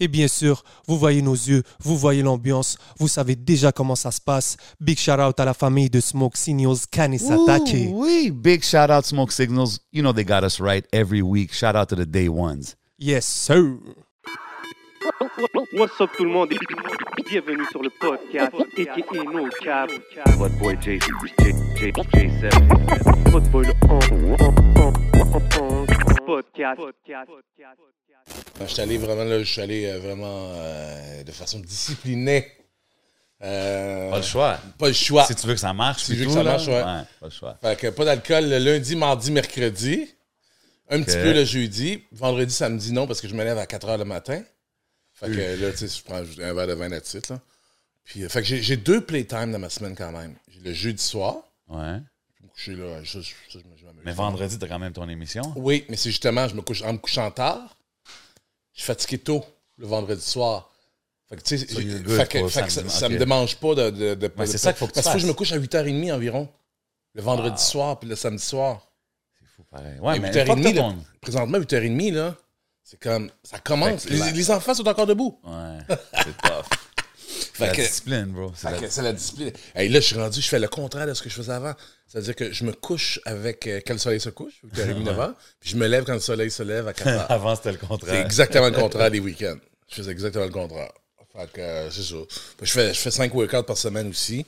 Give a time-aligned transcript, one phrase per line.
[0.00, 4.10] Et bien sûr, vous voyez nos yeux, vous voyez l'ambiance, vous savez déjà comment ça
[4.10, 4.56] se passe.
[4.80, 7.90] Big shout out à la famille de Smoke Signals Kanisatake.
[7.92, 8.30] Wee.
[8.30, 9.78] Big shout out Smoke Signals.
[9.92, 11.52] You know they got us right every week.
[11.52, 12.76] Shout out to the day ones.
[12.98, 13.78] Yes, sir.
[15.20, 16.50] What's up tout le monde?
[16.50, 16.56] Et
[17.28, 19.90] bienvenue sur le podcast aka No Cap.
[20.38, 23.30] Votre boy J, J, J, J7.
[23.30, 24.36] Votre boy le on, on,
[24.80, 24.92] on,
[25.60, 26.80] on, on, podcast.
[28.60, 32.46] Je suis allé vraiment là, je suis allé euh, vraiment euh, de façon disciplinée.
[33.42, 34.58] Euh, Pas le choix.
[34.78, 35.24] Pas le choix.
[35.24, 36.52] Si tu veux que ça marche, Si je veux tout, que ça là.
[36.52, 36.80] marche, ouais.
[36.82, 37.58] Pas le choix.
[37.60, 40.08] Fait que pas d'alcool le lundi, mardi, mercredi.
[40.88, 42.04] Un petit peu le jeudi.
[42.10, 44.42] Vendredi, samedi, non, parce que je me lève à 4 h le matin.
[45.20, 47.40] Fait que là, tu sais, je prends un verre de vin là-dessus, là.
[48.04, 50.34] Puis, euh, fait que j'ai j'ai deux playtime dans ma semaine quand même.
[50.48, 51.36] J'ai le jeudi soir.
[51.68, 51.98] Ouais.
[52.38, 53.02] Je me coucher là.
[53.04, 54.02] Je me- je m'amuse.
[54.04, 55.42] Mais vendredi, t'as quand même ton émission?
[55.56, 57.76] Oui, mais c'est justement, je me couche, en me couchant tard,
[58.72, 59.44] je suis fatigué tôt
[59.76, 60.70] le vendredi soir.
[61.28, 62.94] Fait que, tu sais, So j'ai- you're good fait que- pour fait que ça, samedi,
[62.94, 63.18] ça me ok.
[63.20, 63.90] démange pas de.
[63.90, 65.52] de, de- Ouais, de- c'est ça qu'il faut que tu Parce que je me couche
[65.52, 66.48] à 8h30 environ.
[67.14, 68.88] Le vendredi soir, puis le samedi soir.
[69.38, 69.98] C'est fou, pareil.
[70.00, 72.36] Ouais, mais 8h30, pas que là, présentement, 8h30, là,
[72.82, 73.30] c'est comme.
[73.42, 74.04] Ça commence.
[74.08, 75.38] Les, la- les enfants sont encore debout.
[75.44, 76.66] Ouais, c'est tough.
[77.54, 78.52] C'est la que- discipline, bro.
[78.56, 79.52] C'est la- c'est discipline.
[79.76, 81.74] Et là, je suis rendu, je fais le contraire de ce que je faisais avant.
[82.06, 85.70] C'est-à-dire que je me couche avec euh, quand le soleil se couche, 8h30, 9h, puis
[85.70, 87.26] je me lève quand le soleil se lève à 4h.
[87.28, 88.24] Avant, c'était le C'est contraire.
[88.24, 89.58] exactement le contraire des week-ends.
[89.88, 90.90] Je faisais exactement le contraire.
[91.32, 92.16] Fait que euh, c'est ça.
[92.62, 94.44] Je fais, je fais 5 workouts par semaine aussi.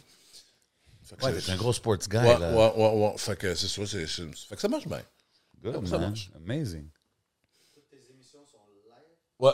[1.05, 2.53] Fait Ouais, c'est- t'es un gros sports guy, Ouais, là.
[2.53, 3.13] ouais, ouais, ouais.
[3.19, 3.83] Fait que c'est ça.
[3.87, 5.03] c'est- c'est- Fait que ça marche bien.
[5.63, 6.09] Good, Ça man.
[6.11, 6.31] marche.
[6.37, 6.89] Amazing.
[9.43, 9.51] Ouais.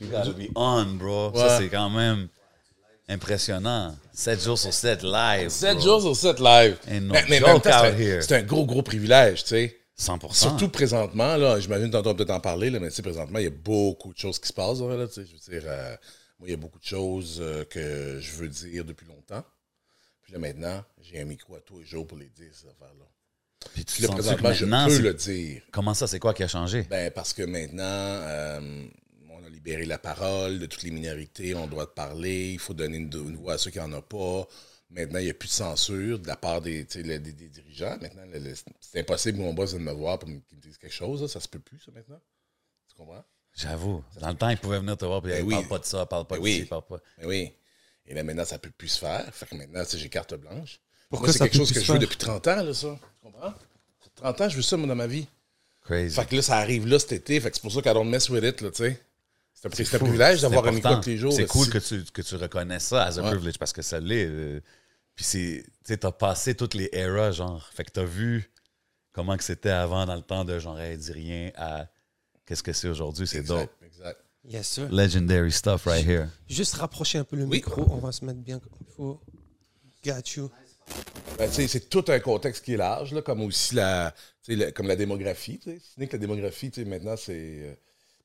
[0.00, 1.30] You gotta be on, bro.
[1.32, 1.38] Ouais.
[1.38, 2.28] Ça, c'est quand même
[3.08, 3.96] impressionnant.
[4.12, 5.48] 7 jours sur 7 live.
[5.48, 5.84] 7 bro.
[5.84, 6.78] jours sur 7 live.
[7.02, 7.22] No Mais,
[8.20, 9.76] c'est un- gros, gros privilège, tu sais.
[9.98, 10.32] 100%.
[10.34, 13.44] Surtout présentement, là, j'imagine que tu peut-être en parler, là, mais tu sais, présentement, il
[13.44, 14.80] y a beaucoup de choses qui se passent.
[14.80, 15.96] Là, tu sais, je veux dire, euh,
[16.38, 19.42] moi, il y a beaucoup de choses euh, que je veux dire depuis longtemps.
[20.22, 23.06] Puis là, maintenant, j'ai un micro à tous les jours pour les dire, ces affaires-là.
[23.74, 24.52] Puis tu là, présentement,
[24.88, 25.62] je peux le dire.
[25.72, 26.82] Comment ça, c'est quoi qui a changé?
[26.84, 28.86] Ben, parce que maintenant, euh,
[29.30, 32.96] on a libéré la parole de toutes les minorités, on doit parler, il faut donner
[32.98, 34.46] une, une voix à ceux qui n'en ont pas.
[34.90, 37.98] Maintenant, il n'y a plus de censure de la part des, des, des dirigeants.
[38.00, 38.22] Maintenant,
[38.80, 41.22] c'est impossible que mon boss vienne me voir pour qu'il me dise quelque chose.
[41.22, 41.28] là.
[41.28, 42.20] Ça se peut plus, ça, maintenant.
[42.88, 43.24] Tu comprends?
[43.54, 44.04] J'avoue.
[44.20, 45.54] Dans le temps, ils pouvaient venir te voir et Ben dire oui.
[45.54, 46.64] parle pas de ça, parle pas Ben de oui.
[46.66, 46.98] parle pas.
[47.18, 47.52] Mais oui.
[48.06, 49.28] Et là, maintenant, ça ne peut plus se faire.
[49.34, 50.78] Fait que maintenant, j'ai carte blanche.
[51.08, 52.98] Pourquoi c'est quelque chose que je veux depuis 30 ans, là, ça.
[53.26, 53.50] Tu comprends?
[53.50, 53.54] Ça
[54.00, 55.26] fait 30 ans, je veux ça, moi, dans ma vie.
[55.82, 56.14] Crazy.
[56.14, 57.40] Fait que là, ça arrive là cet été.
[57.40, 59.00] Fait que c'est pour ça qu'à don't mess with it, là, tu sais.
[59.54, 61.32] C'est un, privilège d'avoir un micro tous les jours.
[61.32, 63.30] C'est cool que tu, que tu reconnaisses ça as a Ouais.
[63.30, 64.26] privilege parce que ça l'est.
[64.26, 64.60] euh.
[65.14, 67.66] Puis c'est, tu sais, t'as passé toutes les eras, genre.
[67.74, 68.50] Fait que t'as vu
[69.12, 71.86] comment que c'était avant dans le temps de genre, hey, dis rien à
[72.44, 73.70] qu'est-ce que c'est aujourd'hui, c'est dope.
[73.82, 74.20] Exact, exact.
[74.44, 74.88] Yes, sir.
[74.92, 76.26] Legendary stuff right here.
[76.48, 77.56] Juste rapprocher un peu le Oui.
[77.56, 79.20] micro, on va se mettre bien comme il faut.
[80.04, 80.50] Got you.
[81.38, 84.14] Ben, c'est tout un contexte qui est large, là, comme aussi la,
[84.74, 85.58] comme la démographie.
[85.58, 85.78] tu sais.
[85.80, 87.74] Ce n'est que la démographie, maintenant, c'est euh,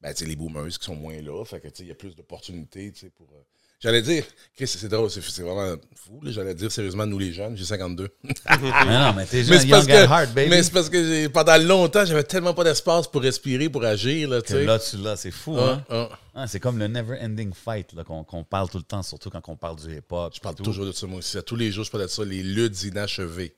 [0.01, 1.43] ben, les boomers qui sont moins là.
[1.79, 3.27] Il y a plus d'opportunités pour.
[3.33, 3.43] euh,
[3.81, 4.23] J'allais dire,
[4.55, 6.19] Chris, c'est drôle, c'est vraiment fou.
[6.25, 8.09] J'allais dire sérieusement, nous les jeunes, j'ai 52.
[8.23, 8.33] mais
[8.85, 10.49] non, mais t'es jeune, c'est parce young que, heart, baby.
[10.51, 14.29] mais c'est parce que pendant longtemps, j'avais tellement pas d'espace pour respirer, pour agir.
[14.29, 15.83] Là, Que là, tu l'as, c'est fou, Ah, hein?
[15.89, 16.09] ah.
[16.35, 19.55] Ah, c'est comme le never ending fight qu'on, parle tout le temps, surtout quand on
[19.57, 20.31] parle du hip-hop.
[20.35, 21.37] Je parle toujours de ça, moi aussi.
[21.37, 23.55] À tous les jours, je parle de ça, les luttes inachevées.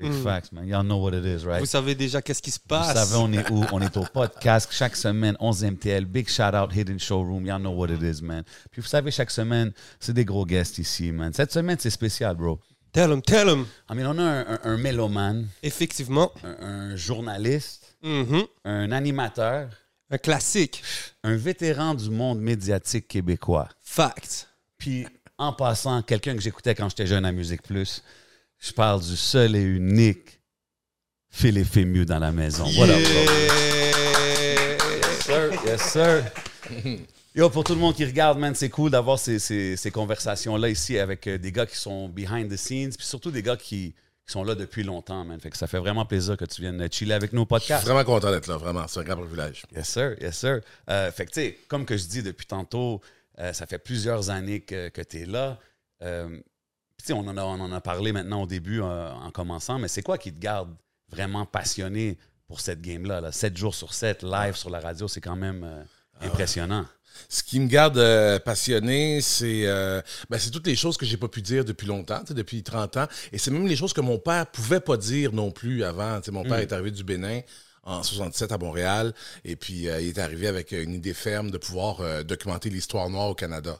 [0.00, 0.66] Big facts, man.
[0.66, 1.60] Y'all know what it is, right?
[1.60, 2.94] Vous savez déjà qu'est-ce qui se Vous passe.
[2.94, 3.64] savez, on est où?
[3.72, 6.04] On est au podcast chaque semaine, 11 MTL.
[6.06, 7.46] Big shout out, Hidden Showroom.
[7.46, 8.42] Y'all know what it is, man.
[8.70, 11.32] Puis vous savez, chaque semaine, c'est des gros guests ici, man.
[11.32, 12.58] Cette semaine, c'est spécial, bro.
[12.92, 13.66] Tell him, tell him.
[13.88, 16.32] I mean, on a un, un, un mélomane, Effectivement.
[16.42, 18.42] un, un journaliste, Mhm.
[18.64, 19.68] un animateur,
[20.10, 20.82] Un classique.
[21.22, 23.68] un vétéran du monde médiatique québécois.
[23.80, 24.48] Fact.
[24.76, 25.06] Puis,
[25.38, 28.02] en passant, quelqu'un que j'écoutais quand j'étais jeune à Musique Plus,
[28.60, 30.40] je parle du seul et unique
[31.30, 32.64] Philippe Fémieux dans la maison.
[32.64, 32.86] Bro?
[32.86, 33.08] Yes,
[35.24, 35.50] sir.
[35.66, 36.24] Yes, sir.
[37.34, 40.68] Yo, pour tout le monde qui regarde, man, c'est cool d'avoir ces, ces- ces conversations-là
[40.68, 43.94] ici avec euh, des gars qui sont behind the scenes, puis surtout des gars qui,
[44.26, 45.38] qui sont là depuis longtemps, man.
[45.40, 47.84] Fait que ça fait vraiment plaisir que tu viennes chiller avec nos Je suis podcasts.
[47.86, 48.86] vraiment content d'être là, vraiment.
[48.88, 49.62] C'est un grand privilège.
[49.74, 50.16] Yes, sir.
[50.20, 50.60] Yes, sir.
[50.88, 53.00] Euh, fait que, tu sais, comme que je dis depuis tantôt,
[53.38, 55.58] euh, ça fait plusieurs années que, que tu es là.
[56.02, 56.36] Euh,
[57.02, 59.88] puis, on, en a- on en a parlé maintenant au début euh, en commençant, mais
[59.88, 60.70] c'est quoi qui te garde
[61.10, 63.20] vraiment passionné pour cette game-là.
[63.20, 63.32] Là?
[63.32, 65.82] 7 jours sur 7, live sur la radio, c'est quand même euh,
[66.20, 66.86] Ah impressionnant.
[67.28, 70.00] Ce qui me garde euh, passionné, c'est euh,
[70.30, 73.06] ben, c'est toutes les choses que j'ai pas pu dire depuis longtemps, depuis 30 ans.
[73.32, 76.20] Et c'est même les choses que mon père pouvait pas dire non plus avant.
[76.30, 77.40] Mon père est arrivé du Bénin
[77.82, 79.12] en 67 à Montréal.
[79.44, 83.10] Et puis, euh, il est arrivé avec une idée ferme de pouvoir euh, documenter l'histoire
[83.10, 83.78] noire au Canada.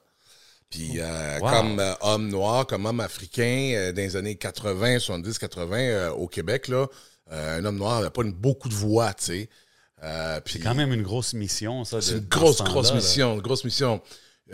[0.71, 1.51] Puis, euh, Wow.
[1.51, 6.11] comme euh, homme noir, comme homme africain, euh, dans les années 80, 70, 80, euh,
[6.13, 6.87] au Québec, là,
[7.33, 9.49] euh, un homme noir n'avait pas une- beaucoup de voix, tu sais.
[10.05, 12.01] Euh, C'est quand même une grosse mission, ça.
[12.01, 14.01] c'est une grosse, grosse mission, une grosse mission.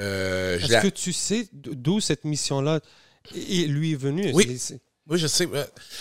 [0.01, 2.81] Euh, Est-ce que tu sais d'où cette mission-là
[3.35, 4.31] lui est venu?
[4.35, 4.59] Oui.
[5.09, 5.49] Oui, je sais.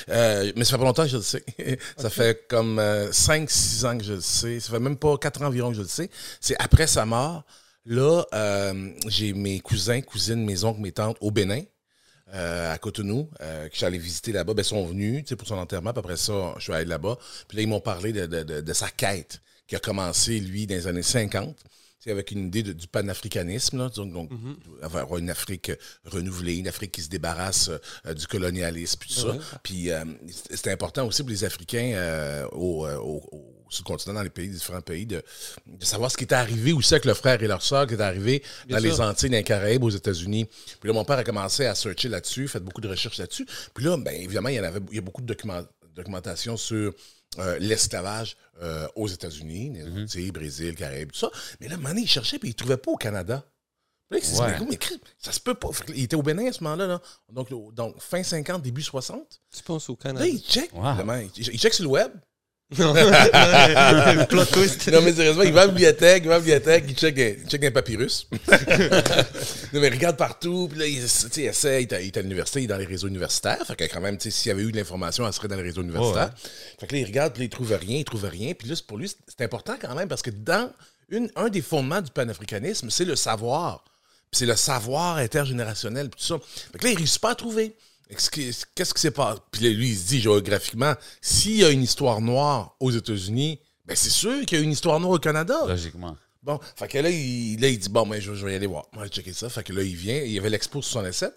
[0.09, 1.45] Euh, mais ça fait pas longtemps que je le sais.
[1.97, 2.79] ça fait comme
[3.11, 4.59] 5-6 ans que je le sais.
[4.59, 6.09] Ça fait même pas 4 ans environ que je le sais.
[6.41, 7.43] C'est après sa mort.
[7.85, 11.61] Là, euh, j'ai mes cousins, cousines, mes oncles, mes tantes au Bénin,
[12.33, 14.55] euh, à Cotonou, euh, que j'allais visiter là-bas.
[14.55, 15.91] Ben, ils sont venus pour son enterrement.
[15.91, 17.17] Après ça, je suis allé là-bas.
[17.47, 21.03] Puis là, ils m'ont parlé de sa quête qui a commencé, lui, dans les années
[21.03, 21.63] 50.
[22.11, 24.29] Avec une idée de- du panafricanisme, là, donc, donc
[24.81, 25.71] avoir une Afrique
[26.05, 27.69] renouvelée, une Afrique qui se débarrasse
[28.05, 29.37] euh, du colonialisme, puis tout ça.
[29.63, 34.13] Puis euh, c'est- c'était important aussi pour les Africains euh, au, euh, au- au sous-continent,
[34.13, 35.23] dans les pays, différents pays, de,
[35.65, 38.01] de savoir ce qui était arrivé aussi avec le frère et leur sœur qui est
[38.01, 38.91] arrivé Bien dans sûr.
[38.93, 40.45] les Antilles, dans les Caraïbes, aux États-Unis.
[40.79, 43.45] Puis là, mon père a commencé à searcher là-dessus, fait beaucoup de recherches là-dessus.
[43.73, 45.65] Puis là, ben, évidemment, il y en avait, il y a beaucoup de documents-
[45.95, 46.93] documentation sur
[47.39, 51.29] euh, l'esclavage euh, aux États-Unis, les Antilles, Brésil, Caraïbes, tout ça.
[51.59, 53.45] Mais là, un moment donné, il cherchait, puis il ne trouvait pas au Canada.
[54.09, 54.67] Puis là, il s'est dit, Ouais.
[54.69, 55.69] mais ça se peut pas.
[55.89, 56.85] Il était au Bénin à ce moment-là.
[56.87, 57.01] là.
[57.73, 59.41] Donc, fin 50, début 60.
[59.55, 60.25] Tu penses au Canada?
[60.25, 60.71] Là, il check.
[60.73, 60.89] Wow.
[60.89, 62.11] évidemment, il, il check sur le web.
[62.79, 62.93] Non.
[64.29, 64.87] Plot twist.
[64.91, 67.17] Non, mais sérieusement, il va à la bibliothèque, il va à la bibliothèque, il check,
[67.19, 68.27] un- il check un papyrus.
[68.31, 72.67] non, mais il regarde partout, puis là, il, essaie, il est à, l'université, il est
[72.67, 73.63] dans les réseaux universitaires.
[73.65, 75.83] Fait que quand même, s'il y avait eu de l'information, elle serait dans les réseaux
[75.83, 76.33] universitaires.
[76.79, 78.53] Fait que là, il regarde, puis là, il trouve rien, il trouve rien.
[78.53, 80.71] Puis là, pour lui, c'est- c'est important quand même, parce que dans
[81.09, 83.83] une, un des fondements du panafricanisme, c'est le savoir.
[84.31, 86.39] Puis c'est le savoir intergénérationnel, puis tout ça.
[86.71, 87.75] Fait que là, il réussit pas à trouver.
[88.09, 88.29] Qu'est-ce
[88.93, 89.39] qui s'est passé?
[89.51, 93.95] Puis lui, il se dit géographiquement, s'il y a une histoire noire aux États-Unis, ben
[93.95, 95.65] c'est sûr qu'il y a une histoire noire au Canada.
[95.67, 96.15] Logiquement.
[96.43, 98.67] Bon, fait que là, il, là, il dit, bon, ben, je, je vais y aller
[98.67, 98.85] voir.
[98.93, 99.49] Moi, checker ça.
[99.49, 100.17] Fait que là, il vient.
[100.17, 101.33] Il y avait l'Expo 67.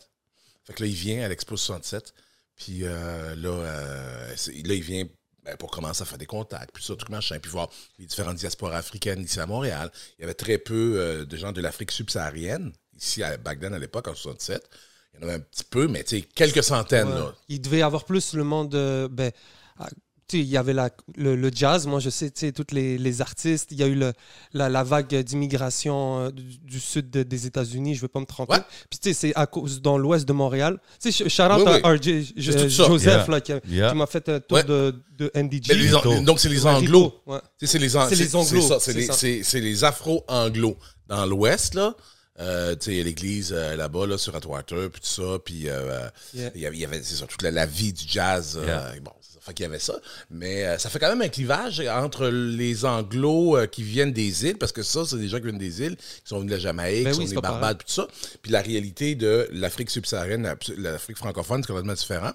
[0.65, 2.13] Fait que là, il vient à l'Expo 67.
[2.57, 5.05] Puis euh, là, euh, là, il vient
[5.45, 8.37] ben, pour commencer à faire des contacts, puis ça, tout machin, puis voir les différentes
[8.37, 9.91] diasporas africaines ici à Montréal.
[10.19, 13.79] Il y avait très peu euh, de gens de l'Afrique subsaharienne, ici à Bagdad à
[13.79, 14.69] l'époque, en 67.
[15.15, 17.15] Il y en avait un petit peu, mais tu sais, quelques centaines, Ouais.
[17.15, 17.35] là.
[17.49, 19.09] Il devait y avoir plus le monde de.
[19.11, 19.33] Ben,
[19.79, 19.89] ah,
[20.31, 22.67] tu sais, il y avait la, le, le jazz, moi je sais, tu sais, tous
[22.75, 23.69] les, les artistes.
[23.73, 24.13] Il y a eu le,
[24.53, 28.21] la, la vague d'immigration euh, du, du sud de- des États-Unis, je ne veux pas
[28.21, 28.53] me tromper.
[28.57, 28.61] Ouais.
[28.91, 30.79] Puis tu sais, c'est à cause dans l'ouest de Montréal.
[31.03, 31.99] Tu sais, shout out Oui, à oui.
[31.99, 32.09] RJ,
[32.49, 32.69] euh.
[32.69, 33.27] Joseph, Yeah.
[33.27, 33.91] là, qui, Yeah.
[33.91, 34.65] qui m'a fait un tour Ouais.
[34.65, 35.73] de, de NDG.
[35.75, 35.89] Les
[36.23, 37.23] donc, c'est les Anglo.
[37.27, 37.39] Ouais.
[37.63, 40.77] C'est les, an- C'est les Anglo, C'est les, les Afro-Anglo.
[41.07, 41.97] Dans l'Ouest, là,
[42.41, 45.39] euh, tu sais, il y a l'église euh, là-bas, là, sur Atwater, puis tout ça,
[45.45, 46.51] puis euh, Yeah.
[46.55, 48.57] il y avait, c'est ça, toute la, la vie du jazz.
[48.61, 48.95] euh, Yeah.
[49.03, 49.95] bon, ça, fait qu'il y avait ça.
[50.31, 54.45] Mais euh, ça fait quand même un clivage entre les Anglo euh, qui viennent des
[54.47, 56.57] îles, parce que ça, c'est des gens qui viennent des îles, qui sont venus de
[56.57, 58.07] la Jamaïque, Ben qui oui, sont c'est venus de pas Barbade, puis tout ça.
[58.43, 60.57] Puis la réalité de l'Afrique subsaharienne, la-
[60.93, 62.33] l'Afrique francophone, c'est complètement différent.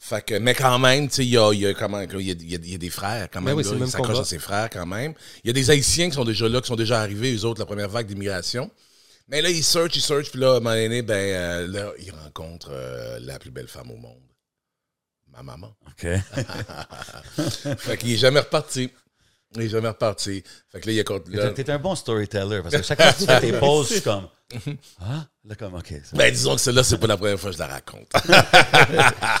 [0.00, 2.12] Fait que, mais quand même, tu sais, il y a, il y, a y, a,
[2.20, 3.56] il y a- des frères quand Ben même.
[3.56, 4.20] oui, là, c'est le il même s'accroche combat.
[4.20, 5.14] à ses frères quand même.
[5.44, 7.60] Il y a des Haïtiens qui sont déjà là, qui sont déjà arrivés, eux autres,
[7.60, 8.70] la première vague d'immigration.
[9.28, 11.92] Mais là, ils search, ils search, puis là, à un moment donné, ben, euh, là,
[11.98, 14.20] ils rencontrent euh, la plus belle femme au monde.
[15.32, 15.74] Ma maman.
[15.88, 16.06] OK.
[17.78, 18.90] fait qu'il est jamais reparti.
[19.56, 20.42] Il est jamais reparti.
[20.70, 21.44] Fait que là, il a...
[21.44, 23.92] là- T'es un bon storyteller parce que chaque fois que tu fais tes pauses, je
[23.94, 24.28] suis comme.
[25.00, 25.26] Ah?
[25.44, 25.92] Là, comme, OK.
[26.12, 28.10] Ben, disons que celle-là, c'est pas la première fois que je la raconte.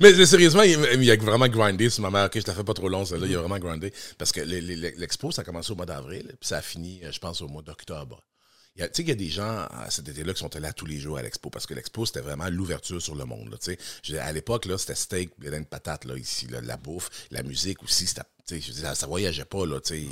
[0.00, 2.26] Mais sérieusement, il, il a vraiment grindé sur ma mère.
[2.26, 3.26] Ok, je la fais pas trop long, celle-là.
[3.26, 3.92] Il a vraiment grindé.
[4.18, 7.18] Parce que l'expo, ça a commencé au mois d'avril, puis ça a fini, euh, je
[7.18, 8.22] pense, au mois d'octobre.
[8.78, 10.86] Il Tu sais qu'il y a des gens à cet été-là qui sont là tous
[10.86, 13.58] les jours à l'expo parce que l'expo, c'était vraiment l'ouverture sur le monde.
[14.20, 18.60] À l'époque, c'était steak, de patate, ici, la bouffe, la musique aussi, c'était, tu sais,
[18.60, 19.66] je veux dire, ça, voyageait pas.
[19.66, 20.06] Là, tu sais.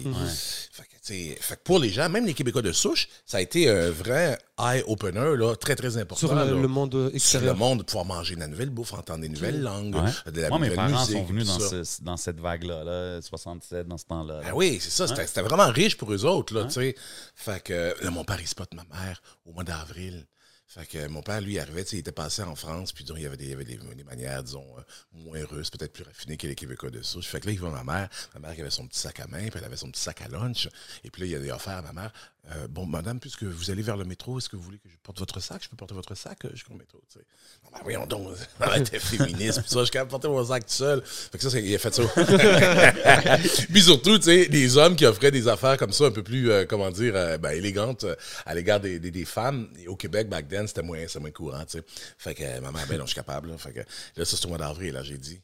[0.71, 3.39] fait, que, tu sais, fait que pour les gens, même les Québécois de souche, ça
[3.39, 6.27] a été un vrai eye-opener là, très, très important.
[6.27, 6.51] Sur le, là.
[6.51, 7.57] le monde Sur le extérieur.
[7.57, 10.33] monde, de pouvoir manger de la nouvelle bouffe, entendre des nouvelles langues, Ouais.
[10.33, 11.85] de la Moi, mes parents musique, sont venus dans, ça.
[11.85, 14.41] ce- dans cette vague-là, là, 67, dans ce temps-là.
[14.43, 15.09] Ben oui, c'est ça.
[15.09, 16.95] C'était c'était vraiment riche pour eux autres, là, tu sais.
[17.35, 20.27] Fait que là, mon père, il spot ma mère au mois d'avril.
[20.69, 23.27] Fait que mon père, lui, arrivait, il était passé en France, puis disons, il y
[23.27, 24.83] avait des, il avait des manières, disons, euh,
[25.13, 27.27] moins russes, peut-être plus raffinées que les Québécois de souche.
[27.27, 29.27] Fait que là, il voit ma mère, ma mère qui avait son petit sac à
[29.29, 30.69] main, puis elle avait son petit sac à lunch.
[31.05, 32.13] Et puis là, il a offert à ma mère,
[32.53, 34.97] euh, bon, madame, puisque vous allez vers le métro, est-ce que vous voulez que je
[35.03, 35.63] porte votre sac?
[35.65, 37.25] Je peux porter votre sac euh, jusqu'au métro, tu sais.
[37.65, 40.65] Non, ben voyons donc, elle était féministe, puis ça, je suis de porter mon sac
[40.65, 41.03] tout seul.
[41.05, 42.03] Fait que ça, c'est- il a fait ça.
[43.73, 46.51] puis surtout, tu sais, des hommes qui offraient des affaires comme ça, un peu plus,
[46.51, 48.05] euh, comment dire, euh, ben, élégantes
[48.45, 49.69] à l'égard des, des, des femmes.
[49.79, 51.85] Et au Québec, back then, c'était moins, moins courant, tu sais.
[52.19, 53.49] Fait que ma mère, ben non, je suis capable.
[53.51, 53.59] Là.
[53.59, 55.41] Fait que là, ça, c'est au mois d'avril, là, j'ai dit.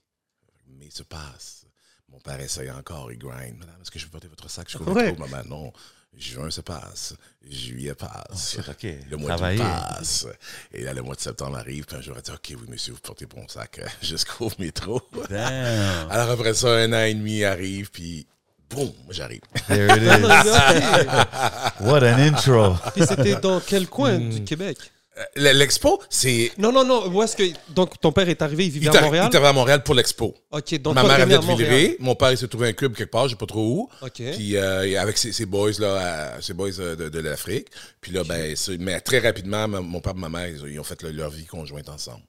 [0.79, 1.65] Mais il se passe.
[2.09, 3.57] Mon père essaye encore, il grind.
[3.59, 5.13] Madame, est-ce que je peux porter votre sac jusqu'au Ouais.
[5.13, 5.27] métro?
[5.27, 5.73] Maman, non.
[6.19, 7.15] Juin se passe.
[7.49, 8.59] Juillet passe.
[8.59, 8.87] Oh.
[9.11, 9.59] Le mois Travailler.
[9.59, 10.27] passe.
[10.73, 11.85] Et là, le mois de septembre arrive.
[11.87, 15.01] Puis un jour, elle dit OK, oui, monsieur, vous portez mon sac euh, jusqu'au métro.
[15.29, 16.11] Damn.
[16.11, 17.91] Alors après ça, un an et demi arrive.
[17.91, 18.27] Puis,
[18.71, 19.41] boum, j'arrive.
[19.69, 21.83] There it is.
[21.85, 22.77] What an intro.
[22.95, 24.79] Puis c'était dans quel coin du Québec?
[25.19, 26.53] Euh, L'expo, c'est.
[26.57, 27.07] Non, non, non.
[27.09, 27.43] Où est-ce que.
[27.69, 29.27] Donc, ton père est arrivé, il vivait Il à Montréal?
[29.31, 30.35] il est arrivé à Montréal pour l'expo.
[30.51, 31.43] Ok, donc Ma mère avait de.
[31.45, 31.97] Villeray.
[31.99, 33.89] Mon père, il s'est trouvé un club quelque part, je sais pas trop où.
[34.01, 34.23] Ok.
[34.33, 37.69] Puis euh, avec ses, ses boys, là, à- ses boys euh, de, de l'Afrique.
[38.01, 41.11] Puis là, ben, mais très rapidement, mon père et ma mère, ils, ont- fait le-
[41.11, 42.23] leur vie conjointe ensemble.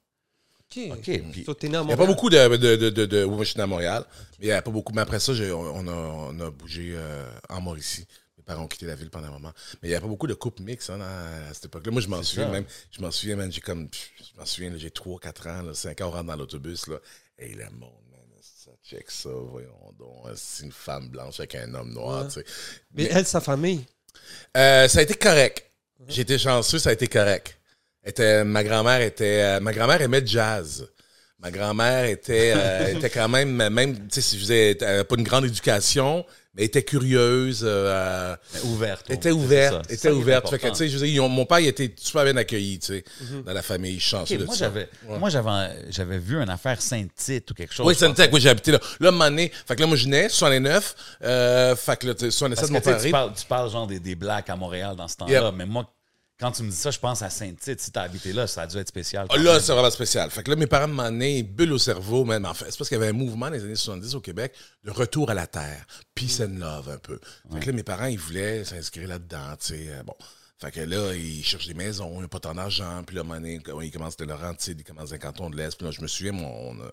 [0.76, 0.84] Ok.
[0.92, 1.22] OK.
[1.32, 2.58] Puis, Toi, t'es né à Il n'y a pas beaucoup de.
[2.58, 4.04] de, de, de, oui, moi, je suis né à Montréal.
[4.40, 4.92] Mais il n'y a pas beaucoup.
[4.94, 8.06] Mais après ça, on a, on a bougé euh, en Mauricie.
[8.44, 9.54] Mes parents ont quitté la ville pendant un moment.
[9.82, 11.94] Mais il n'y a pas beaucoup de couples mixtes hein, à cette époque-là.
[11.94, 12.52] Moi, je m'en souviens ça.
[12.52, 12.66] même.
[12.92, 13.50] Je m'en souviens, man.
[13.50, 13.88] J'ai comme.
[14.18, 16.88] Je m'en souviens, j'ai 3, 4 ans, là, 5 ans, on rentre dans l'autobus.
[16.88, 16.98] Là,
[17.40, 20.26] et le monde, man, ça, check ça, voyons donc.
[20.36, 22.28] C'est une femme blanche avec un homme noir, Ouais.
[22.28, 22.46] tu sais.
[22.94, 23.86] Mais elle, sa famille?
[24.58, 25.72] Euh, ça a été correct.
[26.10, 27.58] J'ai été chanceux, ça a été correct.
[28.04, 30.86] Était, ma grand-mère était, euh, ma grand-mère aimait le jazz.
[31.40, 35.24] Ma grand-mère était, euh, était quand même, même, tu sais, si je faisais, pas une
[35.24, 39.10] grande éducation, mais était curieuse, euh, ouverte.
[39.10, 39.86] était ouverte.
[39.88, 40.50] C'est était ouverte.
[40.50, 42.80] Fait que, tu sais, je veux dire, ont- mon père, il était super bien accueilli,
[42.80, 43.44] tu sais, Mhm.
[43.44, 44.66] dans la famille, chanceux OK, de moi, ça.
[44.66, 47.86] j'avais, moi, j'avais, j'avais vu une affaire Saint-Tite ou quelque chose.
[47.88, 47.96] Oui.
[47.96, 48.80] Sainte-Tech, oui, j'ai habité là.
[49.00, 52.26] Là, moment donné, fait que là, moi, je nais, 69, euh, fait que là, tu
[52.26, 54.56] sais, 67, Parce que mon père tu parles, tu parles genre des, des blacks à
[54.56, 55.54] Montréal dans ce temps-là, Yep.
[55.56, 55.90] mais moi,
[56.44, 57.80] quand tu me dis ça, je pense à Saint-Tite.
[57.80, 59.28] Si t'as habité là, ça a dû être spécial.
[59.30, 60.30] Ah, Là, c'est vraiment spécial.
[60.30, 62.44] Fait que là, mes parents m'ont donné une bulle au cerveau, même.
[62.46, 64.54] En fait, c'est parce qu'il y avait un mouvement dans les années 70 au Québec
[64.84, 65.86] de retour à la terre.
[66.14, 67.18] Peace and love, un peu.
[67.54, 69.86] Fait que là, mes parents, ils voulaient s'inscrire là-dedans, tu sais.
[69.88, 70.16] euh, Bon.
[70.60, 73.04] Fait que là, ils cherchent des maisons, ils n'ont pas tant d'argent.
[73.08, 75.78] Puis là, un ils commencent de Laurentide, ils commencent le canton de l'Est.
[75.78, 76.92] Puis là, je me souviens, mon, on, a,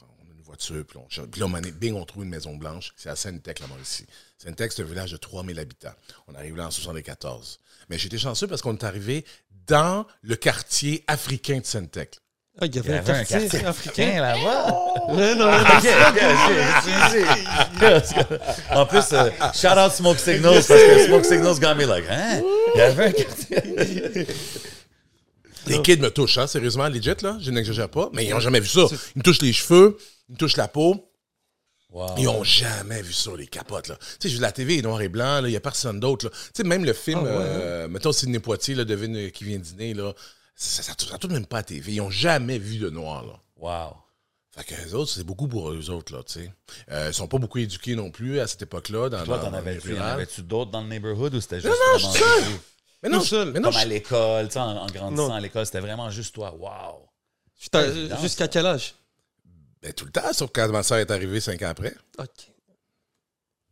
[0.00, 2.56] on a une voiture, puis, on puis là, un donné, bing, on trouve une maison
[2.56, 2.92] blanche.
[2.96, 4.04] C'est à Sainte-Tech, là, ici.
[4.42, 5.92] Sainte-Tech, c'est un village de 3000 habitants.
[6.26, 7.60] On arrive là en 74.
[7.90, 9.24] Mais j'étais chanceux parce qu'on est arrivé
[9.66, 12.08] dans le quartier africain de Sainte-Tech.
[12.60, 14.20] Ah, il y Il avait y un avait un quartier quartier africain.
[14.20, 14.78] là-bas.
[15.08, 15.86] Ouais, non, non, OK.
[18.70, 22.42] En plus, euh, shout out Smoke Signals parce que Smoke Signals got me like, hein?
[22.74, 24.26] Il y avait un quartier.
[25.66, 27.36] Les kids me touchent, hein, sérieusement, legit, là.
[27.40, 28.08] Je n'exagère pas.
[28.12, 28.86] Mais ils n'ont jamais vu ça.
[29.14, 31.09] Ils me touchent les cheveux, ils me touchent la peau.
[31.92, 32.14] Wow.
[32.18, 33.96] Ils n'ont jamais vu ça, les capotes, là.
[34.20, 35.48] Tu sais, je- la TV est noir et blanc, là.
[35.48, 36.30] Il n'y a personne d'autre, là.
[36.30, 39.42] Tu sais, même le film, Ah, ouais, euh, mettons Sidney Poitier, là, devine euh, qui
[39.44, 40.12] vient dîner, là.
[40.54, 41.92] Ça, ça, tourne même pas à TV.
[41.92, 43.40] Ils n'ont jamais vu de noir, là.
[43.56, 43.96] Wow.
[44.54, 46.52] Fait que les autres, c'est beaucoup pour eux autres, là, tu sais.
[46.90, 49.08] Euh, ils sont pas beaucoup éduqués non plus à cette époque-là.
[49.08, 52.12] Dans, Toi, t'en avais-tu, avais-tu d'autres dans le neighborhood ou c'était juste non, je vraiment
[52.12, 52.44] suis seul.
[53.02, 53.52] Mais non, seul.
[53.52, 55.34] mais non, Comme à je- l'école, tu sais, en, en grandissant Non.
[55.34, 56.54] à l'école, c'était vraiment juste toi.
[56.58, 57.08] Wow.
[58.22, 58.94] Jusqu'à quel âge?
[59.82, 61.94] Ben, tout le temps, sauf quand ma soeur est arrivée cinq ans après.
[62.18, 62.50] Ok.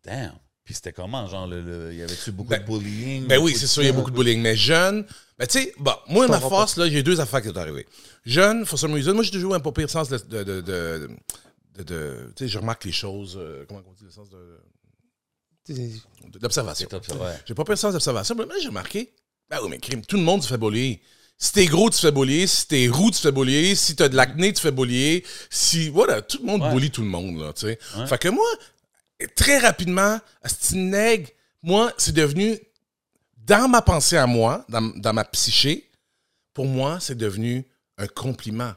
[0.05, 0.33] Damn.
[0.65, 3.27] Puis c'était comment, genre, le, le- y avait-tu beaucoup Ben- de bullying?
[3.27, 4.41] Ben oui, c'est sûr, il y a beaucoup de bullying.
[4.41, 5.07] Mais jeune,
[5.39, 7.87] ben tu sais, bon, moi, ma force, là, j'ai deux affaires qui sont arrivées.
[8.27, 10.19] Jeune, for some reason, moi, j'ai toujours un pas pire sens de.
[10.19, 11.11] de, de, de-
[11.79, 13.37] de- de- tu sais, je remarque les choses.
[13.41, 14.61] euh, comment on dit le sens de.
[16.39, 16.89] D'observation.
[17.47, 19.15] J'ai pas pire sens d'observation, mais j'ai remarqué.
[19.51, 21.01] Ben oui, mais crime, tout le monde se fait bullier.
[21.41, 22.47] Si t'es gros, tu te fais bullier.
[22.49, 23.75] Si t'es roux, tu te fais bullier.
[23.77, 25.25] Si t'as de l'acné, tu te fais bullier.
[25.51, 26.73] Si, voilà, tout le monde Ouais.
[26.73, 27.79] bully tout le monde, là, tu sais.
[27.97, 28.07] Ouais.
[28.09, 28.47] Fait que moi,
[29.37, 31.29] très rapidement, ce nègre,
[31.63, 32.59] moi, c'est devenu,
[33.37, 35.89] dans ma pensée à moi, dans, dans ma psyché,
[36.55, 37.65] pour moi, c'est devenu
[37.99, 38.73] un compliment.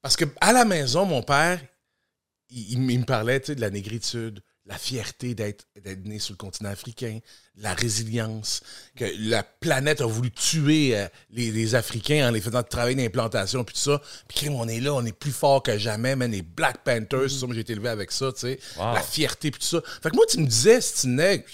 [0.00, 1.60] Parce que à la maison, mon père,
[2.50, 6.32] il, il me parlait tu sais, de la négritude, la fierté d'être d'être né sur
[6.34, 7.18] le continent africain,
[7.56, 8.62] la résilience,
[8.96, 13.02] que la planète a voulu tuer euh, les, les Africains en les faisant travailler dans
[13.02, 14.00] l'implantation, puis tout ça.
[14.28, 17.46] Puis on est là, on est plus fort que jamais, man, les Black Panthers, ça,
[17.46, 18.94] moi j'ai été élevé avec ça, tu sais, Wow.
[18.94, 19.82] la fierté, puis tout ça.
[20.02, 21.44] Fait que moi, tu me disais, c'est une nègre,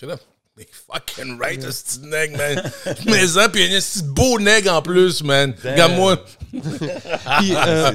[0.59, 2.73] mais fucking right, c'est une nègre, man.
[3.07, 5.55] Mais ça, puis il y a un petit beau nègre en plus, man.
[5.65, 6.25] Regarde-moi.
[6.53, 7.93] Puis, euh,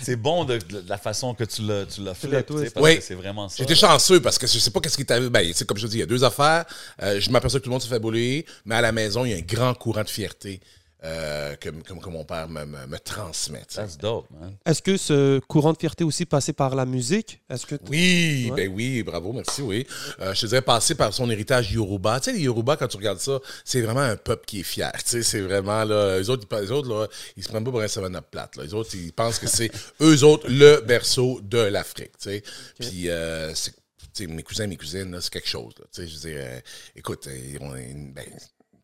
[0.00, 2.58] C'est bon de, de la façon que tu l'as, tu l'as fait, l'as tu sais,
[2.60, 2.74] twist.
[2.74, 2.96] parce Oui.
[2.98, 3.56] que c'est vraiment ça.
[3.58, 5.28] J'étais chanceux parce que je sais pas qu'est-ce qui t'arrive.
[5.28, 6.64] Ben, tu sais, comme je te dis, il y a deux affaires.
[7.02, 9.32] Euh, je m'aperçois que tout le monde se fait bullier, mais à la maison, il
[9.32, 10.60] y a un grand courant de fierté.
[11.04, 13.62] Euh, que, que- que mon père me, me- me transmet.
[13.74, 14.56] That's dope, man.
[14.64, 17.40] Est-ce que ce courant de fierté aussi passait par la musique?
[17.50, 18.66] Est-ce que Oui, Ouais.
[18.68, 19.86] ben oui, bravo, merci, oui.
[20.20, 22.18] Euh, je te dirais passer par son héritage Yoruba.
[22.20, 24.90] Tu sais, les Yoruba, quand tu regardes ça, c'est vraiment un peuple qui est fier.
[24.94, 27.70] Tu sais, c'est vraiment, là, eux autres, ils, les autres, là, ils se prennent pas
[27.70, 28.64] pour un 7 up plate, là.
[28.64, 32.42] Les autres, ils pensent que c'est, eux autres, le berceau de l'Afrique, tu sais.
[32.78, 35.84] Puis, euh, c'est, tu sais, mes cousins, mes cousines, là, c'est quelque chose, là.
[35.94, 36.60] Tu sais, je veux dire, euh,
[36.96, 38.24] écoute, euh, on est, ben,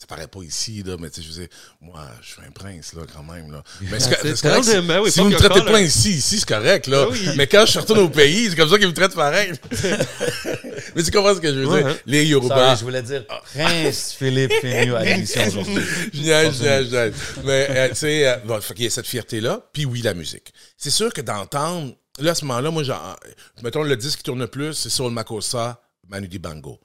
[0.02, 1.48] ça paraît pas ici, là, mais tu sais, je veux dire,
[1.80, 3.62] moi, je suis un prince, là, quand même, là.
[3.82, 4.10] Mais c'est,
[4.42, 7.04] correct, ben oui, si fuck vous me traitez pas ici, ici, c'est correct, là.
[7.06, 7.28] Ben oui.
[7.36, 9.52] Mais quand je retourne au pays, c'est comme ça qu'ils me traitent pareil.
[10.96, 11.92] mais tu comprends ce que je veux Ouais, dire?
[11.92, 11.96] hein.
[12.06, 12.56] Les Yoruba.
[12.56, 15.82] Sorry, je voulais dire Prince Philippe Fémieux à l'émission aujourd'hui.
[16.12, 17.12] Génial, génial, génial.
[17.44, 19.60] Mais, euh, tu sais, euh, bon, qu'il y a cette fierté-là.
[19.72, 20.52] Puis oui, la musique.
[20.76, 23.16] C'est sûr que d'entendre, là, à ce moment-là, moi, genre,
[23.62, 26.80] mettons, le disque qui tourne le plus, c'est Soul Makossa, Manu Dibango.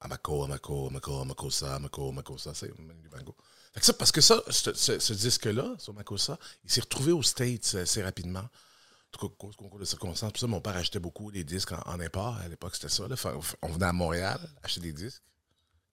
[0.00, 3.34] Amako, Amako, Amako, Amako, Makossa, c'est Manu Dibango.
[3.72, 7.12] Fait que ça, parce que ça, ce, ce- ce disque-là, Soul Makossa, il s'est retrouvé
[7.12, 8.40] aux States euh, assez rapidement.
[8.40, 10.32] En tout concours de circonstances.
[10.32, 12.36] Pour ça, mon père achetait beaucoup des disques en, en import.
[12.36, 13.06] À l'époque, c'était ça.
[13.08, 13.16] là.
[13.62, 15.22] On venait à Montréal acheter des disques.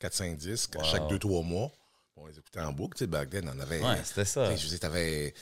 [0.01, 1.71] 4-5 disques à chaque 2-3 mois.
[2.17, 2.97] On les écoutait en boucle.
[2.97, 3.81] Tu sais, back then, on avait.
[3.81, 4.53] Ouais, c'était ça.
[4.55, 5.33] Je t'avais.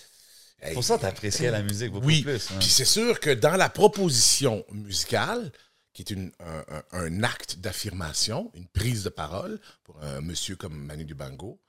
[0.61, 2.21] Hey, Pour ça, t'appréciais la musique beaucoup oui.
[2.21, 2.51] plus.
[2.51, 2.55] hein.
[2.59, 5.51] Puis c'est sûr que dans la proposition musicale,
[5.93, 10.55] qui est une- un, un- un acte d'affirmation, une prise de parole pour un monsieur
[10.55, 11.59] comme Manu Dibango,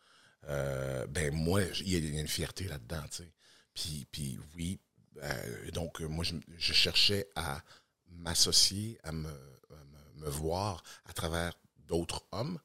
[0.48, 3.32] euh, ben moi, il y a il y a une fierté là-dedans, tu sais.
[3.74, 4.78] Puis, puis oui,
[5.22, 7.62] euh, donc moi, je, je cherchais à
[8.08, 9.84] m'associer, à me, à
[10.18, 11.52] me- me voir à travers
[11.88, 12.58] d'autres hommes.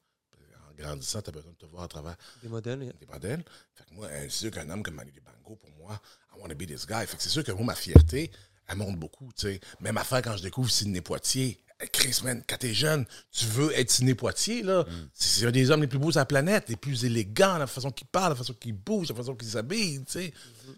[0.70, 2.94] En grandissant, tu as besoin de te voir à travers des modèles?
[3.00, 3.44] des modèles.
[3.74, 6.00] Fait que moi, euh, c'est sûr qu'un homme comme Manu Dibango, pour moi,
[6.36, 7.06] I want to be this guy.
[7.08, 8.32] Fait que c'est sûr que moi, ma fierté,
[8.68, 9.60] elle monte beaucoup, tu sais.
[9.80, 11.62] Même affaire quand je découvre Sidney Poitier.
[11.92, 14.84] Chris, man, quand t'es jeune, tu veux être Sidney Poitier, là.
[15.14, 17.92] C'est un des hommes les plus beaux de la planète, les plus élégants, la façon
[17.92, 20.34] qu'il parle, la façon qu'il bouge, la façon qu'il s'habille, tu sais.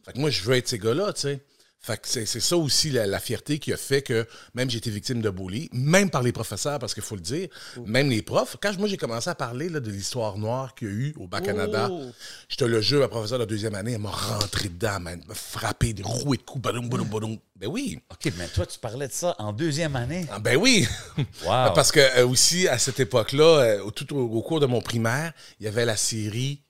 [0.05, 1.43] Fait que moi, je veux être ces gars-là, tu sais.
[1.81, 4.89] Fait que c'est ça aussi la, la fierté qui a fait que même j'ai été
[4.89, 7.47] victime de bully, même par les professeurs, parce qu'il faut le dire,
[7.85, 8.57] même les profs.
[8.61, 11.27] Quand moi j'ai commencé à parler là, de l'histoire noire qu'il y a eu au
[11.27, 12.11] Bas-Canada, Oh.
[12.49, 15.33] je te le jure, ma professeure de deuxième année, elle m'a rentré dedans, man, m'a
[15.33, 17.37] frappé des roues de coups, badoum, badoum, badoum.
[17.55, 20.25] Ben oui, OK, mais toi, tu parlais de ça en deuxième année?
[20.31, 20.85] Ah, ben oui.
[21.45, 21.71] Wow.
[21.75, 24.81] Parce que euh, aussi, à cette époque-là, euh, au- tout au, au cours de mon
[24.81, 25.31] primaire,
[25.61, 26.61] il y avait la série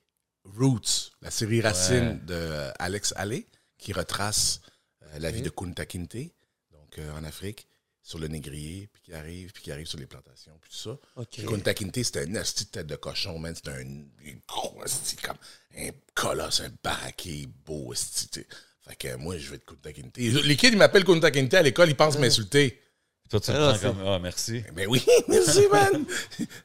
[0.46, 4.62] Roots, la série Racine de euh, Alex Allais, qui retrace
[5.14, 6.18] euh, la vie de Kunta Kinte,
[6.72, 7.68] donc euh, en Afrique,
[8.02, 10.98] sur le négrier, puis qui arrive, puis qui arrive sur les plantations, puis tout ça.
[11.16, 11.28] OK.
[11.32, 13.54] Puis Kunta Kinte, c'était un asti de tête de cochon, man.
[13.56, 13.86] C'était un,
[14.48, 15.38] gros asti, comme
[15.78, 18.30] un colosse, un baraquet beau, asti.
[18.88, 20.18] Fait que moi, je veux être Kunta Kinte.
[20.18, 22.82] Les kids, ils m'appellent Kunta Kinte à l'école, ils pensent m'insulter.
[23.30, 24.64] Toi, tu Ah, prends c'est- comme Ah, merci.
[24.74, 26.06] Ben oui, merci, man.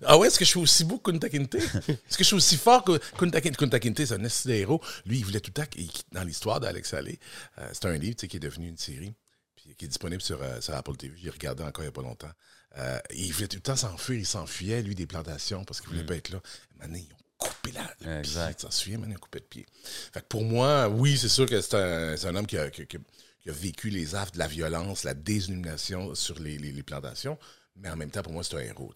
[0.04, 1.54] Ah ouais, est-ce que je suis aussi beau que Kunta Kinte?
[1.56, 3.56] Est-ce que je suis aussi fort que Kunta Kinte?
[3.56, 4.80] Kunta Kinte, c'est un héros.
[5.04, 7.18] Lui, il voulait tout le temps, qu'il- dans l'histoire d'Alex Allais,
[7.58, 9.14] euh, c'est un livre tu sais, qui est devenu une série,
[9.56, 11.14] puis qui est disponible sur, euh, sur Apple TV.
[11.22, 12.32] J'ai regardé encore il n'y a pas longtemps.
[12.78, 16.04] Euh, il voulait tout le temps s'enfuir, il s'enfuyait, lui, des plantations, parce qu'il voulait
[16.04, 16.40] pas être là.
[16.80, 18.30] Maintenant, ils ont coupé la, le pied.
[18.30, 18.58] Exact.
[18.60, 19.66] Tu t'en souviens, maintenant, ils ont coupé le pied.
[20.12, 22.86] Fait que pour moi, oui, c'est sûr que c'est un, un homme qui a, qui-
[22.86, 22.98] qui-
[23.44, 27.38] qui a vécu les affres de la violence, la désillumination sur les, les- les plantations,
[27.76, 28.92] mais en même temps, pour moi, c'est un héros.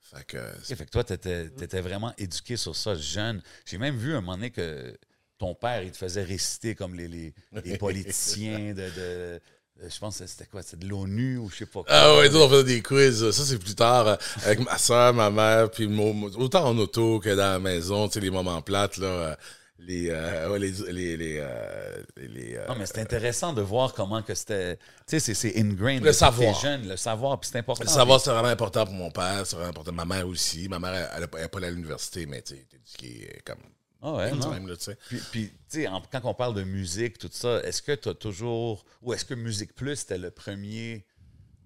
[0.00, 3.40] Fait que, OK, fait que toi, tu étais, vraiment éduqué sur ça jeune.
[3.64, 4.96] J'ai même vu un moment donné que
[5.38, 7.32] ton père, il te faisait réciter comme les, les,
[7.64, 9.40] les politiciens de,
[9.88, 10.62] Je pense que c'était quoi?
[10.62, 11.86] C'était de l'ONU ou je sais pas quoi.
[11.88, 13.30] Ah nous, on faisait des quiz.
[13.30, 17.20] Ça, c'est plus tard euh, avec ma soeur, ma mère, puis mon- autant en auto
[17.20, 19.38] que dans la maison, tu sais, les moments plates, là.
[19.82, 23.62] Euh, les, euh, ouais, les, les, les, euh, les, euh, Non, mais c'est intéressant de
[23.62, 24.76] voir comment que c'était.
[25.06, 26.02] Tu sais, c'est, ingrained.
[26.04, 26.58] Le savoir.
[26.60, 27.84] jeune, le savoir, puis c'est important.
[27.84, 29.92] Le savoir, c'est vraiment important pour mon père, c'est vraiment important.
[29.92, 30.68] Ma mère aussi.
[30.68, 33.58] Ma mère, elle n'est pas allée à l'université, mais tu sais, éduquée comme.
[34.04, 34.50] Ah ouais, non.
[34.50, 34.74] même, là.
[35.08, 38.14] Puis, puis, tu sais, quand on parle de musique, tout ça, est-ce que tu as
[38.14, 38.84] toujours.
[39.00, 41.04] Ou est-ce que Musique Plus, c'était le premier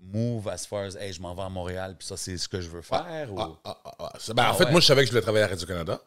[0.02, 2.61] move as far as, hey, je m'en vais à Montréal, puis ça, c'est ce que
[2.61, 3.29] je veux faire?
[3.33, 3.40] ou...
[3.40, 4.12] Ah, ah, ah, ah.
[4.20, 4.70] C'est- ben, en Ah fait, ouais.
[4.70, 6.00] moi, je savais que je voulais travailler à Radio-Canada.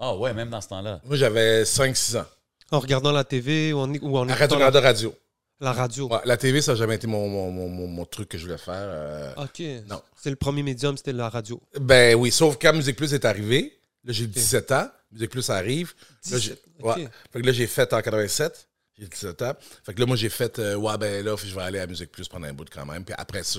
[0.00, 1.00] Ah ouais, même dans ce temps-là.
[1.04, 2.26] Moi, j'avais 5-6 ans.
[2.72, 5.14] En regardant la TV ou en, ou en écoutant la, Radio.
[5.60, 6.08] la radio?
[6.08, 8.44] Ouais, la TV, ça n'a jamais été mon, mon, mon, mon- mon truc que je
[8.44, 8.74] voulais faire.
[8.76, 9.34] euh.
[9.36, 9.60] OK.
[9.88, 10.00] Non.
[10.16, 11.60] C'est le premier médium, c'était la radio.
[11.80, 13.76] Ben oui, sauf quand Musique Plus est arrivé.
[14.04, 14.88] Là, j'ai 17 ans.
[15.12, 15.92] Musique Plus arrive.
[16.30, 16.96] Là, j'ai 17, ok.
[16.96, 17.08] ouais.
[17.32, 18.68] Fait que là, j'ai fait en 87.
[18.98, 19.54] J'ai 17 ans.
[19.84, 22.12] Fait que là, moi, j'ai fait, euh, ouais, ben là, je vais aller à Musique
[22.12, 23.04] Plus pendant un bout quand même.
[23.04, 23.58] Puis après ça,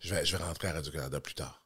[0.00, 1.59] je vais, je vais rentrer à Radio-Canada plus tard.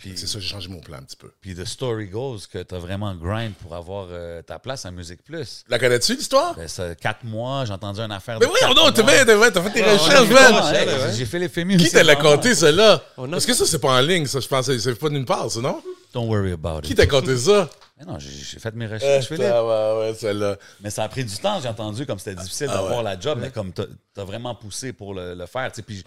[0.00, 1.30] Puis, C'est ça, j'ai changé mon plan un petit peu.
[1.42, 4.90] puis the story goes que tu as vraiment grind pour avoir euh, ta place à
[4.90, 5.62] Musique Plus.
[5.68, 6.54] La connais-tu, l'histoire?
[6.54, 9.12] Ben, ça, quatre mois, j'ai entendu une affaire Mais de oui, quatre non, t'as mois.
[9.12, 10.74] bien, t'as bien, t'as fait tes recherches, man!
[10.74, 11.12] hey, Ouais.
[11.14, 12.36] J'ai fait les fémis Qui aussi, te l'a vraiment.
[12.36, 13.02] conté, celle-là?
[13.18, 14.74] On a- Parce que ça, c'est pas en ligne, ça, je pense.
[14.74, 15.82] C'est pas d'une part, ça, non?
[16.14, 16.96] Don't worry about Qui it.
[16.96, 17.68] t'a conté ça?
[17.98, 19.42] Mais non, j'ai fait mes Euh, recherches, Philippe.
[19.42, 20.56] ouais, ouais, celle-là.
[20.80, 23.04] Mais ça a pris du temps, j'ai entendu, comme c'était difficile Ah d'avoir ouais.
[23.04, 23.84] la job, mais comme t'as
[24.16, 25.70] as vraiment poussé pour le, le faire.
[25.70, 26.02] tu sais, Puis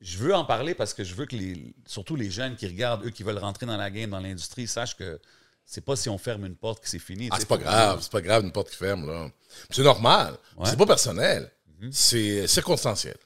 [0.00, 3.04] je veux en parler parce que je veux que les, surtout les jeunes qui regardent,
[3.06, 5.18] eux qui veulent rentrer dans la game, dans l'industrie, sachent que
[5.66, 7.28] c'est pas si on ferme une porte que c'est fini.
[7.30, 9.30] Ah, c'est pas grave, c'est pas grave une porte qui ferme, là.
[9.70, 10.34] C'est normal.
[10.56, 10.68] Ouais.
[10.70, 11.50] C'est pas personnel.
[11.80, 11.90] Mhm.
[11.92, 13.16] C'est circonstanciel.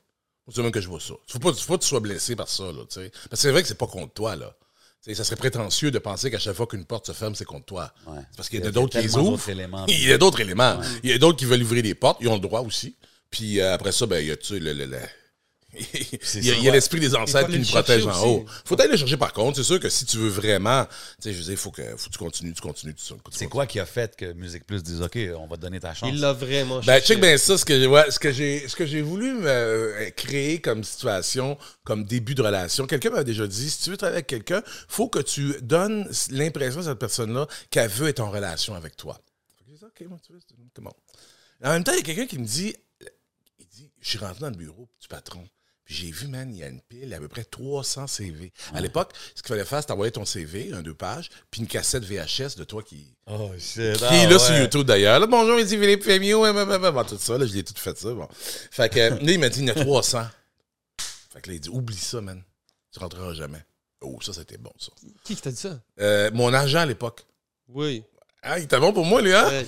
[0.52, 1.14] C'est même que je vois ça.
[1.28, 2.82] Faut pas, faut pas que tu sois blessé par ça, là.
[2.85, 4.54] Parce que c'est vrai que c'est pas contre toi, là.
[5.00, 7.92] Ça serait prétentieux de penser qu'à chaque fois qu'une porte se ferme, c'est contre toi.
[8.06, 8.18] Ouais.
[8.30, 9.50] C'est parce qu'il y Il y a a d'autres qui les ouvrent.
[9.88, 10.80] Il y a d'autres éléments.
[11.02, 12.18] Il y a d'autres qui veulent ouvrir des portes.
[12.20, 12.94] Ils ont le droit aussi.
[13.30, 14.98] Puis euh, après ça, ben, il y a, tu sais, le, le- le-
[15.74, 18.20] il y a, l'esprit des ancêtres qui nous protège en aussi.
[18.26, 18.46] haut.
[18.64, 19.56] Faut aller le chercher par contre.
[19.56, 22.08] C'est sûr que si tu veux vraiment, tu sais, je veux dire, faut que, faut
[22.08, 23.48] que tu continues, tu continues, tu, tu C'est continues.
[23.48, 26.11] quoi qui a fait que Musique Plus dise OK, on va te donner ta chance?
[26.12, 27.06] Il l'a vraiment Ben, cherché.
[27.14, 30.11] check bien ça, ce que j'ai, ouais, ce que j'ai, ce que j'ai voulu euh,
[30.11, 32.87] créer comme situation, comme début de relation.
[32.87, 36.80] Quelqu'un m'a déjà dit, si tu veux travailler avec quelqu'un, faut que tu donnes l'impression
[36.80, 39.18] à cette personne-là qu'elle veut être en relation avec toi.
[39.82, 40.92] OK, moi, tu veux, c'est c'est bon.
[41.64, 42.74] En même temps, il y a quelqu'un qui me dit,
[43.58, 45.44] il dit, je suis rentré dans le bureau du patron.
[45.92, 48.07] J'ai vu, man, il y a une pile, il y a à peu près 300
[48.07, 48.50] CV.
[48.72, 51.66] À l'époque, ce qu'il fallait faire, c'était envoyer ton CV, un deux pages, puis une
[51.66, 53.98] cassette VHS de toi qui, Oh, shit.
[53.98, 54.38] qui ah, est là ouais.
[54.38, 55.20] sur YouTube d'ailleurs.
[55.20, 58.12] Là, bonjour, il dit Philippe ouais, bon, tout ça, là, je l'ai tout fait ça.
[58.14, 58.26] Bon.
[58.33, 60.26] Fait que là, il m'a dit, il y en a 300.
[61.33, 62.42] Fait que là, il dit, oublie ça, man.
[62.90, 63.62] Tu rentreras jamais.
[64.00, 64.92] Oh, ça, c'était bon, ça.
[65.24, 65.78] Qui qui t'a dit ça?
[66.00, 67.26] Euh, mon agent à l'époque.
[67.68, 68.02] Oui.
[68.42, 69.46] Ah, il était bon pour moi, lui, hein?
[69.48, 69.66] Ouais.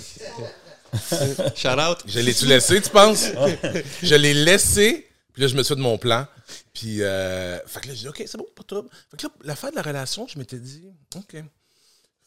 [1.55, 1.99] Shout out.
[2.07, 3.27] Je l'ai-tu laissé, tu penses?
[4.03, 5.04] je l'ai laissé,
[5.35, 6.25] puis là, je me suis de mon plan.
[6.73, 8.81] Puis, euh, fait que là, j'ai dit, OK, c'est bon, pas de.
[9.11, 10.83] Fait que là, la fin de la relation, je m'étais dit,
[11.15, 11.31] OK.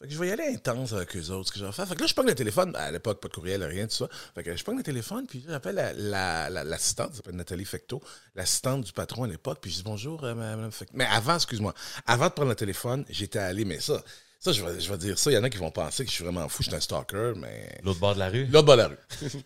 [0.00, 1.88] Fait que je vais y aller intense avec eux autres, ce que je vais faire.
[1.88, 2.76] Fait que là, je prends le téléphone.
[2.76, 4.08] À l'époque, pas de courriel, rien, tout ça.
[4.34, 7.64] Fait que je prends le téléphone, puis j'appelle la- la- la- l'assistante, elle s'appelle Nathalie
[7.64, 8.00] Fecto,
[8.36, 10.92] l'assistante du patron à l'époque, puis je dis bonjour, euh, madame Fecto.
[10.96, 11.74] Mais avant, excuse-moi,
[12.06, 14.00] avant de prendre le téléphone, j'étais allé, mais ça,
[14.40, 15.31] ça, je vais, je vais dire ça.
[15.31, 16.81] Il y en a qui vont penser que je suis vraiment fou, je suis un
[16.81, 17.81] stalker, mais.
[17.83, 18.46] L'autre bord de la rue?
[18.46, 18.96] L'autre bord de la rue.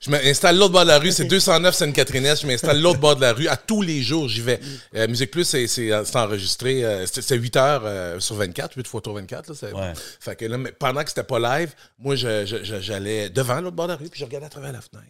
[0.01, 2.35] Je m'installe l'autre bord de la rue, c'est 209 Sainte-Catherine.
[2.37, 3.49] Je m'installe l'autre bord de la rue.
[3.49, 4.61] À tous les jours, j'y vais.
[4.95, 6.85] Euh, Musique Plus, c'est c'est- enregistré.
[6.85, 9.49] euh, c'est c'est 8 heures euh, sur 24, 8 fois tour 24.
[9.49, 9.93] Là, c'est- Ouais.
[10.21, 13.61] Fait que là, mais pendant que c'était pas live, moi, je- je- je- j'allais devant
[13.61, 15.07] l'autre bord de la rue, puis je regardais à travers la fenêtre.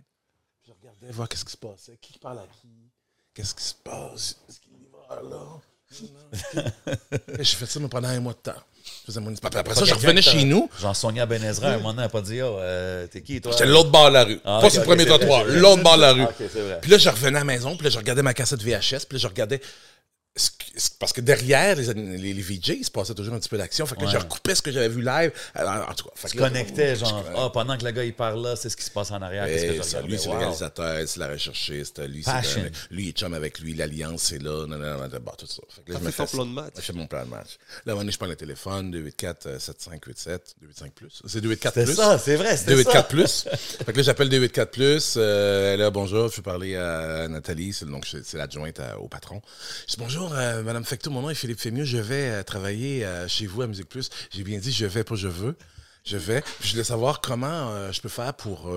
[0.62, 1.99] Puis je regardais voir qu'est-ce qui se passait.
[2.01, 2.68] Qui parle à qui?
[3.35, 4.37] Qu'est-ce qui se passe?
[4.49, 5.61] Est-ce qu'il est là?
[7.38, 8.62] Et J'ai fait ça mais pendant un mois de temps.
[9.02, 10.70] Je faisais mon- Après, après ça, je revenais chez nous.
[10.80, 13.40] Genre Sonia Benezra, à un moment donné, elle n'a pas dit, oh, euh, t'es qui,
[13.40, 13.50] toi?
[13.50, 14.38] J'étais l'autre bord de la rue.
[14.44, 16.22] Ah, pas sur le premier trottoir, l'autre bord de la rue.
[16.22, 16.78] Ah.
[16.80, 19.18] Puis là, je revenais à la maison, puis là, je regardais ma cassette VHS, puis
[19.18, 19.60] là, je regardais.
[20.99, 23.85] Parce que derrière les, les, les VJ, il se passait toujours un petit peu d'action.
[23.85, 24.12] Fait que là, Ouais.
[24.14, 25.31] je recoupais ce que j'avais vu live.
[25.55, 28.14] En, en tout cas, fait Tu là, connectais, genre, ah, pendant que le gars, il
[28.14, 30.09] parle là, c'est ce qui se passe en arrière, qu'est-ce que ça, regardais?
[30.09, 33.75] lui, c'est le réalisateur, c'est la recherchiste, lui, c'est lui, il est chum avec lui,
[33.75, 35.61] l'alliance, c'est là, non, non, non, non, bon, tout ça.
[35.68, 36.73] Fait que là, T'as je me fait plan de match.
[36.77, 37.59] Je fais mon plan de match.
[37.85, 41.23] Là, donné, je prends le téléphone, 284 euh, 7587, 285 plus.
[41.27, 41.95] C'est 284 C'était plus.
[41.95, 43.03] ça, c'est vrai, c'était 284 ça.
[43.51, 43.59] plus.
[43.85, 45.14] fait que là, j'appelle 284 plus.
[45.18, 49.42] Euh, là, bonjour, je veux parler à Nathalie, c'est donc c'est c'est l'adjointe au patron.
[49.87, 53.04] Je dis bonjour, euh, Madame Fecto, mon nom est Philippe Fémieux, je vais euh, travailler
[53.04, 54.11] euh, chez vous à Musique Plus.
[54.30, 55.56] J'ai bien dit je vais, pas je veux.
[56.04, 56.42] Je vais.
[56.58, 58.68] Puis je voulais savoir comment euh, je peux faire pour,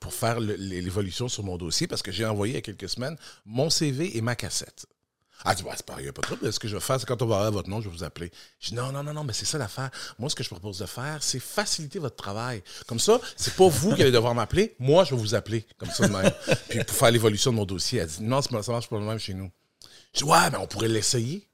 [0.00, 3.16] pour faire l'évolution sur mon dossier parce que j'ai envoyé il y a quelques semaines
[3.44, 4.86] mon CV et ma cassette.
[5.44, 6.52] Ah, tu vois, c'est pas, il n'y a pas de trouble.
[6.52, 8.04] Ce que je vais faire, c'est quand on va avoir votre nom, je vais vous
[8.04, 8.30] appeler.
[8.58, 9.90] Je dis non, non, non, non, mais c'est ça l'affaire.
[10.18, 12.62] Moi, ce que je propose de faire, c'est faciliter votre travail.
[12.86, 14.74] Comme ça, c'est pas vous qui allez devoir m'appeler.
[14.80, 15.64] Moi, je vais vous appeler.
[15.78, 16.32] Comme ça de même.
[16.68, 19.18] Puis pour faire l'évolution de mon dossier, elle dit non, ça marche pas le même
[19.18, 19.50] chez nous.
[20.14, 21.44] Je dis ouais, mais on pourrait l'essayer.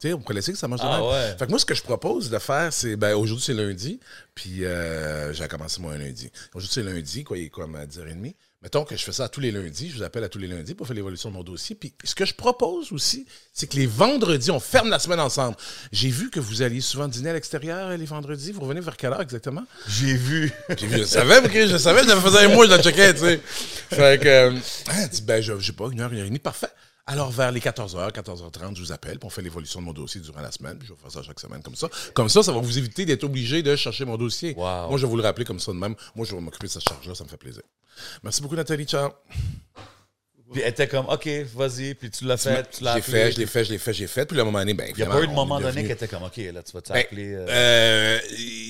[0.00, 1.06] Tu sais, on pourrait l'essayer que ça marche de Ah même.
[1.08, 1.36] ouais.
[1.36, 2.94] Fait que moi, ce que je propose de faire, c'est.
[2.94, 3.98] Ben, aujourd'hui, c'est lundi.
[4.34, 6.30] Puis, euh, j'ai commencé, moi, un lundi.
[6.54, 8.34] Aujourd'hui, c'est lundi, quoi, il est comme à 10h30.
[8.62, 9.90] Mettons que je fais ça à tous les lundis.
[9.90, 11.74] Je vous appelle à tous les lundis pour faire l'évolution de mon dossier.
[11.74, 15.56] Puis, ce que je propose aussi, c'est que les vendredis, on ferme la semaine ensemble.
[15.90, 18.52] J'ai vu que vous alliez souvent dîner à l'extérieur euh, les vendredis.
[18.52, 19.64] Vous revenez vers quelle heure exactement?
[19.88, 20.52] J'ai vu.
[20.76, 23.20] J'ai vu, je savais, ok, je savais, ça faisait un mois, je la checkais, tu
[23.20, 23.40] sais.
[23.90, 26.38] Fait que, euh, dit, ben, je je sais pas, une heure, une heure et demie,
[26.38, 26.68] parfait.
[27.10, 30.20] Alors, vers les 14h, 14h30, je vous appelle, puis on fait l'évolution de mon dossier
[30.20, 31.88] durant la semaine, puis je vais faire ça chaque semaine comme ça.
[32.12, 34.52] Comme ça, ça va vous éviter d'être obligé de chercher mon dossier.
[34.58, 34.88] Wow.
[34.90, 35.94] Moi, je vais vous le rappeler comme ça de même.
[36.14, 37.62] Moi, je vais m'occuper de cette charge-là, ça me fait plaisir.
[38.22, 39.10] Merci beaucoup, Nathalie, ciao.
[40.52, 43.12] Puis elle était comme, OK, vas-y, puis tu l'as fait, tu Je l'as l'ai appelé.
[43.18, 44.26] fait, je l'ai fait, je l'ai fait, j'ai fait.
[44.26, 45.82] Puis, à un moment donné, ben, Il n'y a pas eu de moment donné devenu-
[45.88, 47.34] qu'elle était comme, OK, là, tu vas Ben, t'appeler.
[47.34, 48.18] euh, euh,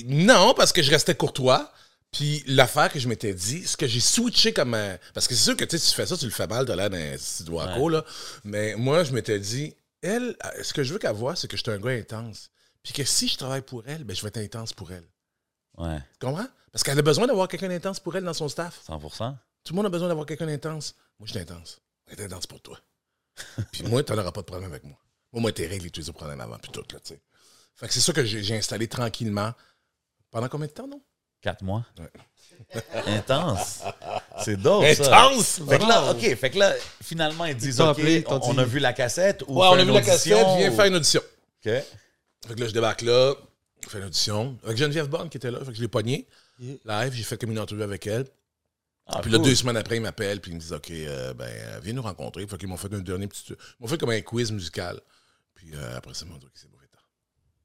[0.07, 1.71] non, parce que je restais courtois.
[2.11, 5.43] Puis l'affaire que je m'étais dit, ce que j'ai switché comme un- Parce que c'est
[5.43, 7.67] sûr que tu tu fais ça, tu le fais mal, t'as l'air d'un petit doigt
[7.89, 8.03] là.
[8.43, 11.61] Mais moi, je m'étais dit, elle, ce que je veux qu'elle voie, c'est que je
[11.61, 12.49] suis un gars intense.
[12.83, 15.05] Puis que si je travaille pour elle, ben, je vais être intense pour elle.
[15.77, 16.47] Ouais, Tu comprends?
[16.71, 18.81] Parce qu'elle a besoin d'avoir quelqu'un d'intense pour elle dans son staff.
[18.87, 20.95] 100% Tout le monde a besoin d'avoir quelqu'un d'intense.
[21.19, 21.79] Moi, je suis intense.
[22.07, 22.79] Je être intense pour toi.
[23.71, 24.97] puis moi, tu n'auras pas de problème avec moi.
[25.31, 27.21] Moi, moi, t'es réglé tous les problèmes avant, puis tout, là, tu sais.
[27.75, 29.53] Fait que c'est ça que j'ai installé tranquillement
[30.31, 31.01] Pendant combien de temps, non?
[31.41, 31.85] Quatre mois.
[31.99, 32.09] Ouais.
[33.07, 33.81] Intense.
[34.43, 35.25] C'est dope, ça.
[35.27, 35.61] Intense!
[35.67, 38.79] Fait que là, OK, fait que là, finalement, ils disent, OK, appelé, on, a vu
[38.79, 41.21] la cassette ou Ouais, on a vu la cassette, viens ou- faire une audition.
[41.21, 41.71] OK.
[41.71, 41.85] Fait
[42.55, 43.33] que là, je débarque là,
[43.83, 44.57] je fais une audition.
[44.63, 46.27] Avec Geneviève Bonne qui était là, fait que je l'ai pogné.
[46.59, 46.75] Yeah.
[46.85, 48.25] Live, j'ai fait comme une entrevue avec elle.
[49.07, 49.47] Ah, puis là, cool.
[49.47, 52.01] deux semaines après, ils m'appellent, puis ils me disent, OK, euh, ben, euh, viens nous
[52.01, 52.45] rencontrer.
[52.45, 53.43] Fait qu'ils m'ont fait un dernier petit.
[53.49, 54.99] Ils m'ont fait comme un quiz musical.
[55.55, 56.99] Puis euh, après ça, ils m'ont dit, OK, c'est mauvais temps.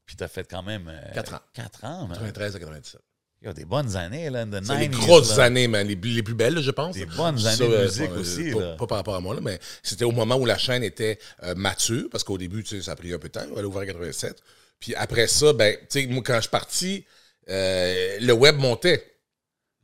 [0.06, 0.88] Puis t'as fait quand même...
[0.88, 1.40] euh, Quatre ans.
[1.52, 2.16] Quatre ans, man.
[2.16, 3.00] 93 à 97.
[3.44, 5.44] Il y a des bonnes années, là, de C'est les 90s, grosses là.
[5.44, 6.94] années, man, les, les plus belles, je pense.
[6.94, 8.76] Des bonnes Ça, années de euh, musique pas- aussi, Pas, là.
[8.76, 11.54] pas par rapport à moi, là, mais c'était au moment où la chaîne était euh,
[11.54, 13.44] mature, parce qu'au début, tu sais, ça a pris un peu de temps.
[13.54, 14.42] Elle a ouvert en 87.
[14.80, 17.04] Puis après ça, ben, tu sais, moi, quand je suis parti,
[17.50, 19.12] euh, le web montait.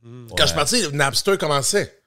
[0.03, 1.99] Quand je suis parti, Napster commençait.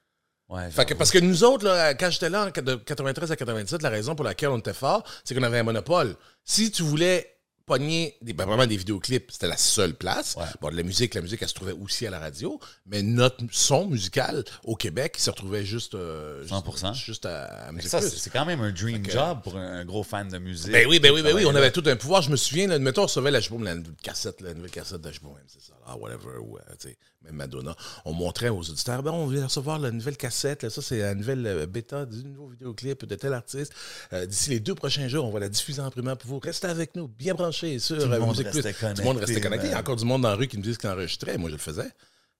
[0.48, 3.36] Ouais, Fait que, parce que nous autres, là, quand j'étais là, en de 93 à
[3.36, 6.16] 97, la raison pour laquelle on était fort, c'est qu'on avait un monopole.
[6.44, 7.33] Si tu voulais
[7.66, 10.37] pogner des, ben, vraiment des vidéoclips, c'était la seule place.
[10.37, 10.44] Ouais.
[10.61, 13.44] Bon, de la musique, la musique, elle se trouvait aussi à la radio, mais notre
[13.50, 16.92] son musical au Québec, il se retrouvait juste, euh, juste- 100%.
[16.94, 20.38] juste à, Musique c'est quand même un dream job pour un, un gros fan de
[20.38, 20.72] musique.
[20.72, 22.22] Ben oui, ben oui, ben oui, on avait tout un pouvoir.
[22.22, 24.55] Je me souviens, là, mettons, on recevait la, je sais pas, la nouvelle cassette, la
[24.55, 27.37] nouvelle cassette de, je sais pas, même, c'est ça, ah, whatever, euh, tu sais, même
[27.37, 27.74] Madonna.
[28.04, 31.14] On montrait aux auditeurs, ben, on vient recevoir la nouvelle cassette, là, ça, c'est la
[31.14, 33.72] nouvelle euh, bêta du nouveau vidéoclip de tel artiste.
[34.12, 36.38] Euh, D'ici les deux prochains jours, on va la diffuser en primeur pour vous.
[36.38, 38.62] Restez avec nous, bien branchés sur Tout le euh, monde Musique Plus.
[38.62, 39.66] Tout le monde restait connecté, connecté.
[39.68, 41.38] Il y a encore du monde dans la rue qui me disent qu'il enregistrait.
[41.38, 41.90] Moi, je le faisais.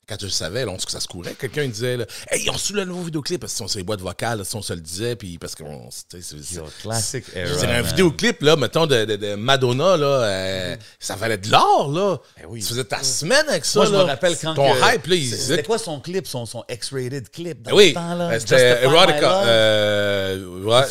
[0.07, 1.33] Quand je le savais, là, on ça se courait.
[1.35, 3.85] Quelqu'un disait, là, hey, ils ont reçu le nouveau vidéoclip parce que on sait les
[3.85, 5.89] boîtes vocales, si on se le disait, puis parce qu'on.
[5.91, 7.57] c'est- c'est- classic era.
[7.57, 11.91] dirais, un vidéoclip, là, mettons, de, de- de Madonna, là, euh, ça valait de l'or,
[11.91, 12.19] là.
[12.37, 12.61] Ben oui.
[12.61, 14.55] Tu faisais ta semaine avec ça, Moi, je me rappelle quand.
[14.55, 17.77] Ton que- hype, là, c'est- C'était quoi son clip, son, son X-rated clip dans Ben
[17.77, 18.31] oui, le temps, là?
[18.31, 19.43] euh, c'était Erotica.
[19.45, 20.83] Euh, ouais,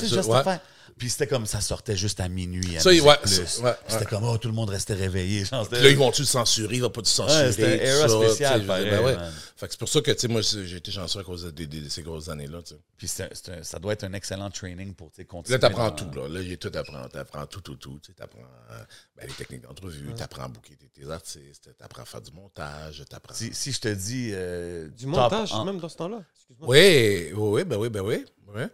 [0.97, 2.77] Puis c'était comme ça sortait juste à minuit.
[2.77, 3.45] À Ça, Musique ouais, Plus.
[3.45, 4.05] ça, ouais, C'était ouais.
[4.09, 5.43] comme, oh, tout le monde restait réveillé.
[5.45, 6.75] Genre, c'était- Puis là, ils vont-tu le censurer?
[6.75, 7.45] Ils vont pas le censurer?
[7.45, 9.15] Ouais, c'était un era ça, spécial, tu pareil, ben ouais.
[9.15, 9.33] man.
[9.55, 11.51] Fait que c'est pour ça que, tu sais, moi, j'ai été chanceux à cause de,
[11.51, 12.73] de- de ces grosses années-là, tu.
[12.97, 15.57] Puis c'est un- c'est un- ça doit être un excellent training pour tu sais, continuer.
[15.57, 16.27] Là, t'apprends dans- tout, là.
[16.29, 16.93] Là, j'ai tout appris.
[17.11, 17.99] T'apprends tout, tout, tout.
[18.03, 18.39] Tu t'apprends
[18.71, 18.83] euh,
[19.17, 23.03] ben, les techniques d'entrevue, t'apprends à booker tes, tes artistes, t'apprends à faire du montage,
[23.09, 23.33] t'apprends...
[23.33, 24.29] Si, si je te dis.
[24.33, 26.21] euh, Du montage, en- même dans ce temps-là.
[26.35, 26.67] Excuse-moi.
[26.69, 28.25] Oui, oui, oui, ben oui, ben oui.
[28.53, 28.67] Ouais.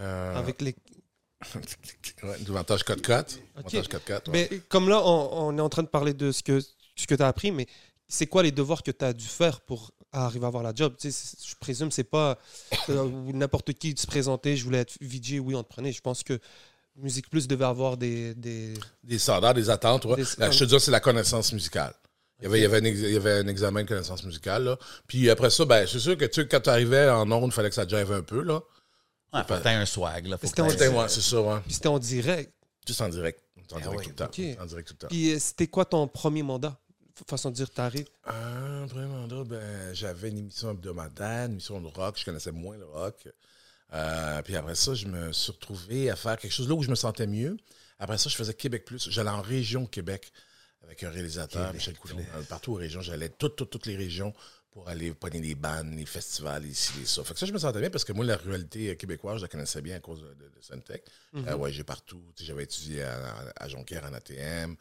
[0.00, 0.74] Euh, Avec les...
[2.22, 2.94] ouais, du montage ouais.
[4.32, 7.14] Mais comme là, on, on est en train de parler de ce que, ce que
[7.14, 7.66] tu as appris, mais
[8.08, 10.94] c'est quoi les devoirs que tu as dû faire pour arriver à avoir la job?
[10.98, 12.38] Tu sais, je présume c'est pas
[12.88, 15.92] euh, n'importe qui se présentait, je voulais être VJ, oui, on te prenait.
[15.92, 16.38] Je pense que
[16.96, 18.34] Musique Plus devait avoir des...
[18.34, 18.74] des...
[19.04, 20.16] Des standards, des attentes, ouais.
[20.16, 21.94] Des- Là, je te dis, c'est la connaissance musicale.
[22.40, 24.24] Il y, avait, il, y avait un ex- il y avait un examen de connaissance
[24.24, 24.78] musicale, là.
[25.06, 27.68] Puis après ça, ben, c'est sûr que, tu quand tu arrivais en ondes, il fallait
[27.68, 28.60] que ça jive un peu, là.
[29.32, 30.26] Ouais, faut que t'aies un swag.
[30.26, 31.60] Là, faut C'était que en- t'aies- C'était, ouais, c'est ça, ouais.
[31.64, 32.52] Puis c'était en direct.
[32.86, 33.42] Juste en direct.
[33.72, 34.14] En direct oui, tout le
[34.56, 34.62] temps.
[34.62, 35.08] En direct tout le temps.
[35.08, 36.76] Puis euh, c'était quoi ton premier mandat?
[37.28, 38.06] Façon de dire, t'arrives.
[38.24, 42.16] Un premier mandat, ben, j'avais une émission hebdomadaire, une émission de rock.
[42.18, 43.28] Je connaissais moins le rock.
[43.92, 46.88] Euh, puis après ça, je me suis retrouvé à faire quelque chose là où je
[46.90, 47.56] me sentais mieux.
[47.98, 49.10] Après ça, je faisais Québec Plus.
[49.10, 50.32] J'allais en région Québec
[50.82, 52.16] avec un réalisateur, Michel Coulon.
[52.36, 54.32] Euh, Partout aux régions, j'allais toutes, toutes, toutes les régions
[54.70, 57.24] pour aller pogner les bandes, les festivals, ici, les ça.
[57.24, 59.48] Fait que ça, je me sentais bien parce que moi, la ruralité québécoise, je la
[59.48, 61.02] connaissais bien à cause de, de, de Suntech.
[61.34, 62.22] Euh, ouais, j'ai partout.
[62.40, 64.76] J'avais étudié à, à Jonquière en ATM.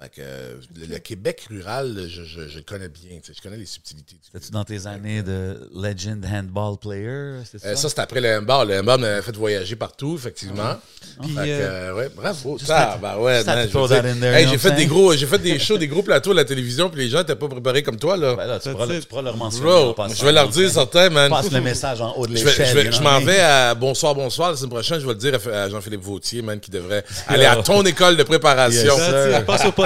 [0.00, 3.18] Fait que euh, le, le Québec rural, je, je, je connais bien.
[3.22, 4.16] tu sais, Je connais les subtilités.
[4.22, 7.42] C'était-tu dans tes années de Legend Handball Player?
[7.44, 7.68] C'est ça?
[7.68, 8.68] Euh, ça, c'était après le handball.
[8.68, 10.76] Le handball m'avait fait voyager partout, effectivement.
[11.20, 12.56] Fait que, euh, euh, ouais, bravo.
[12.58, 16.30] Ça, bah ouais, hey, j'ai fait des gros, j'ai fait des shows, des gros plateaux
[16.30, 18.34] à la télévision, puis les gens n'étaient pas préparés comme toi, là.
[18.34, 19.66] Ben là, tu, pourras, tu pourras leur mentionner.
[19.66, 21.28] Bro, je vais leur dire certains, man.
[21.30, 22.90] Passe le message en haut de l'échelle.
[22.92, 25.00] je, know m'en vais à Bonsoir, Bonsoir la semaine prochaine.
[25.00, 28.16] Je vais le dire à, à Jean-Philippe Vautier, man, qui devrait aller à ton école
[28.16, 28.96] de préparation.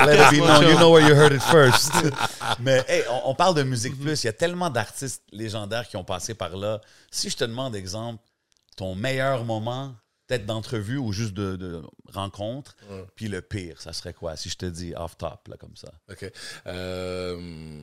[0.00, 1.92] Podcast, Let it be known, you know where you heard it first.
[2.60, 4.22] Mais hey, on, on parle de musique plus.
[4.24, 6.80] Il y a tellement d'artistes légendaires qui ont passé par là.
[7.10, 8.22] Si je te demande, exemple,
[8.76, 9.94] ton meilleur moment,
[10.26, 11.82] peut-être d'entrevue ou juste de, de
[12.12, 12.76] rencontre,
[13.14, 14.36] puis le pire, ça serait quoi?
[14.36, 15.92] Si je te dis off top, là, comme ça?
[16.10, 16.30] OK.
[16.66, 17.80] Euh,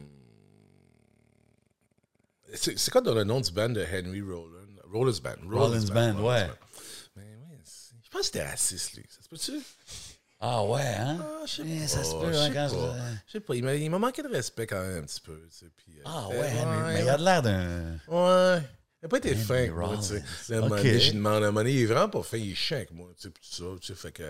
[2.54, 4.60] C'est quoi dans le nom du band de Henry Rollins?
[4.91, 5.36] Rollins Band.
[5.49, 6.47] Rollins Band, ouais.
[7.15, 7.58] Mais oui,
[8.04, 9.06] je pense que c'était raciste, lui.
[9.10, 9.60] Ça se peut-tu?
[10.45, 11.17] Ah ouais, hein?
[11.21, 11.88] Ah, je sais Eh, pas.
[11.88, 12.95] ça se peut, je hein, sais quand je- pas.
[13.27, 13.56] Je sais pas.
[13.56, 15.39] Il m'a, il m'a manqué de respect quand même un petit peu.
[15.49, 17.93] tu sais, puis, euh, Ah euh, ouais, Henry, mais il a de l'air d'un...
[18.08, 18.62] Ouais.
[19.01, 20.13] Il n'a pas été fin, moi, tu sais.
[20.15, 20.23] Rollins.
[20.49, 20.82] Là, à un moment Ok.
[20.84, 22.77] donné, j'ai demandé, à un moment donné, il est vraiment pas fin, il est chiant
[22.77, 24.23] avec moi, tu sais, puis tout ça, tu sais, fait que,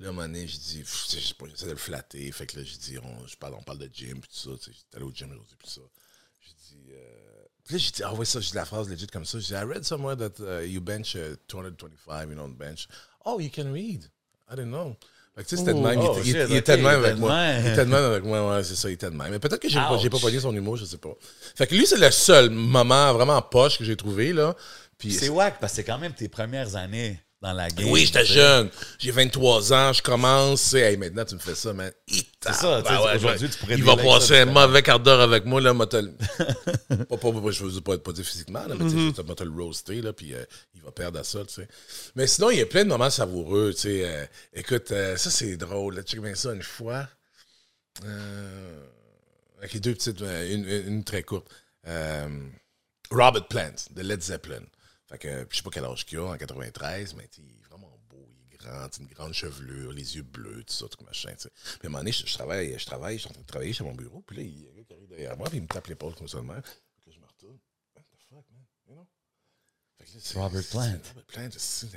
[0.00, 2.62] là, dit, pff, tu sais, je sais pas, j'essaie de le flatter, fait que là,
[2.64, 4.96] j'ai dit, on, je parle, on parle de gym, puis tout ça, tu sais, j'étais
[4.96, 5.80] allé au gym aujourd'hui, puis tout ça.
[6.40, 9.24] J'ai dit, euh, puis là, j'ai dit, ah ouais, ça, j'ai la phrase legit comme
[9.24, 12.50] ça, j'ai dit, I read somewhere that uh, you bench uh, 225, you know, on
[12.50, 12.86] bench.
[13.24, 14.04] Oh, you can read.
[14.48, 14.96] I didn't know.
[15.34, 15.98] Fait que, tu sais, c'était de même.
[16.00, 17.34] Il Oh, était- shit, il, de même avec moi.
[17.60, 19.30] Il était de même avec moi, ouais, c'est ça, il était de même.
[19.30, 21.14] Mais peut-être que j'ai pas, pas pogné son humour, je sais pas.
[21.56, 24.54] Fait que lui, c'est le seul moment vraiment poche que j'ai trouvé, là.
[24.98, 27.90] Puis C'est wack parce que c'est quand même tes premières années dans la game.
[27.90, 28.70] Oui, j'étais tu jeune.
[28.98, 30.70] J'ai 23 ans, je commence.
[30.70, 31.92] tu Hey, maintenant, tu me fais ça, man.
[32.06, 35.44] C'est ça, tu aujourd'hui, tu pourrais Il va passer un tu mauvais quart d'heure avec
[35.44, 36.12] moi, là, moi, te le-
[37.06, 39.44] pas, pas, pas- je veux pas, pas dire physiquement, là, mais tu sais, Mm-hmm.
[39.44, 41.68] le roaster, là, puis euh, il va perdre à ça, tu sais.
[42.14, 44.02] Mais sinon, il y a plein de moments savoureux, tu sais.
[44.04, 44.24] euh,
[44.54, 45.96] écoute, euh, ça, c'est drôle.
[45.96, 47.08] Là, check bien ça une fois.
[49.58, 51.46] Avec les deux petites, une, une- une très courte.
[53.10, 54.62] Robert Plant, de Led Zeppelin.
[55.12, 58.00] Fait que, je sais pas quel âge qu'il a, en 93, mais il est vraiment
[58.08, 61.42] beau, il est grand, une grande chevelure, les yeux bleus, tout ça, tout machin, tu
[61.42, 61.50] sais.
[61.50, 63.46] Puis à un moment donné, je, je travaille, je travaille, je suis en train de
[63.46, 65.50] travailler chez mon bureau, puis là, il y a un gars qui arrive derrière moi,
[65.50, 66.62] puis il me tape l'épaule comme ça de même.
[66.62, 67.58] Fait que là, je me retourne.
[67.94, 68.64] What the fuck, man?
[68.88, 69.06] You know?
[69.98, 71.08] Fait que là, Robert Plant.
[71.08, 71.88] Robert Plant, c'est.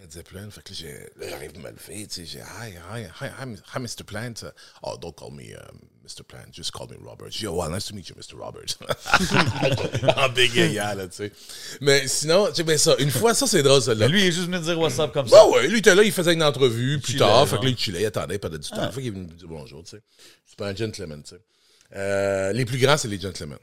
[0.00, 0.50] Led Zeppelin.
[0.50, 3.26] Fait que là, j'ai- j'arrive à me lever, tu sais, j'ai hi, hi, hi,
[3.74, 4.04] hi, Mr.
[4.06, 4.34] Plant.
[4.82, 6.22] Oh, don't call me um, Mr.
[6.22, 7.30] Plant, just call me Robert.
[7.40, 8.38] Yo, well, nice to meet you, Mr.
[8.38, 8.76] Robert.
[10.16, 11.32] en bégayant, là, tu sais.
[11.80, 14.06] Mais sinon, tu sais, ben ça, une fois, ça, c'est drôle, ça, là.
[14.06, 15.36] Mais lui, il est juste venu dire what's up comme ça.
[15.36, 17.46] Bah ouais, lui, il était là, il faisait une entrevue plus tard.
[17.48, 18.90] Fait que là, il chillait, il attendait, il perdait du temps.
[18.92, 20.02] Fait qu'il est venu me dire bonjour, tu sais.
[20.46, 21.40] C'est pas un gentleman, tu sais.
[21.96, 23.58] Euh, les plus grands, c'est les gentlemen.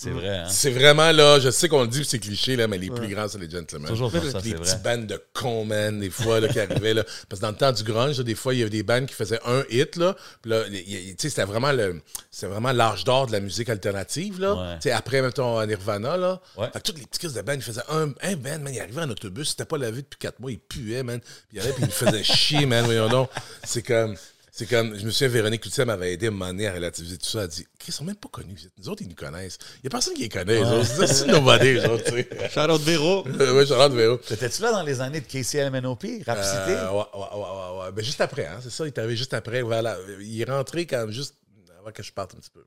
[0.00, 0.46] C'est vrai, hein?
[0.48, 3.26] C'est vraiment là, je sais qu'on le dit, c'est cliché, là, mais les plus grands,
[3.26, 3.88] c'est les gentlemen.
[3.88, 6.94] Toujours comme ça, les c'est petites bandes de cons, man, des fois, là, qui arrivaient,
[6.94, 7.02] là.
[7.28, 9.06] Parce que dans le temps du grunge, là, des fois, il y avait des bandes
[9.06, 10.14] qui faisaient un hit, là.
[10.40, 13.68] Puis là, y- tu sais, c'était vraiment le, c'était vraiment l'âge d'or de la musique
[13.70, 14.54] alternative, là.
[14.54, 14.74] Ouais.
[14.76, 16.40] Tu sais, après, mettons, Nirvana, là.
[16.56, 16.66] Ouais.
[16.72, 18.78] Fait que toutes les petits kids de band, ils faisaient un, un band, man, il
[18.80, 21.18] arrivait en autobus, c'était pas lavé depuis quatre mois, il puait, man.
[21.20, 23.30] Puis il arrivait, puis il me faisait chier, man, voyons donc.
[23.64, 24.14] C'est comme,
[24.58, 27.38] c'est comme, je me souviens, Véronique Cloutier m'avait aidé à donné à relativiser tout ça.
[27.38, 28.58] Elle a dit, Chris, ils sont même pas connus.
[28.76, 29.56] Nous autres, ils nous connaissent.
[29.76, 30.60] Il y a personne qui les connaît.
[30.84, 32.68] C'est nobody, les autres, tu sais.
[32.68, 33.24] Out Véro.
[33.28, 34.16] ouais, je rentre Véro.
[34.16, 36.72] T'étais-tu là dans les années de KCLMNOP, Rapidité?
[36.72, 37.92] Euh, ouais, ouais, ouais, ouais, ouais.
[37.92, 39.62] Ben, juste après, hein, c'est ça, il est arrivé juste après.
[39.62, 39.96] Voilà.
[40.18, 41.36] Il est rentré quand juste
[41.78, 42.64] avant que je parte un petit peu.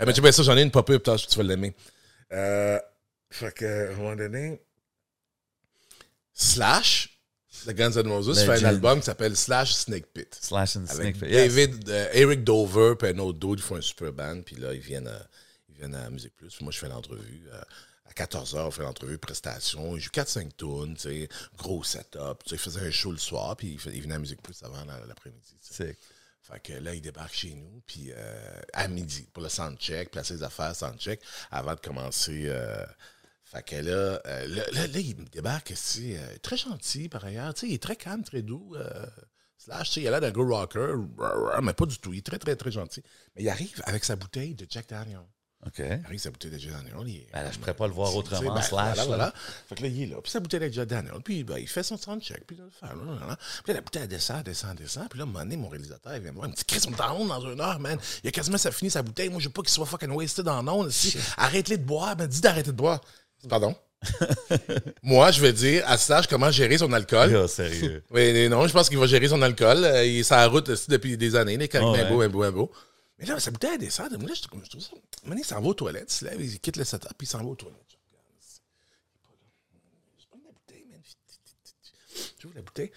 [0.00, 1.72] Ah, mais tu vois, ça, j'en ai une pop-up, putain, tu vas l'aimer.
[2.32, 2.80] Euh,
[3.30, 4.60] fait que, à un moment donné,
[6.34, 7.17] Slash,
[7.68, 10.36] de Guns N' Roses, fait un album qui s'appelle Slash Snake Pit.
[10.40, 11.16] Slash and Snake.
[11.22, 11.54] Yes.
[11.54, 14.72] David, euh, Eric Dover, puis un autre dude, ils font un super band, puis là,
[14.74, 15.26] ils viennent à,
[15.68, 16.48] ils viennent à Musique Plus.
[16.54, 17.42] Puis moi, je fais l'entrevue.
[17.52, 17.60] euh,
[18.06, 19.94] à 14h, on fait l'entrevue, prestation.
[19.96, 22.42] Ils jouent 4-5 tunes, tu sais, gros setup.
[22.50, 25.54] Ils faisaient un show le soir, puis ils venaient à Musique Plus avant la- l'après-midi.
[26.42, 30.32] Fait que là, ils débarquent chez nous, puis euh, à midi, pour le soundcheck, placer
[30.34, 32.44] les affaires, soundcheck, avant de commencer.
[32.46, 32.84] euh,
[33.50, 33.90] fait que là,
[34.26, 37.54] euh, là, là, là, il débarque, c'est euh, très gentil par ailleurs.
[37.54, 38.74] Tu sais, il est très calme, très doux.
[38.76, 39.06] euh,
[39.56, 40.94] slash, tu sais, il a l'air d'un gros rocker,
[41.62, 42.12] mais pas du tout.
[42.12, 43.02] Il est très, très, très gentil.
[43.36, 45.20] Mais il arrive avec sa bouteille de Jack Daniel.
[45.66, 45.78] OK.
[45.78, 46.94] Il arrive avec sa bouteille de Jack Daniel.
[47.08, 49.04] il est- Ben là, je pourrais pas le voir autrement, ben, Slash, Voilà, là.
[49.06, 49.34] voilà.
[49.68, 50.16] Fait que là, il est là.
[50.22, 51.14] Puis sa bouteille de Jack Daniel.
[51.24, 52.46] Puis ben, il fait son soundcheck.
[52.46, 53.36] Puis là, il fait, là, là, là.
[53.64, 55.08] Puis la bouteille descend, descend, descend.
[55.08, 56.46] Puis là, à un moment donné, mon réalisateur, il vient me voir.
[56.46, 57.98] Il me dit, Chris, on est en onde dans une heure, man.
[58.22, 59.30] Il a quasiment ça fini sa bouteille.
[59.30, 60.90] Moi, je veux pas qu'il soit fucking wasted en onde.
[60.90, 62.14] Si, Arrête-les de boire.
[62.14, 63.00] Ben, dis d'arrêter de boire.
[63.48, 63.74] Pardon?
[65.02, 67.30] Moi, je vais dire à Slash comment gérer son alcool?
[67.32, 68.04] Yo, sérieux.
[68.10, 69.84] Oui, mais non, je pense qu'il va gérer son alcool.
[69.84, 71.54] Euh, il est sur la route aussi depuis des années.
[71.54, 72.28] Il est quand Ah ouais.
[72.28, 72.72] beau, beau, beau.
[73.18, 74.10] Mais là, sa bouteille elle descend.
[74.18, 74.90] Moi, là, je, je trouve ça.
[75.24, 76.12] Maintenant, il s'en va aux toilettes.
[76.12, 77.76] Il se lève, il quitte le setup, puis il s'en va aux toilettes.
[77.90, 78.24] Je regarde.
[79.02, 79.48] Il est pas là.
[80.20, 81.00] Je prends la bouteille, man.
[82.40, 82.92] J'ouvre la bouteille.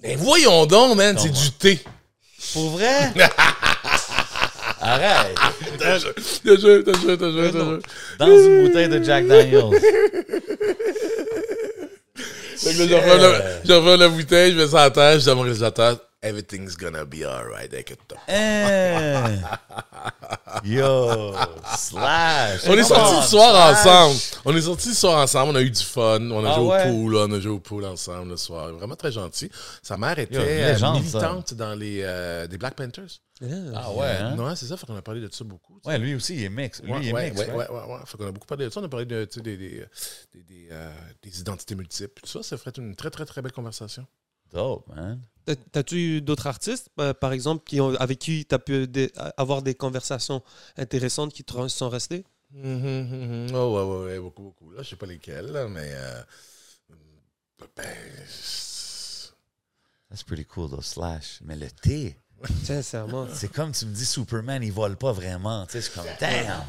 [0.00, 1.80] Ben voyons donc, man, c'est du thé.
[2.52, 3.12] Pour vrai?
[4.88, 5.34] Arrête.
[5.78, 6.12] T'as joué,
[6.44, 7.78] t'as joué, t'as joué, t'as joué.
[8.18, 9.70] Dans une bouteille de Jack Daniels.
[12.56, 12.86] Fait que là,
[13.64, 16.76] je referme la- bouteille, je mets ça à terre, je dis à mon réalisateur, everything's
[16.76, 18.18] gonna be alright, inquiète-toi.
[18.28, 19.36] Hein?
[20.64, 21.32] Yo,
[21.76, 22.60] Slash.
[22.66, 23.86] On est sortis le soir Slash.
[23.86, 24.20] ensemble.
[24.44, 25.52] On est sortis le soir ensemble.
[25.52, 26.18] On a eu du fun.
[26.32, 26.88] On a Ah joué ouais?
[26.88, 27.14] au pool.
[27.14, 27.26] là.
[27.28, 28.68] On a joué au pool ensemble le soir.
[28.72, 29.50] Vraiment très gentil.
[29.82, 33.20] Sa mère était Yo, euh, militante dans les euh, des Black Panthers.
[33.74, 34.34] Ah ouais, hein?
[34.36, 34.76] Non, c'est ça.
[34.76, 35.74] Fait qu'on a parlé de ça beaucoup.
[35.74, 35.88] tu sais.
[35.90, 36.82] Ouais, lui aussi, il est mix.
[36.82, 37.38] Lui, Ouais, il est ouais, mix.
[37.40, 37.98] ouais, ouais, ouais, ouais.
[38.04, 38.80] Fait qu'on a beaucoup parlé de ça.
[38.80, 39.86] On a parlé de, tu sais, des, des,
[40.32, 42.20] des, des, euh, des identités multiples.
[42.22, 44.06] Tout ça, ça ferait une très, très, très belle conversation.
[44.50, 45.20] Dope, man.
[45.44, 48.88] T'as- T'as-tu eu d'autres artistes, euh, par exemple, qui ont, avec qui tu as pu
[48.88, 50.42] des- avoir des conversations
[50.76, 52.24] intéressantes qui te sont restées?
[52.50, 53.48] Mhm.
[53.54, 54.70] Oh, ouais, ouais, ouais, beaucoup, beaucoup.
[54.72, 55.90] Là, je sais pas lesquels, là, mais.
[55.94, 56.22] Euh,
[57.76, 57.84] ben,
[60.10, 61.40] That's pretty cool, though, Slash.
[61.42, 62.16] Mais le thé,
[62.64, 63.26] Sincèrement.
[63.34, 65.66] c'est comme tu me dis, Superman, il vole pas vraiment.
[65.66, 66.62] Tu sais, c'est comme, damn.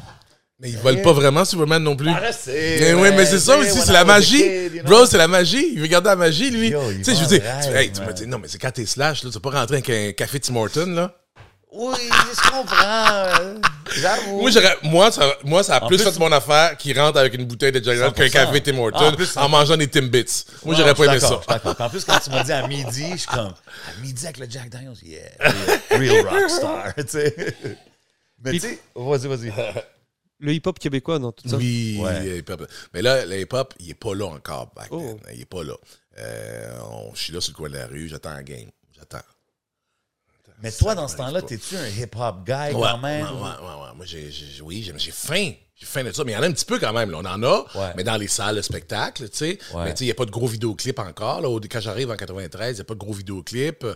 [0.58, 2.10] mais ils volent pas vraiment Superman non plus.
[2.46, 4.68] Mais oui, mais c'est ça aussi, c'est la magie.
[4.84, 5.70] Bro, c'est la magie.
[5.72, 6.70] Il veut garder la magie, lui.
[6.70, 8.08] Tu sais, je veux dire, tu, hey, tu man.
[8.08, 10.12] m'as dit, non, mais c'est quand t'es slash, là, tu vas pas rentrer avec un
[10.12, 11.14] café Tim Horton, là.
[11.72, 11.94] Oui,
[12.34, 13.60] je comprends.
[13.96, 14.40] J'avoue.
[14.40, 17.18] Moi, j'aurais- moi, ça, moi, ça a En plus, plus, fait mon affaire qui rentre
[17.18, 18.30] avec une bouteille de Jack qu'un 100%.
[18.30, 20.44] café Tim Hortons Ah, en plus, en mangeant des Timbits.
[20.64, 21.40] Moi, j'aurais pas aimé ça.
[21.78, 24.46] En plus, quand tu m'as dit à midi, je suis comme, à midi avec le
[24.50, 25.28] Jack Daniels, yeah,
[25.90, 27.56] real, real rockstar, tu sais.
[28.42, 29.52] Mais tu sais, vas-y, vas-y.
[30.42, 31.56] Le hip-hop québécois dans tout ça?
[31.58, 32.20] Oui, Ouais.
[32.24, 32.66] le hip-hop.
[32.94, 34.72] Mais là, le hip-hop, il est pas là encore.
[34.74, 34.98] back Oh.
[34.98, 35.18] then.
[35.34, 35.74] Il est pas là.
[36.18, 38.70] Euh, on- je suis là sur le coin de la rue, j'attends la game.
[38.98, 39.18] J'attends.
[40.62, 43.24] Mais toi, dans ce temps-là, t'es-tu un hip-hop guy Ouais, quand même?
[43.26, 43.94] ouais, ouais, ouais, ouais.
[43.96, 44.30] Moi, j'ai,
[44.62, 45.52] oui, j'ai, faim.
[45.74, 46.24] J'ai faim de ça.
[46.24, 47.10] Mais il y en a un petit peu quand même.
[47.10, 47.18] là.
[47.18, 47.92] On en a, Ouais.
[47.96, 49.58] mais dans les salles de spectacle, tu sais.
[49.74, 51.40] Mais tu sais, il n'y a pas de gros vidéoclip encore.
[51.40, 51.58] Là.
[51.70, 53.86] Quand j'arrive en 93, il n'y a pas de gros vidéoclip.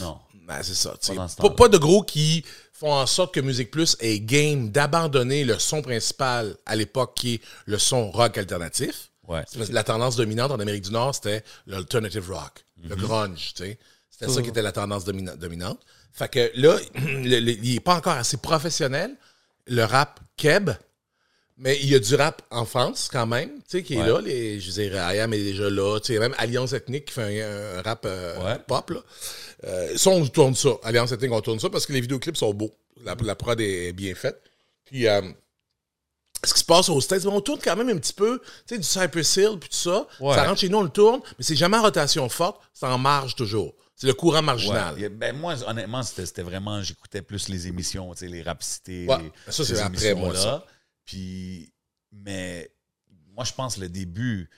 [0.00, 0.18] Non.
[0.46, 0.92] Ben, c'est ça.
[0.92, 1.50] Pas, temps-là.
[1.50, 2.42] pas de gros qui
[2.72, 7.34] font en sorte que Musique Plus est game d'abandonner le son principal à l'époque qui
[7.34, 9.10] est le son rock alternatif.
[9.26, 9.42] Ouais.
[9.46, 13.02] C'est parce que La tendance dominante en Amérique du Nord, c'était l'alternative rock, le Mhm.
[13.02, 13.78] grunge, tu sais.
[14.10, 15.80] C'était ça qui était la tendance domina- dominante.
[16.12, 19.14] Fait que là, le- le- il n'est pas encore assez professionnel,
[19.66, 20.70] le rap keb,
[21.56, 24.20] mais il y a du rap en France quand même, tu sais, qui est là.
[24.20, 25.98] Les, je veux dire, IAM est déjà là.
[26.00, 28.58] Tu sais, même Alliance Ethnique qui fait un, un rap euh, Ouais.
[28.66, 29.00] pop, là.
[29.64, 30.70] Euh, ça, on tourne ça.
[30.84, 32.72] Alliance Ethnique, on tourne ça parce que les vidéoclips sont beaux.
[33.04, 34.40] La, la prod est bien faite.
[34.84, 35.20] Puis, euh,
[36.44, 38.38] ce qui se passe aux States, on tourne quand même un petit peu,
[38.68, 40.06] tu sais, du Cypress Hill, puis tout ça.
[40.20, 40.34] Ouais.
[40.36, 42.98] Ça rentre chez nous, on le tourne, mais c'est jamais en rotation forte, c'est en
[42.98, 43.74] marge toujours.
[43.98, 44.94] C'est le courant marginal.
[44.94, 45.08] Ouais.
[45.08, 49.06] Ben, moi, honnêtement, c'était c'était vraiment, j'écoutais plus les émissions, tu sais, les rapacités.
[49.08, 49.18] Ouais.
[49.18, 50.40] les- Ça, c'est ces après, moi, émissions-là.
[50.40, 50.66] ça.
[51.04, 51.72] Puis,
[52.12, 52.70] mais
[53.34, 54.48] moi, je pense le début,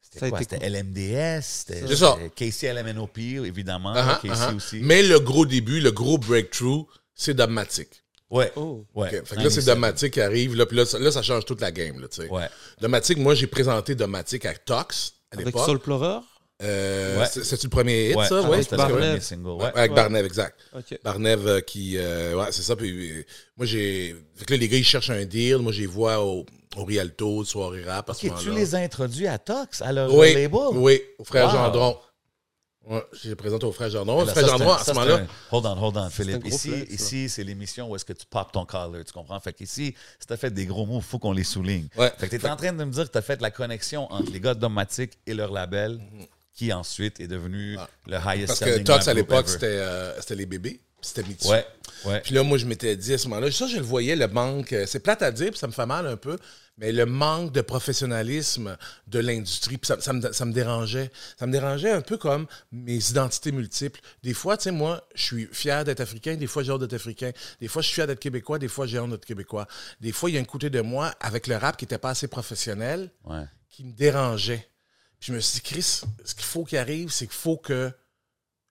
[0.00, 0.40] c'était quoi?
[0.60, 3.94] LMDS, c'était KCLMNOP, évidemment.
[3.94, 4.56] KC uh-huh.
[4.56, 4.80] aussi.
[4.82, 8.02] Mais le gros début, le gros breakthrough, c'est Dogmatic.
[8.28, 8.52] Ouais.
[8.56, 8.84] Oh.
[8.94, 9.10] ouais.
[9.10, 9.66] Fait que là, c'est 97.
[9.66, 12.22] Dogmatic qui arrive, là, puis là, ça- là, ça change toute la game, là, tu
[12.22, 12.28] sais.
[12.28, 12.48] Ouais.
[12.80, 15.56] Dogmatic, moi, j'ai présenté Dogmatic à Tox, à Avec.
[15.56, 16.24] Soul Pleureur.
[16.62, 17.26] Euh, Ouais.
[17.26, 18.26] C'est-tu le premier hit, Ouais.
[18.26, 18.40] ça?
[18.44, 19.48] Ah, c'était le premier single.
[19.62, 19.64] Ouais.
[19.74, 19.96] Avec Ouais.
[19.96, 20.58] Barnev, exact.
[20.76, 20.98] OK.
[21.02, 21.96] Barnev euh, qui.
[21.96, 22.76] euh, ouais, c'est ça.
[22.76, 23.22] Puis euh,
[23.56, 24.14] moi, j'ai.
[24.36, 25.58] Fait que là, les gars, ils cherchent un deal.
[25.58, 26.44] Moi, j'ai vois au,
[26.76, 30.34] au Rialto, soirée rap à ce tu les as introduits à Tox, à leur Oui,
[30.34, 30.50] label?
[30.74, 31.52] oui, au frère Wow.
[31.52, 31.98] Gendron.
[32.88, 34.20] Ouais, j'ai présenté au frère Gendron.
[34.20, 35.14] Le Là, frère Gendron, à ce moment-là.
[35.16, 36.46] un- Hold on, hold on, Philippe.
[36.46, 39.38] Ici, ici c'est l'émission où est-ce que tu popes ton collar, tu comprends?
[39.38, 41.88] Fait qu'ici, si t'as fait des gros mots, il faut qu'on les souligne.
[41.96, 42.10] Ouais.
[42.18, 44.40] Fait que t'es en train de me dire que t'as fait la connexion entre les
[44.40, 46.00] gars de Domatic et leur label,
[46.54, 47.76] qui ensuite est devenu
[48.06, 48.46] le highest.
[48.46, 50.80] Parce que rap à l'époque, c'était euh, c'était les bébés.
[51.02, 51.48] C'était Mitsu.
[51.48, 51.66] Ouais,
[52.04, 52.20] ouais.
[52.20, 54.72] Puis là, moi, je m'étais dit à ce moment-là, ça, je le voyais, le manque,
[54.72, 56.36] euh, c'est plate à dire, puis ça me fait mal un peu,
[56.76, 58.76] mais le manque de professionnalisme
[59.06, 61.10] de l'industrie, puis ça, ça me, ça me dérangeait.
[61.38, 64.00] Ça me dérangeait un peu comme mes identités multiples.
[64.22, 66.94] Des fois, tu sais, moi, je suis fier d'être africain, des fois, j'ai hâte d'être
[66.94, 67.30] africain.
[67.60, 69.66] Des fois, je suis fier d'être québécois, des fois, j'ai hâte d'être québécois.
[70.00, 72.10] Des fois, il y a un côté de moi, avec le rap qui n'était pas
[72.10, 73.44] assez professionnel, ouais.
[73.70, 74.69] qui me dérangeait.
[75.20, 75.82] Puis je me suis dit, Chris,
[76.24, 77.92] ce qu'il faut qu'il arrive, c'est qu'il faut que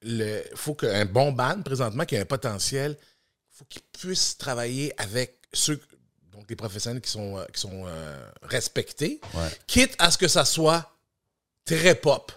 [0.01, 4.93] le faut qu'un bon band, présentement, qui a un potentiel, il faut qu'il puisse travailler
[4.99, 5.79] avec ceux,
[6.31, 9.49] donc des professionnels qui sont, euh, qui sont euh, respectés, Ouais.
[9.67, 10.91] quitte à ce que ça soit
[11.65, 12.31] très pop,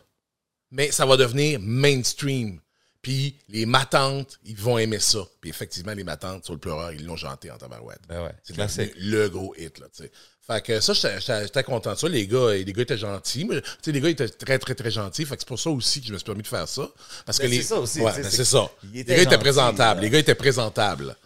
[0.71, 2.61] mais ça va devenir mainstream.
[3.01, 5.21] Puis les matantes, ils vont aimer ça.
[5.41, 8.01] Puis effectivement, les matantes sur le pleureur, ils l'ont chanté en tabarouette.
[8.09, 8.33] Ben ouais.
[8.69, 10.13] C'est le gros hit, là, tu sais.
[10.55, 12.09] Fait que ça, j'étais- content de ça.
[12.09, 13.45] Les gars, les gars étaient gentils.
[13.45, 15.25] Mais, Tu sais, les gars étaient très, très, très gentils.
[15.25, 16.89] Fait que c'est pour ça aussi que je me suis permis de faire ça.
[17.27, 17.57] Parce que Ben, les.
[17.63, 18.71] c'est ça aussi, Ouais, ben, c'est ça.
[18.93, 20.01] Les gars étaient présentables.
[20.01, 21.17] Les gars étaient présentables.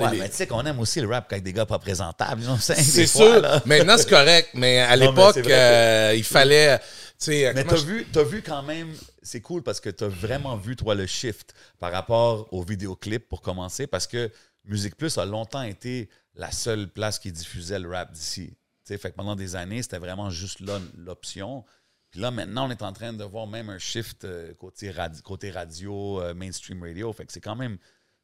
[0.00, 2.42] Ouais, les- mais tu sais qu'on aime aussi le rap avec des gars pas présentables.
[2.60, 3.62] C'est fois, sûr.
[3.64, 4.48] Maintenant, c'est correct.
[4.54, 6.80] Mais à l'époque, euh, il fallait.
[7.28, 10.74] Mais t'as je- vu, t'as vu quand même, c'est cool parce que t'as vraiment vu,
[10.76, 14.30] toi, le shift par rapport aux vidéoclips pour commencer, parce que
[14.66, 18.52] Musique Plus a longtemps été la seule place qui diffusait le rap d'ici.
[18.84, 21.64] Tu sais, fait que pendant des années, c'était vraiment juste là l'option.
[22.10, 25.22] Puis là, maintenant, on est en train de voir même un shift euh, côté, radi-
[25.22, 27.12] côté radio, euh, mainstream radio.
[27.12, 27.78] Fait que c'est quand même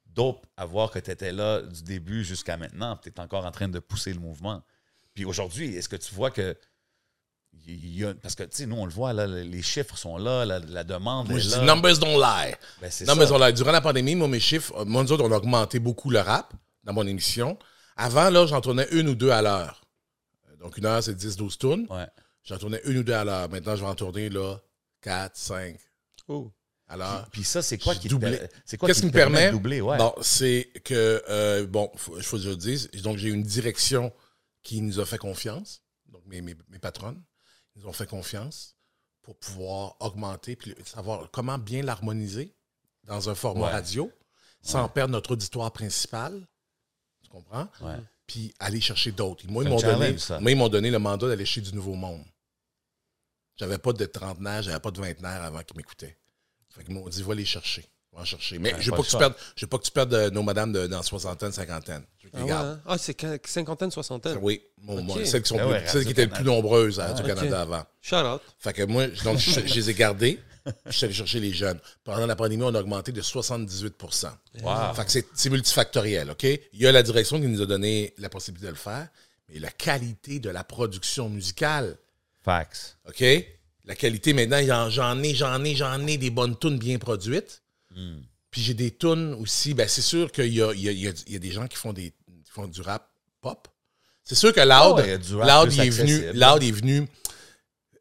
[0.06, 2.96] dope à voir que tu étais là du début jusqu'à maintenant.
[2.96, 4.62] Tu es encore en train de pousser le mouvement.
[5.14, 6.56] Puis aujourd'hui, est-ce que tu vois que.
[7.66, 10.18] il y a- parce que, tu sais, nous, on le voit, là, les chiffres sont
[10.18, 11.64] là, la, la demande Moi, est je dis là.
[11.64, 12.54] numbers don't lie.
[12.80, 13.38] Ben, Numbers ça.
[13.38, 13.52] don't lie.
[13.52, 16.20] Durant la pandémie, moi, mes chiffres, euh, moi, nous autres, on a augmenté beaucoup le
[16.20, 16.52] rap
[16.84, 17.58] dans mon émission.
[17.96, 19.79] Avant, là, j'en tournais une ou deux à l'heure.
[20.60, 21.86] Donc, une heure, c'est 10-12 tournes.
[21.90, 22.06] Ouais.
[22.44, 23.48] J'en tournais une ou deux à l'heure.
[23.48, 24.58] Maintenant, je vais en tourner là
[25.00, 25.78] 4, 5
[26.28, 26.52] Oh.
[26.86, 27.28] à l'heure.
[27.32, 28.38] Puis ça, c'est quoi qui doublé.
[28.64, 29.50] c'est quoi Qu'est-ce qui me permet permet?
[29.50, 29.80] de doubler?
[29.80, 29.96] Ouais.
[29.98, 32.90] Bon, c'est que, euh, bon, il faut que je le dise.
[33.02, 34.12] Donc, j'ai une direction
[34.62, 35.82] qui nous a fait confiance.
[36.08, 37.20] Donc, mes, mes, mes patronnes
[37.76, 38.76] nous ont fait confiance
[39.22, 42.54] pour pouvoir augmenter puis savoir comment bien l'harmoniser
[43.04, 43.72] dans un format Ouais.
[43.72, 44.10] radio
[44.62, 46.46] sans perdre notre auditoire principal.
[47.22, 47.68] Tu comprends?
[48.30, 49.44] Puis aller chercher d'autres.
[49.48, 52.22] Moi, ils m'ont donné, moi, ils m'ont donné le mandat d'aller chez du nouveau monde.
[53.58, 56.16] J'avais pas de trentenaire, j'avais pas de vingtenaire avant qu'ils m'écoutaient.
[56.72, 57.84] Fait qu'ils m'ont dit, va les chercher.
[58.12, 58.60] Va en chercher.
[58.60, 60.30] Mais Ouais, je veux pas que tu perdes, je veux pas que tu perdes euh,
[60.30, 62.04] nos madames de- dans soixantaine, cinquantaine.
[62.32, 62.80] Ah, ouais, hein?
[62.86, 64.38] Ah, c'est cinquantaine, soixantaine?
[64.40, 65.04] Oui, mon- Ok.
[65.04, 66.62] mon- celles qui, sont Ah plus- ouais, celles qui étaient le plus Radio-Canada.
[66.62, 67.26] nombreuses à Ah, du ok.
[67.28, 67.84] Canada avant.
[68.00, 68.42] Shout out.
[68.58, 70.40] Fait que moi, je- donc, je, je les ai gardés.
[70.64, 71.78] Puis Je suis allé chercher les jeunes.
[72.04, 73.94] Pendant la pandémie, on a augmenté de 78
[74.62, 74.94] Wow.
[74.94, 76.44] Fait que c'est- multifactoriel, OK?
[76.44, 79.08] Il y a la direction qui nous a donné la possibilité de le faire,
[79.48, 81.96] mais la qualité de la production musicale,
[82.42, 82.96] Facts.
[83.08, 83.22] OK?
[83.84, 87.62] La qualité, maintenant, j'en ai, j'en ai, j'en ai des bonnes tunes bien produites.
[87.94, 88.20] Hmm.
[88.50, 89.74] Puis j'ai des tunes aussi.
[89.74, 91.76] Ben, c'est sûr qu'il y a, il y, a, il y a- des gens qui
[91.76, 92.10] font, des,
[92.44, 93.08] qui font du rap
[93.40, 93.68] pop.
[94.24, 96.32] C'est sûr que Loud, il il est venu.
[96.32, 97.08] Loud est venu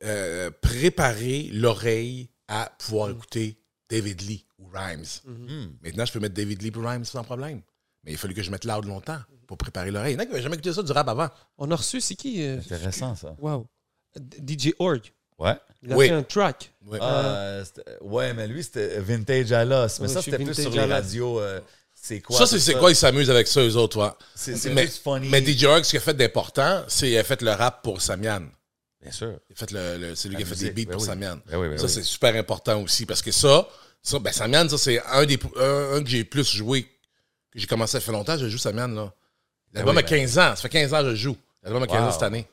[0.04, 3.58] euh, préparer l'oreille à pouvoir écouter
[3.90, 5.06] David Lee ou Rhymes.
[5.26, 5.68] Hmm.
[5.82, 7.62] Maintenant, je peux mettre David Lee ou Rhymes sans problème.
[8.04, 10.14] Mais il a fallu que je mette Loud longtemps pour préparer l'oreille.
[10.14, 11.30] Il y en a qui n'avaient jamais écouté ça du rap avant.
[11.58, 13.36] On a reçu, c'est qui euh, Intéressant, ça.
[13.40, 13.68] Wow.
[14.46, 15.02] DJ Org.
[15.38, 15.56] Ouais.
[15.84, 16.08] Il a Oui.
[16.08, 16.74] fait un track.
[16.86, 16.98] Ouais.
[17.02, 17.62] Ah,
[18.02, 20.00] ouais, mais lui, c'était Vintage à l'os.
[20.00, 21.40] Mais Ouais, ça, c'était plus sur les radios.
[21.40, 21.62] euh,
[21.94, 22.38] c'est quoi?
[22.38, 22.90] ça, c'est c'est quoi?
[22.92, 24.18] Ils s'amusent avec ça, eux autres, toi.
[24.36, 25.28] C'est Mais, plus funny.
[25.30, 28.02] mais DJ Org, ce qu'il a fait d'important, c'est qu'il a fait le rap pour
[28.02, 28.44] Samian.
[29.02, 29.40] Bien sûr.
[29.50, 31.08] Il fait le, le- c'est lui qui a fait des beats ben pour oui.
[31.08, 31.40] Samian.
[31.48, 31.90] Ben oui, ben ça, oui.
[31.92, 33.68] c'est super important aussi parce que ça,
[34.02, 36.84] ça ben Samian, ça, c'est un des un, un que j'ai plus joué,
[37.52, 38.38] que j'ai commencé à faire longtemps.
[38.38, 39.14] Je joue Samian, là.
[39.74, 40.56] L'album a ben- 15 ans.
[40.56, 41.38] Ça fait 15 ans que je joue.
[41.64, 42.48] L'album a 15 ans cette année.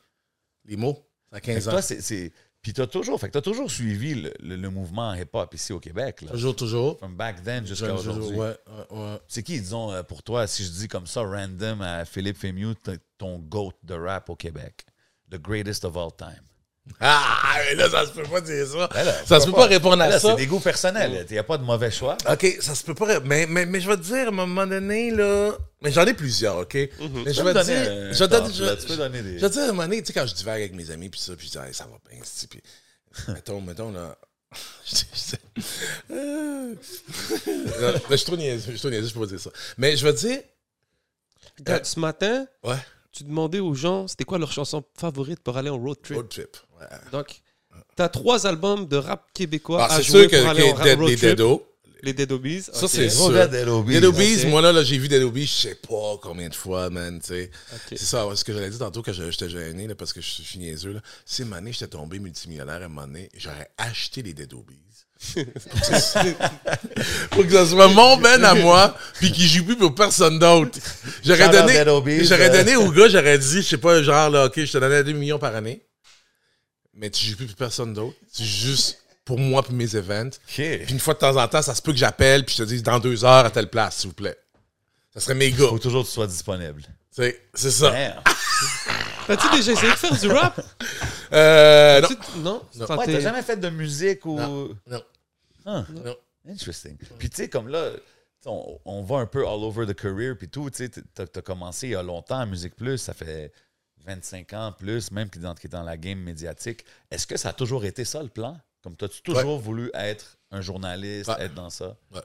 [0.67, 1.71] Les mots, ça a Fait que 15 ans.
[1.73, 2.33] toi, c'est.
[2.63, 5.79] Puis t'as toujours, fait que t'as toujours suivi le, le- le mouvement hip-hop ici au
[5.79, 6.23] Québec.
[6.23, 6.33] Là.
[6.33, 6.99] Toujours, toujours.
[6.99, 8.37] From back then jusqu'à aujourd'hui.
[8.37, 8.57] Ouais,
[8.91, 9.19] ouais.
[9.29, 12.75] C'est qui, disons, euh, pour toi, si je dis comme ça, random à Philippe Fémieux,
[13.19, 14.85] ton GOAT de rap au Québec?
[15.31, 16.41] The greatest of all time.
[17.01, 18.89] Ah, mais là, ça se peut pas dire ça.
[18.95, 20.29] Ben là, ça se peut pas répondre à Là, ça.
[20.31, 21.27] c'est des goûts personnels.
[21.29, 22.17] Il n'y a pas de mauvais choix.
[22.31, 23.19] OK, ça se peut pas.
[23.21, 25.53] Mais, mais, mais je vais te dire, à un moment donné, là.
[25.83, 26.75] Mais j'en ai plusieurs, OK?
[26.75, 27.91] Mais je Tu peux vais te donner dire.
[27.93, 29.65] un Je vais te dire- là, tu peux donner des- Je vais te dire, à
[29.65, 31.59] un moment donné, tu sais, quand je divague avec mes amis, puis ça, puis je
[31.59, 32.63] dis, Hey, ça va bien, c'est puis.
[33.29, 34.17] Mettons, mettons, là.
[34.87, 35.67] Je dis- je dis-
[36.13, 36.75] Euh.
[37.81, 39.51] Non, mais je suis trop niaiseux, je suis trop niaiseux, je peux pas dire ça.
[39.77, 40.39] Mais je vais te dire,
[41.59, 42.77] Regarde, ce matin, ouais,
[43.17, 46.17] tu demandais aux gens c'était quoi leur chanson favorite pour aller en road trip?
[46.17, 46.57] road trip.
[46.79, 46.87] Ouais.
[47.13, 47.41] Donc,
[47.97, 51.09] tu as trois albums de rap québécois Ah, à jouer que, pour aller en road
[51.09, 51.31] les trip.
[51.31, 51.67] Dedo.
[52.03, 52.63] Les Dead Obies.
[52.63, 53.33] Ça, c'est sûr.
[53.49, 54.47] Dead Obies.
[54.47, 57.29] Moi, là, là j'ai vu Dead Obies, je sais pas combien de fois, man, tu
[57.29, 57.51] sais.
[57.73, 57.81] Ok.
[57.97, 60.59] C'est ça, ce que j'allais dire tantôt quand j'étais gêné, là, parce que je suis
[60.59, 61.01] niaiseux, là.
[61.25, 64.86] C'est une année, j'étais tombé multimillionnaire, à un moment donné, j'aurais acheté les Dead Obies.
[67.31, 70.79] pour que ça soit mon ben à moi, puis qu'il joue plus pour personne d'autre.
[71.25, 71.73] J'aurais donné,
[72.25, 72.53] j'aurais euh.
[72.53, 75.13] donné au gars, j'aurais dit, je sais pas, genre, là, OK, je te donnais 2
[75.13, 75.83] millions par année,
[76.95, 78.17] mais tu joues plus pour personne d'autre.
[78.31, 80.39] C'est juste pour moi puis mes events.
[80.47, 82.69] Puis une fois de temps en temps, ça se peut que j'appelle puis je te
[82.69, 84.37] dise dans deux heures à telle place, s'il vous plaît.
[85.15, 85.67] Ça serait méga.
[85.69, 86.83] Faut toujours que tu sois disponible.
[87.11, 87.93] C'est c'est ça.
[89.29, 89.37] Damn.
[89.37, 90.61] As-tu déjà essayé de faire du rap?
[91.33, 92.09] Euh, non.
[92.39, 92.63] Non?
[92.83, 94.39] Enfin, Ouais, t'as jamais fait de musique ou.
[94.39, 94.75] Non.
[94.87, 95.03] Non.
[95.65, 96.17] Ah, Non.
[96.49, 96.97] Interesting.
[97.19, 97.91] Puis tu sais, comme là,
[98.45, 100.71] on, on va un peu all over the career, puis tout.
[100.71, 103.53] Tu sais, t'as as commencé il y a longtemps à Musique Plus, ça fait
[104.07, 106.85] 25 ans plus, même qui est dans, la game médiatique.
[107.11, 108.57] Est-ce que ça a toujours été ça le plan?
[108.83, 111.43] Comme t'as-tu toujours voulu être un journaliste, Ouais.
[111.47, 111.97] être dans ça?
[112.15, 112.21] Ouais.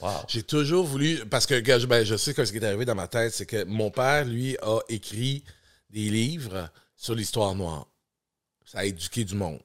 [0.00, 0.10] Wow.
[0.26, 1.24] J'ai toujours voulu.
[1.26, 3.64] Parce que ben, je sais que ce qui est arrivé dans ma tête, c'est que
[3.64, 5.44] mon père, lui, a écrit
[5.90, 7.86] des livres sur l'histoire noire.
[8.64, 9.60] Ça a éduqué du monde.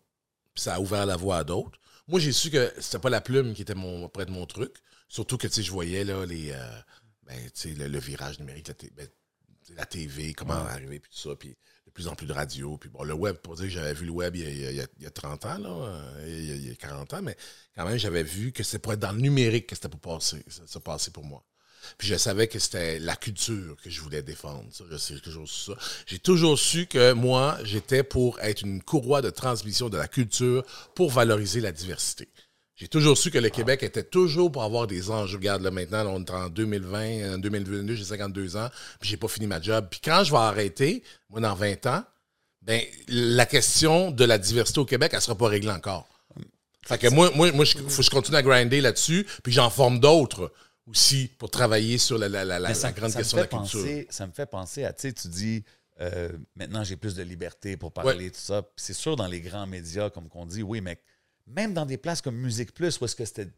[0.53, 1.79] Puis ça a ouvert la voie à d'autres.
[2.07, 4.75] Moi, j'ai su que c'était pas la plume qui était mon, près de mon truc.
[5.07, 6.51] Surtout que, tu sais, je voyais, là, les.
[6.51, 6.79] euh,
[7.23, 9.07] ben, tu sais, le, le virage numérique, la, té- ben,
[9.75, 11.35] la TV, comment arriver, puis tout ça.
[11.35, 11.55] Puis
[11.85, 12.77] de plus en plus de radio.
[12.77, 14.75] Puis bon, le web, pour dire que j'avais vu le web il y a, il
[14.77, 16.75] y a- il y a 30 ans, là, euh, il y a, il y a
[16.75, 17.35] 40 ans, mais
[17.75, 20.43] quand même, j'avais vu que c'était pour être dans le numérique que c'était pour passer,
[20.47, 21.43] ça, ça passait pour moi.
[21.97, 24.65] Puis je savais que c'était la culture que je voulais défendre.
[24.71, 24.83] Ça,
[26.05, 30.63] j'ai toujours su que moi, j'étais pour être une courroie de transmission de la culture
[30.93, 32.27] pour valoriser la diversité.
[32.75, 35.37] J'ai toujours su que le Québec était toujours pour avoir des enjeux.
[35.37, 38.69] Regarde, là, maintenant, on est en 2020, en 2022, j'ai 52 ans,
[38.99, 39.87] puis j'ai pas fini ma job.
[39.89, 42.03] Puis quand je vais arrêter, moi, dans 20 ans,
[42.61, 46.07] ben, la question de la diversité au Québec, elle sera pas réglée encore.
[46.85, 49.99] Fait que moi, moi, moi, faut que je continue à grinder là-dessus, puis j'en forme
[49.99, 50.51] d'autres
[50.89, 53.47] aussi pour travailler sur la, la, la, la- Mais ça, la grande question de la
[53.47, 53.79] culture.
[53.81, 55.63] penser, ça me fait penser à, tu sais, tu dis,
[56.01, 58.63] euh, maintenant j'ai plus de liberté pour parler, tout ça.
[58.75, 60.99] C'est sûr, dans les grands médias, comme qu'on dit, oui, mais
[61.47, 63.45] même dans des places comme Musique Plus, où est-ce que c'était.
[63.45, 63.51] Tu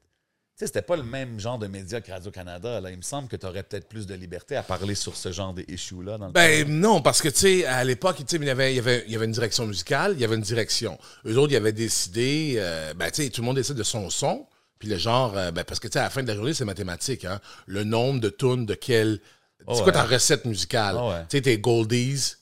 [0.61, 2.81] sais, c'était pas le même genre de média que Radio-Canada.
[2.81, 2.89] Là.
[2.89, 5.53] Il me semble que tu aurais peut-être plus de liberté à parler sur ce genre
[5.53, 6.17] d'issue-là.
[6.17, 8.73] dans le Ben non, parce que tu sais, à l'époque, tu sais, il y avait,
[8.73, 10.97] il y avait, il y avait une direction musicale, il y avait une direction.
[11.27, 14.09] Eux autres, ils avaient décidé, euh, ben tu sais, tout le monde décide de son
[14.09, 14.47] son,
[14.79, 16.53] puis le genre, euh, ben parce que tu sais, à la fin de la journée,
[16.53, 17.39] c'est mathématique, hein.
[17.65, 19.19] Le nombre de tunes de quel,
[19.59, 19.91] c'est Oh, quoi ouais.
[19.91, 20.95] ta recette musicale?
[20.99, 21.21] Oh, ouais.
[21.29, 22.35] Tu sais, tes goldies,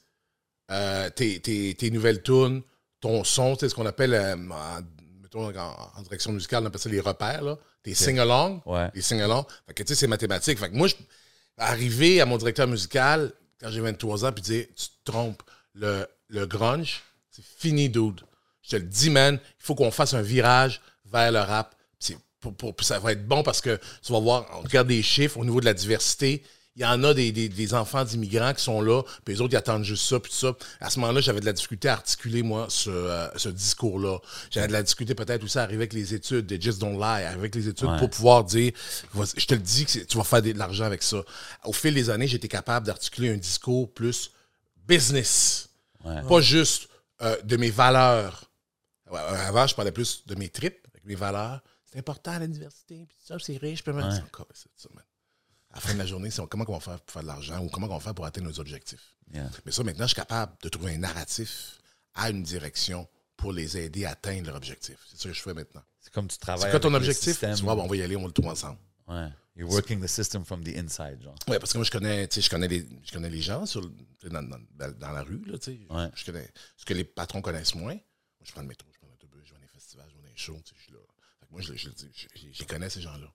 [0.71, 2.61] euh, tes, tes, tes nouvelles tunes,
[2.99, 4.81] ton son, tu sais, ce qu'on appelle, euh, en,
[5.21, 8.89] mettons, en, en direction musicale, on appelle ça les repères là, tes sing-along, Ouais.
[8.93, 9.45] les sing-along.
[9.67, 10.57] Fait que tu sais, c'est mathématique.
[10.59, 10.95] Fait que moi, je
[11.57, 13.31] arriver à mon directeur musical,
[13.61, 15.41] quand j'ai 23 ans, puis dire Tu te trompes,
[15.73, 18.21] le, le grunge, c'est fini, dude.
[18.61, 21.74] Je te le dis, man, il faut qu'on fasse un virage vers le rap.
[22.53, 25.37] Pour, pour- ça va être bon parce que tu vas voir, on regarde des chiffres
[25.37, 26.43] au niveau de la diversité.
[26.77, 29.53] Il y en a des, des- des enfants d'immigrants qui sont là, puis les autres,
[29.53, 30.57] ils attendent juste ça, puis tout ça.
[30.81, 34.17] À ce moment-là, j'avais de la difficulté à articuler, moi, ce, euh, ce discours-là.
[34.51, 37.23] J'avais de la difficulté peut-être aussi à arriver avec les études, des Just Don't Lie,
[37.23, 37.97] avec les études Ouais.
[37.97, 38.73] pour pouvoir dire,
[39.13, 41.23] je te le dis, que tu vas faire de l'argent avec ça.
[41.63, 44.31] Au fil des années, été capable d'articuler un discours plus
[44.85, 45.69] business.
[46.03, 46.21] Ouais.
[46.27, 46.89] Pas juste
[47.21, 48.51] euh, de mes valeurs.
[49.11, 51.61] Avant, je parlais plus de mes tripes, avec mes valeurs.
[51.95, 54.01] C'est important la diversité, puis ça, c'est riche, puis Ouais.
[54.11, 55.03] c'est encore c'est ça, man.
[55.71, 57.63] À la fin de la journée, c'est comment on va faire pour faire de l'argent
[57.63, 59.15] ou comment on va faire pour atteindre nos objectifs?
[59.33, 59.49] Yeah.
[59.65, 61.79] Mais ça, maintenant, je suis capable de trouver un narratif
[62.13, 64.97] à une direction pour les aider à atteindre leur objectif.
[65.09, 65.83] C'est ça que je fais maintenant.
[66.01, 66.69] C'est comme tu C'est travailles.
[66.71, 67.39] quoi ton objectif?
[67.39, 68.79] Tu vois, bon, on va y aller, on le trouver ensemble.
[69.07, 69.29] Ouais.
[69.55, 71.35] You're working the system from the inside, genre.
[71.47, 73.65] Oui, parce que moi, je connais, tu sais, je connais, les, je connais les gens
[73.65, 73.81] sur,
[74.29, 75.41] dans, dans- dans- la rue.
[75.45, 75.79] Là, tu sais.
[75.89, 76.09] Ouais.
[76.13, 77.93] je connais ce que les patrons connaissent moins.
[77.93, 78.01] Moi,
[78.43, 80.27] je prends le métro, je prends l'autobus, je vais dans les festivals, je vais dans
[80.29, 80.59] les shows.
[81.55, 83.31] Moi, je, je, je, je- connais, ces gens-là.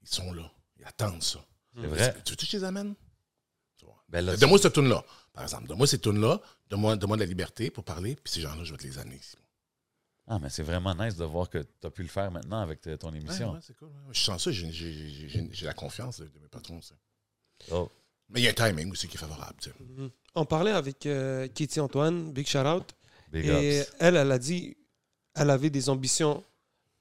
[0.00, 0.50] Ils sont là.
[0.78, 1.44] Ils attendent ça.
[1.78, 2.14] C'est vrai.
[2.24, 2.94] Tu veux-tu que je les amène?
[4.08, 5.66] Ben là, Donne-moi cette tune-là, par exemple.
[5.68, 6.40] Donne-moi cette tune-là.
[6.68, 8.14] Donne-moi donne-moi de la liberté pour parler.
[8.16, 9.36] Puis ces gens-là, je vais te les amener ici.
[10.26, 12.80] Ah, mais c'est vraiment nice de voir que tu as pu le faire maintenant avec
[12.98, 13.52] ton émission.
[13.52, 13.88] ouais, c'est cool.
[13.88, 14.12] ouais.
[14.12, 14.50] Je sens ça.
[14.50, 16.80] J'ai- j'ai- J'ai j'ai- j'ai la confiance de, de mes patrons.
[17.70, 17.90] Oh.
[18.28, 19.56] Mais il y a un timing aussi qui est favorable.
[19.80, 20.10] Mhm.
[20.36, 22.94] On parlait avec euh, Katie Antoine, big shout out.
[23.30, 23.92] Big Et ups.
[23.98, 24.76] elle, elle a dit
[25.34, 26.44] elle avait des ambitions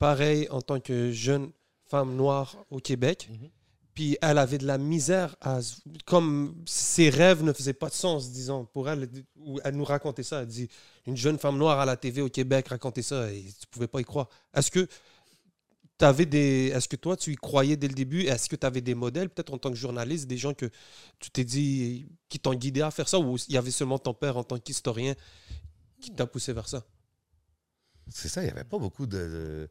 [0.02, 1.52] pareilles en tant que jeune
[1.86, 3.30] femme noire au Québec.
[3.32, 3.50] Mhm.
[3.94, 5.60] Puis elle avait de la misère à.
[6.06, 9.10] Comme ses rêves ne faisaient pas de sens, disons, pour elle.
[9.36, 10.42] Ou Elle nous racontait ça.
[10.42, 10.70] Elle dit
[11.06, 14.00] une jeune femme noire à la TV au Québec racontait ça et tu pouvais pas
[14.02, 14.28] y croire.
[14.54, 14.88] Est-ce que.
[16.04, 16.72] Avais des...
[16.74, 18.24] Est-ce que toi, tu y croyais dès le début?
[18.24, 20.68] Est-ce que tu avais des modèles, peut-être en tant que journaliste, des gens que
[21.20, 24.16] tu t'es dit qui t'ont guidé à faire ça, ou il y avait seulement ton
[24.16, 25.14] père en tant qu'historien
[26.02, 26.84] qui t'a poussé vers ça?
[28.08, 29.70] C'est ça, il n'y avait pas beaucoup de- de-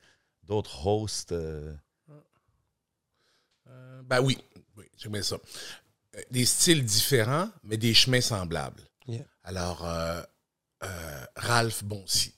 [0.50, 1.32] d'autres hosts.
[1.32, 1.72] euh,
[3.68, 4.36] Euh, ben oui,
[4.76, 5.36] oui j'aime bien ça.
[6.16, 8.82] Euh, Des styles différents, mais des chemins semblables.
[9.06, 9.24] Yeah.
[9.44, 10.22] Alors, euh,
[10.82, 12.34] euh, Ralph Boncy.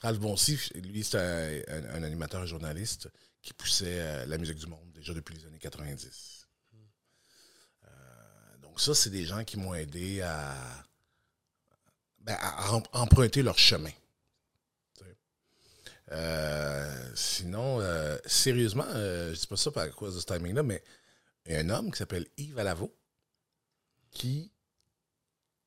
[0.00, 3.08] Ralph Boncy, lui, c'est un, un- un animateur, un journaliste
[3.40, 6.48] qui poussait euh, la musique du monde déjà depuis les années 90.
[7.84, 10.56] Euh, donc ça, c'est des gens qui m'ont aidé à,
[12.18, 13.92] ben, à emprunter leur chemin.
[16.12, 20.82] Euh, sinon, euh, sérieusement, euh, je dis pas ça à cause de ce timing-là, mais
[21.46, 22.94] il y a un homme qui s'appelle Yves Alavo
[24.10, 24.50] qui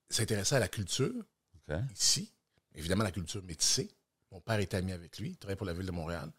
[0.10, 1.14] s'intéressait à la culture
[1.96, 2.34] ici,
[2.74, 3.92] évidemment la culture métissée.
[4.32, 6.32] Mon père était ami avec lui, il travaillait pour la ville de Montréal.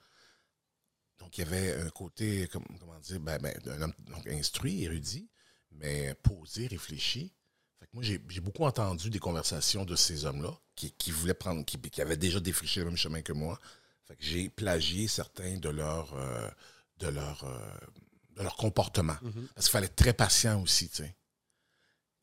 [1.18, 4.82] Donc il y avait un côté, comme- comment dire, ben, ben, un homme donc, instruit,
[4.82, 5.28] érudit,
[5.72, 7.32] mais posé, réfléchi.
[7.78, 11.34] Fait que moi, j'ai j'ai beaucoup entendu des conversations de ces hommes-là qui, qui voulaient
[11.34, 13.60] prendre, qui, qui avaient déjà défriché le même chemin que moi.
[14.18, 16.48] J'ai plagié certains de leurs euh,
[17.00, 17.58] de leur, euh,
[18.36, 19.16] de leur comportement.
[19.54, 21.16] Parce qu'il fallait être très patient aussi, tu sais.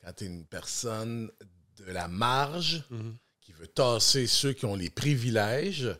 [0.03, 1.29] Quand tu es une personne
[1.77, 2.83] de la marge
[3.41, 5.95] qui veut tasser ceux qui ont les privilèges, il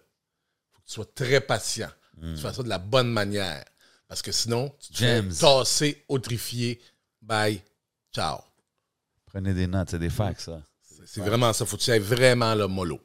[0.71, 1.89] faut que tu sois très patient.
[2.21, 3.63] Tu fais ça de la bonne manière.
[4.07, 6.81] Parce que sinon, tu te tasser, autrifier,
[7.21, 7.61] bye,
[8.13, 8.39] ciao.
[9.25, 10.61] Prenez des notes, c'est des facts, ça.
[11.05, 11.65] C'est vraiment ça.
[11.65, 12.99] Faut que tu ailles vraiment le mollo.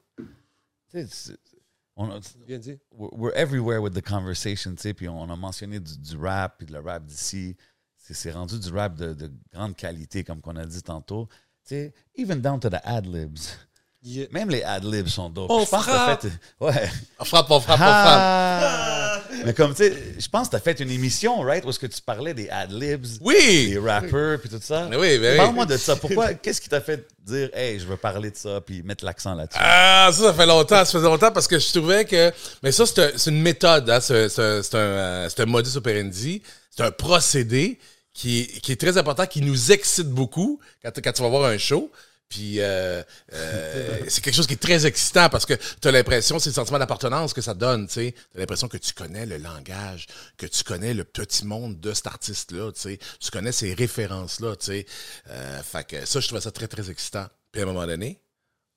[2.03, 2.79] On a- Bien dit.
[2.93, 6.67] we're everywhere with the conversation, tu sais, puis on a mentionné du, du rap, puis
[6.67, 7.57] de le rap d'ici.
[7.97, 11.29] C'est rendu du rap de, de grande qualité, comme qu'on a dit tantôt.
[11.65, 13.57] Tu sais, even down to the ad-libs.
[14.05, 14.27] Yeah.
[14.33, 15.47] Même les ad-libs sont dope.
[15.49, 16.23] On Je pense que t'as frappe.
[16.23, 16.29] fait...
[16.61, 16.91] Ouais.
[17.21, 18.21] On frappe, on frappe, on frappe.
[18.21, 19.23] Ah!
[19.45, 21.79] Mais comme, tu sais, je pense que tu as fait une émission, right, où est-ce
[21.79, 23.71] que tu parlais des ad-libs, Oui!
[23.71, 24.87] des rappers, puis tout ça.
[24.91, 25.37] Mais oui, oui.
[25.37, 25.97] Parle-moi de ça.
[25.97, 29.35] Pourquoi, qu'est-ce qui t'a fait dire, hey, je veux parler de ça, puis mettre l'accent
[29.35, 29.59] là-dessus?
[29.63, 30.85] Ah, ça, ça fait longtemps.
[30.85, 32.33] Ça faisait longtemps parce que je trouvais que.
[32.63, 33.89] Mais ça, c'est un- une méthode.
[33.89, 34.41] Hein, c'est c'est
[34.75, 36.43] un, euh, c'est un modus operandi.
[36.71, 37.79] C'est un procédé
[38.13, 41.45] qui, est- qui est très important, qui nous excite beaucoup quand, quand tu vas voir
[41.45, 41.91] un show.
[42.33, 43.03] Puis euh,
[43.35, 46.55] euh, c'est quelque chose qui est très excitant parce que tu as l'impression, c'est le
[46.55, 48.15] sentiment d'appartenance que ça donne, tu sais.
[48.31, 50.07] Tu as l'impression que tu connais le langage,
[50.39, 52.99] que tu connais le petit monde de cet artiste-là, tu sais.
[53.21, 54.87] Tu connais ces références-là, tu sais.
[55.29, 57.27] Euh, fait que ça, je trouvais ça très, très excitant.
[57.51, 58.23] Puis à un moment donné,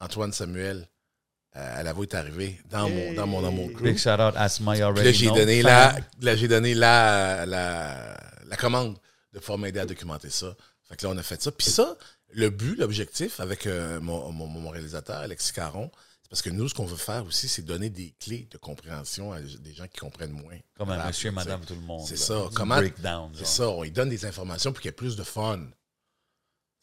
[0.02, 0.90] Antoine Samuel,
[1.54, 3.84] à la voix est arrivé dans mon, dans mon, dans mon crew.
[3.84, 8.98] Big shout out à là, j'ai donné, la, là, j'ai donné la, la, la commande
[9.32, 10.54] de pouvoir m'aider à documenter ça.
[10.90, 11.52] Fait que là, on a fait ça.
[11.54, 11.96] Puis ça,
[12.36, 15.90] le but, l'objectif avec euh, mon, mon, mon réalisateur, Alexis Caron,
[16.24, 19.32] C'est parce que nous, ce qu'on veut faire aussi, c'est donner des clés de compréhension
[19.32, 20.58] à des gens qui comprennent moins.
[20.78, 22.06] Comme Rap, monsieur madame tout le monde.
[22.08, 22.50] C'est ça.
[22.54, 23.32] Comment- breakdown.
[23.36, 25.62] C'est ça, on lui donne des informations pour qu'il y ait plus de fun.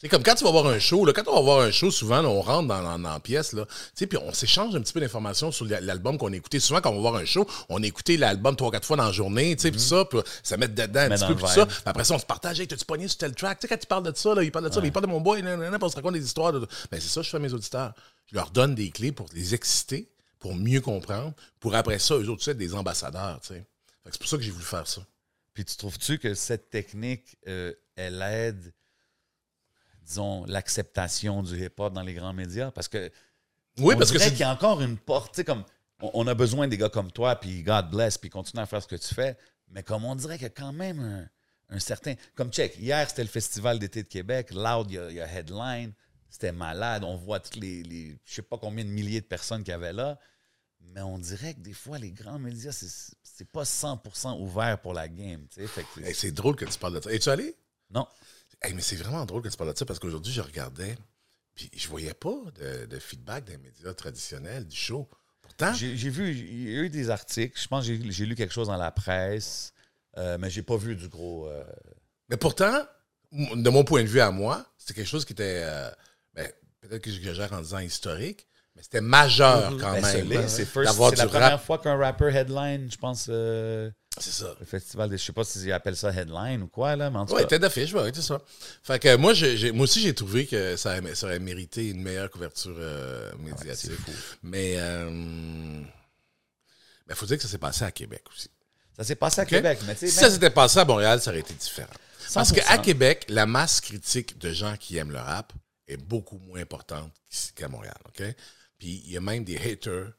[0.03, 1.93] C'est comme quand tu vas voir un show, là, quand on va voir un show,
[1.93, 4.93] souvent, là, on rentre dans, dans, dans la pièce, là, puis on s'échange un petit
[4.93, 6.59] peu d'informations sur l'album qu'on a écouté.
[6.59, 9.07] Souvent, quand on va voir un show, on a écouté l'album trois, quatre fois dans
[9.07, 11.69] la journée, tu sais, ça, puis ça met dedans un petit peu, ça.
[11.87, 13.61] après ça, on se partage, hey, t'as-tu pogné sur tel track?
[13.61, 15.07] Tu sais, quand tu parles de ça, là, il parle de ça, mais il parle
[15.07, 16.53] de mon boy, nan, nan, nan, on se raconte des histoires.
[16.53, 16.59] De...
[16.59, 17.95] Ben, c'est ça, je fais à mes auditeurs.
[18.27, 22.29] Je leur donne des clés pour les exciter, pour mieux comprendre, pour après ça, eux
[22.29, 23.65] autres, tu sais, être des ambassadeurs, tu sais.
[24.03, 25.07] Fait que C'est pour ça que j'ai voulu faire ça.
[25.55, 28.73] Puis tu trouves-tu que cette technique, euh, elle aide,
[30.07, 32.71] disons, l'acceptation du hip-hop dans les grands médias?
[32.71, 33.11] Parce que
[33.79, 35.65] Oui, on parce que c'est qu'il y a encore une porte, comme
[36.01, 38.83] on, on a besoin des gars comme toi, puis God bless, puis continue à faire
[38.83, 39.37] ce que tu fais,
[39.69, 42.15] mais comme on dirait qu'il y a quand même un, un certain...
[42.35, 45.21] Comme check, hier, c'était le Festival d'été de Québec, Loud, il y a, il y
[45.21, 45.93] a Headline,
[46.29, 49.63] c'était malade, on voit toutes les, les je sais pas combien de milliers de personnes
[49.63, 50.19] qu'il y avait là,
[50.81, 55.09] mais on dirait que des fois, les grands médias, c'est pas 100% ouvert pour la
[55.09, 55.47] game,
[56.03, 57.13] Hey, c'est drôle que tu parles de ça.
[57.13, 57.57] Es-tu allé?
[57.91, 58.07] Non.
[58.65, 60.97] Hey, mais c'est vraiment drôle que tu parles de ça parce qu'aujourd'hui, je regardais,
[61.55, 65.09] puis je voyais pas de, de feedback des médias traditionnels du show.
[65.41, 67.59] Pourtant, J'ai vu, il y a eu des articles.
[67.61, 69.73] Je pense que j'ai- lu quelque chose dans la presse,
[70.17, 71.49] euh, mais j'ai pas vu du gros.
[71.49, 71.65] euh,
[72.29, 72.85] mais pourtant,
[73.33, 75.91] de mon point de vue à moi, c'était quelque chose qui était, euh,
[76.35, 76.51] ben,
[76.81, 78.47] peut-être que j'exagère en disant historique,
[78.77, 80.33] mais c'était majeur quand ben, même.
[80.45, 80.67] hein, c'est
[81.13, 84.55] du la première fois qu'un rapper headline, je pense, euh, C'est ça.
[84.61, 85.09] le festival.
[85.11, 87.43] Des, je sais pas s'ils appellent ça headline ou quoi, là, mais en tout Oui,
[87.43, 87.49] cas.
[87.49, 88.41] tête d'affiche, ouais, c'est ça.
[88.83, 92.77] Fait que moi, j'ai, moi aussi, j'ai trouvé que ça, aurait mérité une meilleure couverture
[92.79, 93.93] euh, médiatique.
[93.93, 94.13] fou.
[94.43, 94.75] mais
[97.09, 98.49] il faut dire que ça s'est passé à Québec aussi.
[98.97, 99.47] Ça s'est passé à?
[99.47, 101.89] Québec, mais tu sais, Si même- ça s'était passé à Montréal, ça aurait été différent.
[102.35, 102.55] Parce 100%.
[102.55, 105.53] qu'à Québec, la masse critique de gens qui aiment le rap
[105.89, 107.13] est beaucoup moins importante
[107.55, 107.97] qu'à Montréal.
[108.09, 108.23] OK?
[108.79, 110.13] Puis il y a même des haters,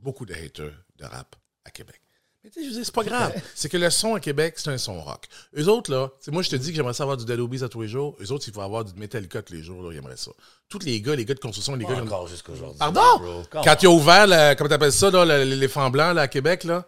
[0.00, 2.00] beaucoup de haters de rap à Québec.
[2.44, 3.32] Mais tu sais, je veux dire, c'est pas grave.
[3.54, 5.24] c'est que le son à Québec, c'est un son rock.
[5.56, 7.80] Eux autres, là, moi, je te dis que j'aimerais ça avoir du Dead à tous
[7.80, 8.16] les jours.
[8.20, 10.30] Eux autres, il faut avoir du Metallica tous les jours, là, ils aimeraient ça.
[10.68, 12.78] Tous les gars, les gars de construction, les gars comme- encore jusqu'à aujourd'hui.
[12.78, 13.44] Pardon?
[13.50, 16.86] Quand ils ont ouvert, le, comment t'appelles ça, là, l'éléphant blanc là, à Québec, là,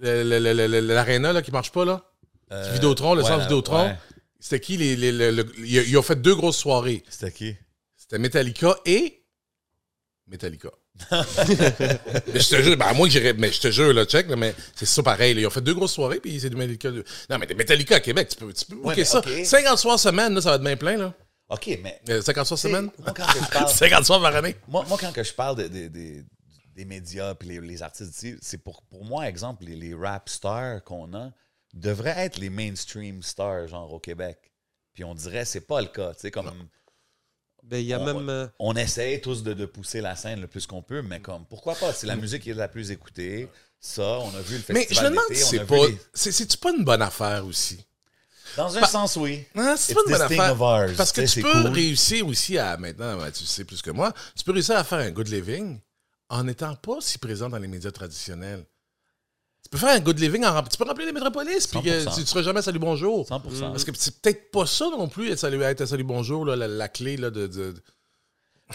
[0.00, 2.02] l'aréna là, qui marche pas, là,
[2.52, 3.96] Euh, Vidéotron, le ouais, centre la- Vidéotron, ouais.
[4.38, 7.02] c'était qui les, les- ils ont fait deux grosses soirées.
[7.08, 7.56] C'était qui?
[7.96, 9.24] C'était Metallica et
[10.28, 10.70] Metallica.
[12.32, 14.28] mais je te jure, ben, à moins que j'irais, mais je te jure, là, check,
[14.28, 15.34] là, mais c'est ça pareil.
[15.34, 15.40] là.
[15.42, 16.90] Ils ont fait deux grosses soirées, puis c'est du Metallica.
[17.30, 19.18] Non, mais des Metallica à Québec, tu peux, tu peux mais ça.
[19.18, 19.28] ok.
[19.44, 21.14] 50 soirs semaine, là, ça va être bien plein, là.
[21.48, 22.00] OK, mais.
[22.08, 22.90] Euh, 50 soirs semaine?
[22.98, 23.68] Moi, quand que je parle.
[23.74, 24.56] 50 soirs par année.
[24.68, 26.24] Moi, moi, quand que je parle de- de- de-
[26.74, 30.28] des médias et les, les artistes ici, c'est pour, pour moi, exemple, les, les rap
[30.28, 31.30] stars qu'on a
[31.72, 34.38] devraient être les mainstream stars, genre au Québec.
[34.92, 36.14] Puis on dirait c'est pas le cas.
[36.14, 36.50] Tu sais, comme
[37.68, 38.28] Ben, il y a on, même.
[38.28, 41.44] euh, on essaie tous de, de pousser la scène le plus qu'on peut, mais comme
[41.46, 41.92] pourquoi pas?
[41.92, 43.48] C'est la musique qui est la plus écoutée.
[43.80, 46.32] Ça, on a vu le festival Mais je me demande si c'est pas, les- c'est,
[46.32, 47.84] c'est-tu pas une bonne affaire aussi?
[48.56, 49.44] Dans un sens, oui.
[49.56, 50.52] Hein, c'est pas une bonne affaire.
[50.52, 51.66] of ours, Parce que tu peux cool.
[51.72, 54.98] réussir aussi à, maintenant, ben, tu sais plus que moi, tu peux réussir à faire
[55.00, 55.78] un good living
[56.28, 58.64] en n'étant pas si présent dans les médias traditionnels.
[59.66, 61.88] Tu peux faire un good living en rempli- Tu peux remplir les métropolis, puis que
[62.04, 62.14] 100%.
[62.14, 63.26] tu, tu seras jamais à Salut Bonjour.
[63.26, 63.70] 100%.
[63.72, 66.54] Parce que c'est peut-être pas ça non plus, être, salut, être à Salut Bonjour, là,
[66.54, 67.74] la, la clé là, de,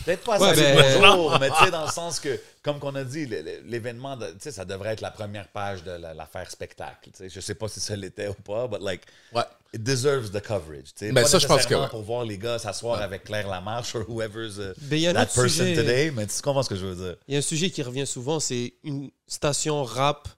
[0.06, 3.04] Peut-être pas Ouais, ben- bonjour, mais tu sais, dans le sens que, comme qu'on a
[3.06, 3.26] dit,
[3.66, 7.10] l'événement, tu sais, ça devrait être la première page de la- l'affaire spectacle.
[7.12, 7.30] tu sais.
[7.30, 9.02] Je sais pas si ça l'était ou pas, but like,
[9.34, 9.44] Ouais.
[9.74, 10.94] it deserves the coverage.
[10.98, 11.12] tu sais.
[11.12, 11.88] Ben, Pas ça, je pense que ouais.
[11.90, 15.76] pour voir les gars s'asseoir avec Claire Lamarche ou whoever's uh, Ben, that person sujet-
[15.76, 17.16] today, mais tu comprends ce que je veux dire.
[17.28, 20.30] Il y a un sujet qui revient souvent, c'est une station rap,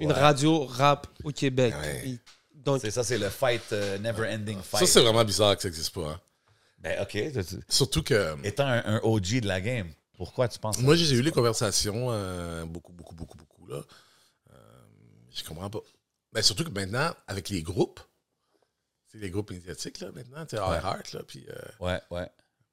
[0.00, 0.18] une Ouais.
[0.20, 1.74] radio rap au Québec.
[2.04, 2.18] Et
[2.54, 4.80] Donc, C'est ça, c'est le fight, uh, never ending fight.
[4.80, 6.10] Ça, c'est vraiment bizarre que ça n'existe pas.
[6.10, 6.20] hein.
[6.78, 7.10] Ben, OK.
[7.10, 8.36] tu- Surtout que.
[8.44, 10.82] Étant un, un OG de la game, pourquoi tu penses ça?
[10.82, 13.82] Moi, j'ai eu les conversations, euh, beaucoup, beaucoup, beaucoup, beaucoup, là.
[14.52, 14.54] Euh,
[15.32, 15.80] je comprends pas.
[16.32, 18.00] Ben, surtout que maintenant, avec les groupes,
[19.10, 22.28] c'est les groupes médiatiques, là, maintenant, tu sais, iHeart, là, puis, euh, Ouais, ouais.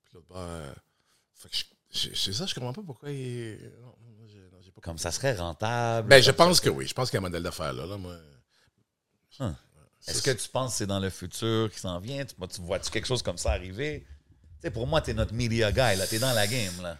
[0.05, 0.73] puis l'autre bord, euh,
[1.35, 3.57] fait que je- je- c'est ça, je comprends pas pourquoi il...
[3.81, 6.09] non, moi, j'ai- non, j'ai pas Comme ça serait rentable?
[6.09, 6.85] Ben, je pense que oui.
[6.87, 8.15] Je pense qu'il y a un modèle d'affaires, là, là, moi.
[9.39, 9.55] Hum.
[10.07, 12.25] Est-ce que tu penses que c'est dans le futur qui s'en vient?
[12.25, 14.05] Tu, tu vois-tu quelque chose comme ça arriver?
[14.05, 16.05] Tu sais, pour moi, t'es notre media guy, là.
[16.05, 16.97] T'es dans la game, là.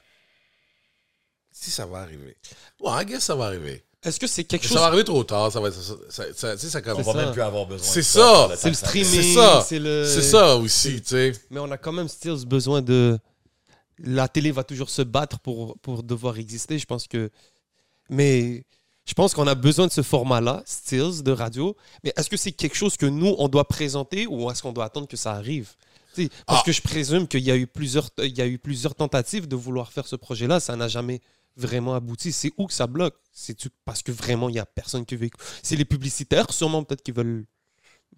[1.52, 2.38] Si ça va arriver.
[2.80, 3.84] Ouais, I guess ça va arriver.
[4.02, 4.74] est-ce que c'est quelque chose.
[4.76, 5.76] Ça va arriver trop tard, ça va être...
[5.82, 7.14] Ça, ça, ça- tu sais, ça On va ça.
[7.14, 8.50] même plus avoir besoin C'est de ça.
[8.56, 9.22] C'est le streaming.
[9.22, 9.66] C'est ça.
[9.68, 11.32] c'est le- C'est ça aussi, tu sais.
[11.52, 13.20] Mais on a quand même still besoin de.
[14.00, 16.80] La télé va toujours se battre pour, pour devoir exister.
[16.80, 17.30] Je pense que.
[18.10, 18.64] Mais
[19.06, 21.76] Je pense qu'on a besoin de ce format-là, Stills, de radio.
[22.06, 24.86] Mais est-ce que c'est quelque chose que nous, on doit présenter ou est-ce qu'on doit
[24.86, 25.74] attendre que ça arrive?
[26.16, 26.64] Parce Ah.
[26.66, 29.58] que je présume qu'il y, a eu plusieurs- il y a eu plusieurs tentatives de
[29.58, 30.62] vouloir faire ce projet-là.
[30.62, 31.20] Ça n'a jamais
[31.58, 32.32] vraiment abouti.
[32.32, 33.16] C'est où que ça bloque?
[33.34, 35.30] C'est parce que vraiment, il n'y a personne qui veut.
[35.62, 37.46] C'est les publicitaires, sûrement, peut-être, qui veulent.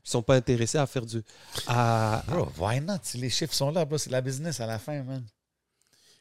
[0.06, 1.24] Ils sont pas intéressés à faire du.
[1.66, 3.00] À, Bro, why not?
[3.16, 5.26] Les chiffres sont là, bro, c'est la business à la fin, man.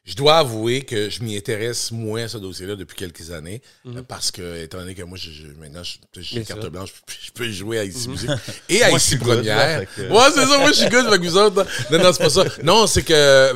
[0.05, 3.97] Je dois avouer que je m'y intéresse moins à ce dossier-là depuis quelques années, Mhm.
[3.97, 6.93] euh, parce que, étant donné que moi, je, je- maintenant, je- j'ai Bien carte blanche,
[7.25, 8.29] je peux jouer à Ici Musique
[8.69, 9.57] et à Moi, je Ici Première.
[9.57, 11.65] là, fait que- Ouais, c'est ça, moi, je suis good, que vous autres.
[11.91, 12.43] Non, non, c'est pas ça.
[12.63, 13.51] Non, c'est que,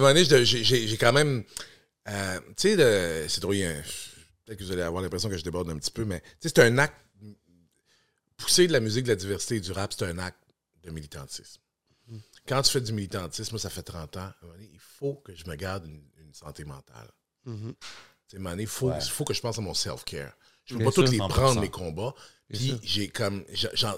[0.63, 1.43] je- j'ai quand même,
[2.07, 5.77] euh, tu sais, c'est trop, peut-être que vous allez avoir l'impression que je déborde un
[5.77, 6.95] petit peu, mais, tu sais, c'est un acte,
[8.37, 10.39] pousser de la musique, de la diversité et du rap, c'est un acte
[10.83, 11.61] de militantisme.
[12.47, 15.85] Quand tu fais du militantisme, ça fait 30 ans, il faut que je me garde
[15.85, 17.09] une, une santé mentale.
[17.45, 19.01] Moment donné, il faut, Ouais.
[19.01, 20.32] faut que je pense à mon self-care.
[20.65, 21.30] Je peux Bien pas toutes sûr, les 100%.
[21.30, 22.13] prendre, mes combats.
[22.51, 23.43] Puis j'ai comme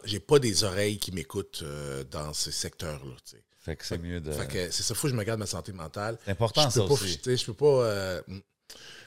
[0.05, 2.31] j'ai- pas des oreilles qui m'écoutent euh, dans.
[2.33, 4.31] Fait que c'est mieux de.
[4.31, 6.17] Fait que c'est ça, faut que je me garde ma santé mentale.
[6.25, 7.19] C'est important, je peux ça pas, aussi.
[7.25, 7.65] je peux pas.
[7.65, 8.39] euh, mm.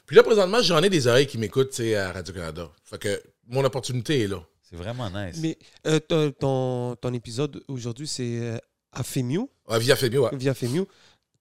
[0.07, 2.71] Puis là, présentement, j'en ai des oreilles qui m'écoutent à Radio-Canada.
[2.85, 4.45] Fait que mon opportunité est là.
[4.63, 5.39] C'est vraiment nice.
[5.41, 8.59] Mais euh, ton, ton, ton épisode aujourd'hui, c'est euh,
[8.93, 10.31] à Femiu, Ah, via Femi, ouais.
[10.35, 10.87] via Femiu.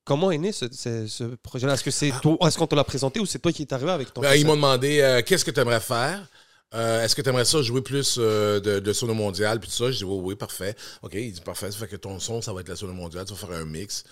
[0.05, 1.73] Comment est né ce, ce- ce projet-là?
[1.75, 2.19] Est-ce que c'est Ah.
[2.21, 4.35] toi, est-ce qu'on te l'a présenté ou c'est toi qui est arrivé avec ton Ben,
[4.35, 6.27] ils m'ont demandé euh, qu'est-ce que tu aimerais faire?
[6.73, 9.75] Euh, Est-ce que tu aimerais ça jouer plus euh, de, de sono mondial puis tout
[9.75, 9.91] ça?
[9.91, 10.75] Je dis oui, oui, parfait.
[11.03, 11.71] OK, il dit parfait.
[11.71, 13.25] Ça fait que ton son, ça va être la sono mondiale.
[13.25, 14.03] Tu vas faire un mix.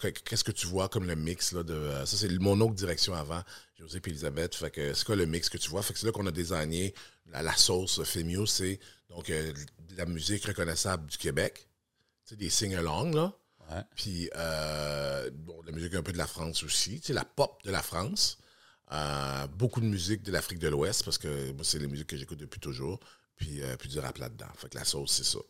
[0.00, 1.90] Que- Qu'est-ce que tu vois comme le mix là, de.
[2.06, 3.40] ça, c'est mon autre direction avant,
[3.78, 4.54] José et Elisabeth.
[4.56, 5.82] Fait que c'est quoi le mix que tu vois?
[5.82, 6.92] Fait que c'est là qu'on a désigné
[7.30, 8.80] la, la sauce Femio, c'est
[9.10, 9.54] donc de
[9.96, 11.68] la musique reconnaissable du Québec.
[12.24, 13.32] Sais, des sing-along, là.
[13.70, 13.82] Ouais.
[13.94, 17.00] Puis, euh, bon, la musique un peu de la France aussi.
[17.00, 18.38] Tu sais, la pop de la France.
[18.92, 22.16] Euh, beaucoup de musique de l'Afrique de l'Ouest, parce que moi, c'est les musiques que
[22.16, 23.00] j'écoute depuis toujours.
[23.36, 24.46] Puis, euh, puis du rap là-dedans.
[24.56, 25.40] Fait que la sauce, c'est ça.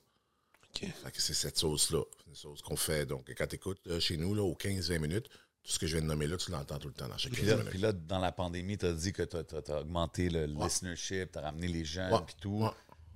[0.74, 2.02] Fait que c'est cette sauce-là.
[2.18, 3.06] C'est une sauce qu'on fait.
[3.06, 5.28] Donc, quand tu écoutes chez nous, là, aux 15-20 minutes,
[5.66, 7.32] tout ce que je viens de nommer là, tu l'entends tout le temps dans chaque
[7.32, 10.28] 15 Puis là, puis là, dans la pandémie, tu as dit que tu as, augmenté
[10.28, 10.64] le Ouais.
[10.64, 12.10] listenership, tu as ramené les Ouais.
[12.26, 12.60] puis tout.
[12.62, 12.70] Ouais.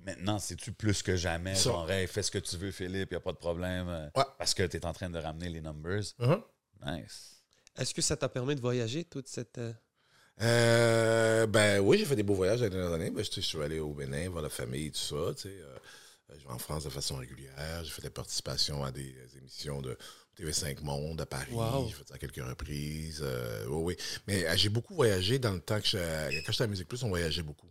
[0.05, 1.55] Maintenant, c'est-tu plus que jamais?
[1.55, 1.63] Ça.
[1.69, 3.87] Genre, hey, fais ce que tu veux, Philippe, il a pas de problème.
[3.89, 4.23] euh, Ouais.
[4.37, 6.03] Parce que tu es en train de ramener les numbers.
[6.19, 6.41] Mhm.
[6.85, 7.41] Nice.
[7.77, 9.57] Est-ce que ça t'a permis de voyager toute cette.
[9.59, 9.73] euh,
[10.41, 13.11] Euh, ben oui, j'ai fait des beaux voyages les dernières années.
[13.11, 15.33] Ben, je, je suis allé au Bénin, voir la famille, tout ça.
[15.35, 15.77] tu sais, euh,
[16.37, 17.83] je vais en France de façon régulière.
[17.83, 19.95] J'ai fait des participations à des émissions de
[20.39, 21.51] TV5 Monde à Paris.
[21.53, 21.87] Wow.
[21.87, 23.19] J'ai fait ça à quelques reprises.
[23.21, 23.97] euh, oui, oui.
[24.27, 25.97] Mais euh, j'ai beaucoup voyagé dans le temps que je,
[26.45, 27.69] quand j'étais à Musique Plus, on voyageait beaucoup.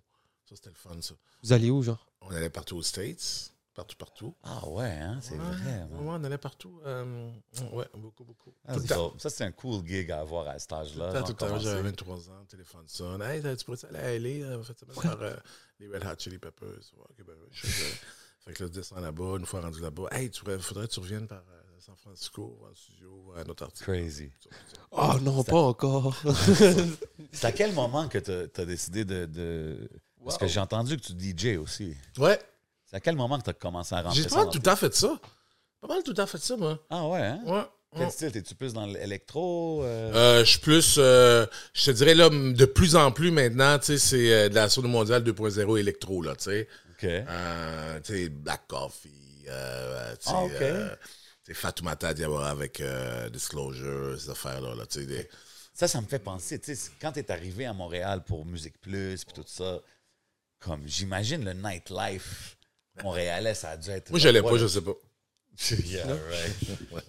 [0.48, 1.14] Ça, c'était le fun, ça.
[1.42, 2.06] Vous alliez où, genre?
[2.22, 4.34] On allait partout aux States, partout, partout.
[4.42, 5.18] Ah ouais, hein?
[5.22, 5.72] c'est Ouais, vrai.
[5.90, 6.20] ouais, man.
[6.20, 6.80] on allait partout.
[6.84, 7.30] euh,
[7.72, 8.52] ouais, beaucoup, beaucoup.
[8.66, 9.08] Ah, tout le c'est temps.
[9.08, 9.20] dope.
[9.20, 11.22] Ça, c'est un cool gig à avoir à cet âge-là.
[11.22, 11.64] Tout commencer.
[11.64, 13.22] J'avais 23 ans, téléphone sonne.
[13.22, 15.34] Hey, tu pourrais aller à LA, en fait, par euh,
[15.78, 16.68] les Red Hot Chili Peppers.
[16.68, 20.08] Ouais, ok, ben, je Fait que là, je descends là-bas, une fois rendu là-bas.
[20.12, 23.62] Hey, tu pourrais, faudrait que tu reviennes par euh, San Francisco, en studio, un autre
[23.64, 23.84] artiste.
[23.84, 24.30] Crazy.
[24.92, 26.14] Oh non, pas encore.
[27.32, 29.24] C'est à quel moment que tu as décidé de.
[29.26, 29.88] de-
[30.24, 31.96] Parce que j'ai entendu que tu DJ aussi.
[32.18, 32.38] Ouais,
[32.86, 34.76] C'est à quel moment que tu as commencé à rentrer j'ai pas mal tout temps
[34.76, 35.18] fait ça.
[35.80, 36.78] Pas mal tout temps fait ça, moi.
[36.90, 37.40] Ah ouais, hein?
[37.46, 37.62] Ouais.
[37.92, 38.10] Quel ouais.
[38.10, 38.30] style?
[38.32, 39.82] T'es-tu plus dans l'électro?
[39.82, 40.12] euh?
[40.14, 43.86] Euh, je suis plus, euh, je te dirais là, de plus en plus maintenant, tu
[43.86, 46.68] sais, c'est de la sono mondiale 2.0 électro, là, tu sais.
[46.90, 47.08] OK.
[48.04, 49.52] Tu sais, Black Coffee, tu sais,
[50.26, 50.50] Ah, ok.
[50.58, 50.64] tu
[51.46, 52.80] sais, Fatoumata Diawara avec
[53.32, 55.28] Disclosure, ces affaires-là, là, tu sais, des-
[55.72, 59.24] Ça, ça me fait penser, tu sais, quand t'es arrivé à Montréal pour Musique Plus
[59.24, 59.80] puis tout ça,
[60.60, 62.56] comme j'imagine le nightlife
[63.02, 64.10] montréalais, ça a dû être.
[64.10, 64.58] Moi, j'allais pas, Ouais.
[64.58, 64.92] je sais pas.
[65.84, 67.02] Yeah, right.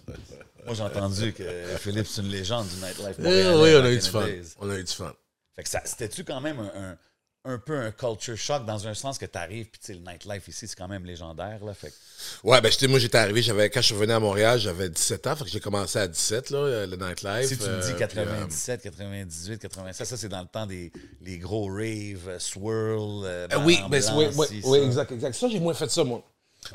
[0.66, 1.42] Moi, j'ai entendu que
[1.78, 3.62] Philippe, c'est une légende du nightlife Eh montréalais.
[3.62, 4.26] oui, on a eu du fun.
[4.60, 5.14] On a eu du fun.
[5.54, 6.98] Fait que ça, c'était-tu quand même un, un,
[7.44, 10.68] un peu un culture shock dans un sens que puis tu sais, le nightlife ici,
[10.68, 11.74] c'est quand même légendaire, là.
[11.74, 14.60] Fait que- Ouais, ben, j'étais- moi, j'étais arrivé, j'avais, quand je suis venu à Montréal,
[14.60, 17.46] j'avais 17 ans, fait que j'ai commencé à 17, là, euh, le nightlife.
[17.48, 20.92] Si tu me euh, dis puis, 97, 98, 96, ça c'est dans le temps des
[21.20, 23.24] les gros raves, euh, swirl.
[23.24, 25.34] euh, euh, oui, ben, oui, oui, oui, exact, exact.
[25.34, 26.22] Ça, j'ai moins fait ça, moi.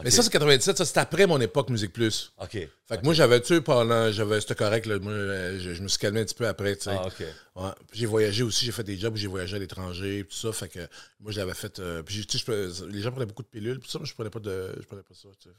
[0.04, 2.32] Mais ça, c'est 97, ça, c'est après mon époque Musique Plus.
[2.42, 2.52] OK.
[2.52, 5.88] Fait que moi, j'avais, tu pendant, j'avais, c'était correct, là, moi, euh, je, je me
[5.88, 6.92] suis calmé un petit peu après, tu sais.
[6.94, 7.20] Ah, OK.
[7.56, 7.70] Ouais.
[7.90, 10.52] Puis J'ai voyagé aussi, j'ai fait des jobs où j'ai voyagé à l'étranger, tout ça.
[10.52, 10.80] Fait que
[11.20, 11.80] moi, je l'avais fait.
[11.80, 12.52] euh, puis, tu sais,
[12.90, 15.04] les gens prenaient beaucoup de pilules, puis ça, moi, je prenais pas de, je prenais
[15.04, 15.30] pas ça.
[15.42, 15.56] tu sais.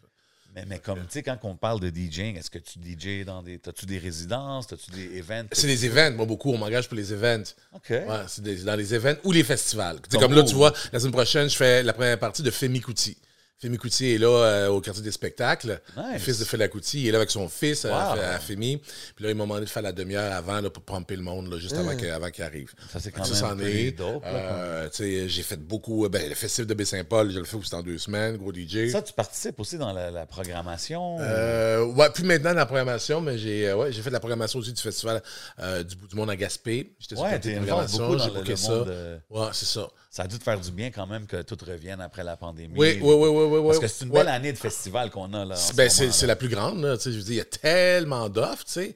[0.54, 3.42] Mais, mais comme, tu sais, quand on parle de DJing, est-ce que tu DJ dans
[3.42, 3.58] des.
[3.58, 4.66] T'as-tu des résidences?
[4.66, 5.46] T'as-tu des events?
[5.52, 6.52] C'est des events, moi, beaucoup.
[6.52, 7.44] On m'engage pour les events.
[7.74, 7.90] OK.
[7.90, 10.00] Ouais, c'est dans les events ou les festivals.
[10.02, 12.50] Tu sais, Comme là, tu vois, la semaine prochaine, je fais la première partie de
[12.50, 13.18] Femi Kuti.
[13.60, 15.80] Femi Kuti est là euh, au quartier des spectacles.
[15.96, 16.04] Nice.
[16.12, 17.94] Le fils de Fela il est là avec son fils euh, Wow.
[17.96, 18.76] à, à Femi.
[19.16, 21.50] Puis là, ils m'ont demandé de faire la demi-heure avant là, pour pomper le monde,
[21.50, 22.72] là, juste avant avant qu'il arrive.
[22.92, 24.00] Ça, c'est quand Ça, même est.
[24.00, 26.04] Euh, j'ai fait beaucoup.
[26.04, 28.90] euh, Ben, le festival de Baie-Saint-Paul, je le fais aussi dans deux semaines, gros DJ.
[28.92, 31.16] Ça, tu participes aussi dans la, la programmation?
[31.20, 34.60] Euh, ouais, plus maintenant dans la programmation, mais j'ai euh, ouais, fait de la programmation
[34.60, 35.20] aussi du festival
[35.58, 36.94] euh, du bout du monde à Gaspé.
[37.00, 38.70] J'étais ouais, de involved programmation, j'ai le, booké ça.
[38.70, 38.88] monde.
[38.88, 39.88] euh, Ouais, c'est ça.
[40.18, 42.74] Ça a dû te faire du bien quand même que tout revienne après la pandémie.
[42.76, 43.66] Oui, oui, oui, oui, oui.
[43.68, 44.18] Parce que c'est une Ouais.
[44.24, 45.54] belle année de festival qu'on a là.
[45.76, 46.96] Ben, c'est la plus grande, là.
[46.96, 48.94] Tu sais, je veux dire, il y a tellement d'offres, tu sais.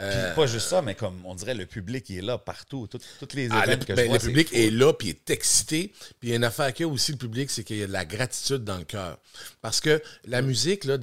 [0.00, 2.86] Euh, pas juste ça, mais comme on dirait, le public il est là partout.
[2.90, 5.10] Tout- Toutes les ah, le, événements que ben, je vois, le public est là, puis
[5.10, 5.92] est excité.
[6.18, 7.82] Puis il y a une affaire qu'il y a aussi, le public, c'est qu'il y
[7.82, 9.18] a de la gratitude dans le cœur.
[9.60, 10.96] Parce que la musique, là,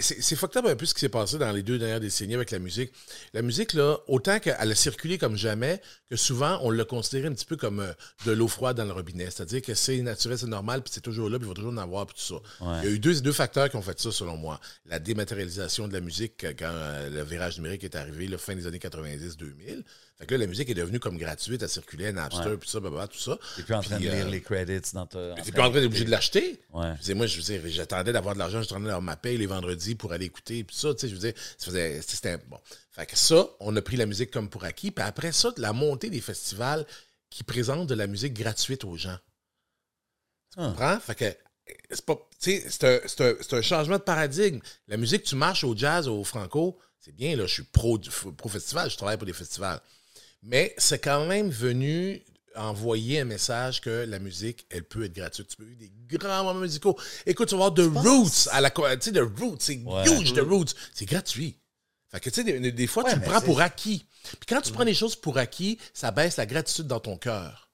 [0.00, 2.52] c'est fucked up un peu ce qui s'est passé dans les deux dernières décennies avec
[2.52, 2.92] la musique.
[3.34, 7.32] La musique, là, autant qu'elle a circulé comme jamais, que souvent, on l'a considéré un
[7.32, 7.92] petit peu comme euh,
[8.24, 9.26] de l'eau froide dans le robinet.
[9.30, 11.76] C'est-à-dire que c'est naturel, c'est normal, puis c'est toujours là, puis il va toujours en
[11.76, 12.64] avoir, puis tout ça.
[12.64, 12.78] Ouais.
[12.82, 14.60] Il y a eu deux, deux facteurs qui ont fait ça, selon moi.
[14.86, 18.66] La dématérialisation de la musique, quand euh, le virage numérique est arrivé, la fin des
[18.66, 19.82] années 90-2000.
[20.18, 22.80] Fait que là, la musique est devenue comme gratuite à circuler, à Napster, puis ça,
[22.80, 23.38] blablabla, tout ça.
[23.56, 25.34] T'es plus en train de lire euh, les credits dans ta.
[25.42, 26.60] T'es plus en train d'être obligé de l'acheter.
[26.72, 26.94] Ouais.
[27.14, 30.12] Moi, je veux dire, j'attendais d'avoir de l'argent, j'attendais d'avoir ma paye les vendredis pour
[30.12, 32.58] aller écouter, puis ça, tu sais, je veux dire, ça faisait, c'était bon.
[32.90, 35.72] Fait que ça, on a pris la musique comme pour acquis, puis après ça, la
[35.72, 36.84] montée des festivals
[37.30, 39.18] qui présentent de la musique gratuite aux gens.
[40.52, 40.68] Tu Ah.
[40.68, 41.00] comprends?
[41.00, 41.36] Fait que,
[42.40, 44.58] c'est un, un- c'est un changement de paradigme.
[44.88, 48.10] La musique, tu marches au jazz, au franco, c'est bien, là, je suis pro, du-
[48.10, 49.80] pro festival, je travaille pour des festivals.
[50.42, 52.22] Mais c'est quand même venu
[52.54, 55.48] envoyer un message que la musique, elle peut être gratuite.
[55.48, 56.98] Tu peux vivre des grands moments musicaux.
[57.26, 60.04] Écoute, tu vas voir The Roots à la tu sais, The Roots, c'est Ouais.
[60.10, 60.74] huge, The Roots.
[60.94, 61.56] C'est gratuit.
[62.10, 64.06] Fait que, tu sais, des, des fois, Ouais, tu le prends pour acquis.
[64.24, 67.70] Puis quand tu prends les choses pour acquis, ça baisse la gratitude dans ton cœur.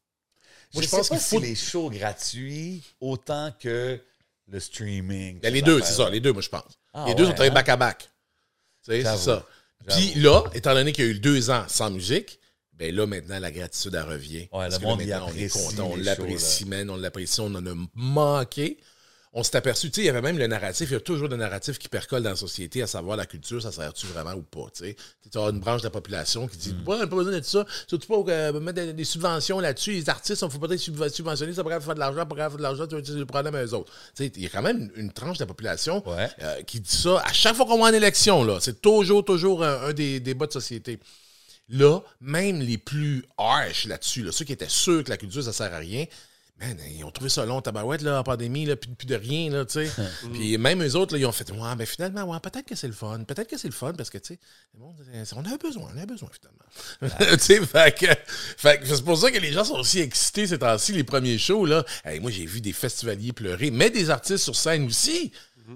[0.75, 4.01] Moi, je, je pense qu'il faut- si les shows gratuits autant que
[4.49, 5.39] le streaming.
[5.41, 6.73] Il y a les deux, c'est ça, les deux, moi, je pense.
[6.93, 7.51] Ah les deux ouais, sont hein?
[7.51, 7.99] back-à-back.
[8.01, 8.11] Tu sais,
[8.85, 9.47] c'est ça.
[9.89, 12.39] Puis là, étant donné qu'il y a eu deux ans sans musique,
[12.73, 14.41] ben là, maintenant, la gratitude, elle revient.
[14.41, 17.55] Ouais, Parce le que monde maintenant, on est content, on l'apprécie, man, on l'apprécie, on
[17.55, 18.79] en a manqué.
[19.37, 21.27] On s'est aperçu, tu sais, il y avait même le narratif, il y a toujours
[21.27, 24.43] le narratif qui percole dans la société, à savoir la culture, ça sert-tu vraiment ou
[24.43, 24.97] pas, tu sais.
[25.31, 26.89] Tu as une branche de la population qui dit, Mm.
[26.89, 29.91] ouais, on n'a pas besoin de ça, surtout pas euh, mettre des, des subventions là-dessus,
[29.91, 32.43] les artistes, on ne faut pas être subven- subventionnés, ça pourrait faire de l'argent, pourrait
[32.49, 33.91] faire de l'argent, tu vois, c'est le problème à eux autres.
[34.15, 36.29] Tu sais, il y a quand même une, une tranche de la population Ouais.
[36.43, 38.59] euh, qui dit ça à chaque fois qu'on va en élection, là.
[38.61, 41.01] C'est toujours, toujours un, un des débats de société.
[41.71, 45.53] Là, même les plus harsh là-dessus, là, ceux qui étaient sûrs que la culture, ça
[45.53, 46.05] sert à rien,
[46.61, 49.51] man, ils ont trouvé ça long, tabarouette, là, en pandémie, là, plus, plus de rien,
[49.51, 49.91] là, tu sais.
[50.33, 52.87] Puis même eux autres, là, ils ont fait, ouais, ben finalement, ouais, peut-être que c'est
[52.87, 54.41] le fun, peut-être que c'est le fun, parce que, tu sais,
[55.35, 57.19] on a besoin, on a besoin, finalement.
[57.33, 58.07] tu sais, fait que,
[58.57, 61.39] fait que c'est pour ça que les gens sont aussi excités ces temps-ci, les premiers
[61.39, 61.85] shows, là.
[62.05, 65.33] Hey, moi, j'ai vu des festivaliers pleurer, mais des artistes sur scène aussi.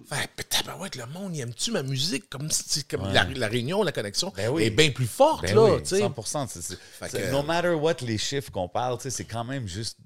[0.07, 2.29] Fait que, tabarouette, le monde, il aime-tu ma musique?
[2.29, 2.49] Comme,
[2.91, 3.13] comme Ouais.
[3.15, 4.65] la, la réunion, la connexion Ben oui.
[4.65, 6.01] est bien plus forte, Ben là, oui, tu sais.
[6.01, 6.47] 100%.
[6.47, 9.25] c'est- c'est- Fait c'est- que- No matter what les chiffres qu'on parle, tu sais, c'est
[9.25, 9.97] quand même juste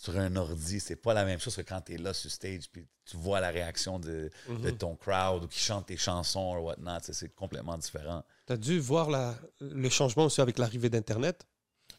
[0.00, 0.78] sur un ordi.
[0.80, 3.40] C'est pas la même chose que quand tu es là sur stage puis tu vois
[3.40, 6.98] la réaction de, de ton crowd ou qui chante tes chansons ou whatnot.
[7.02, 8.24] C'est complètement différent.
[8.46, 11.46] Tu as dû voir la- le changement aussi avec l'arrivée d'Internet?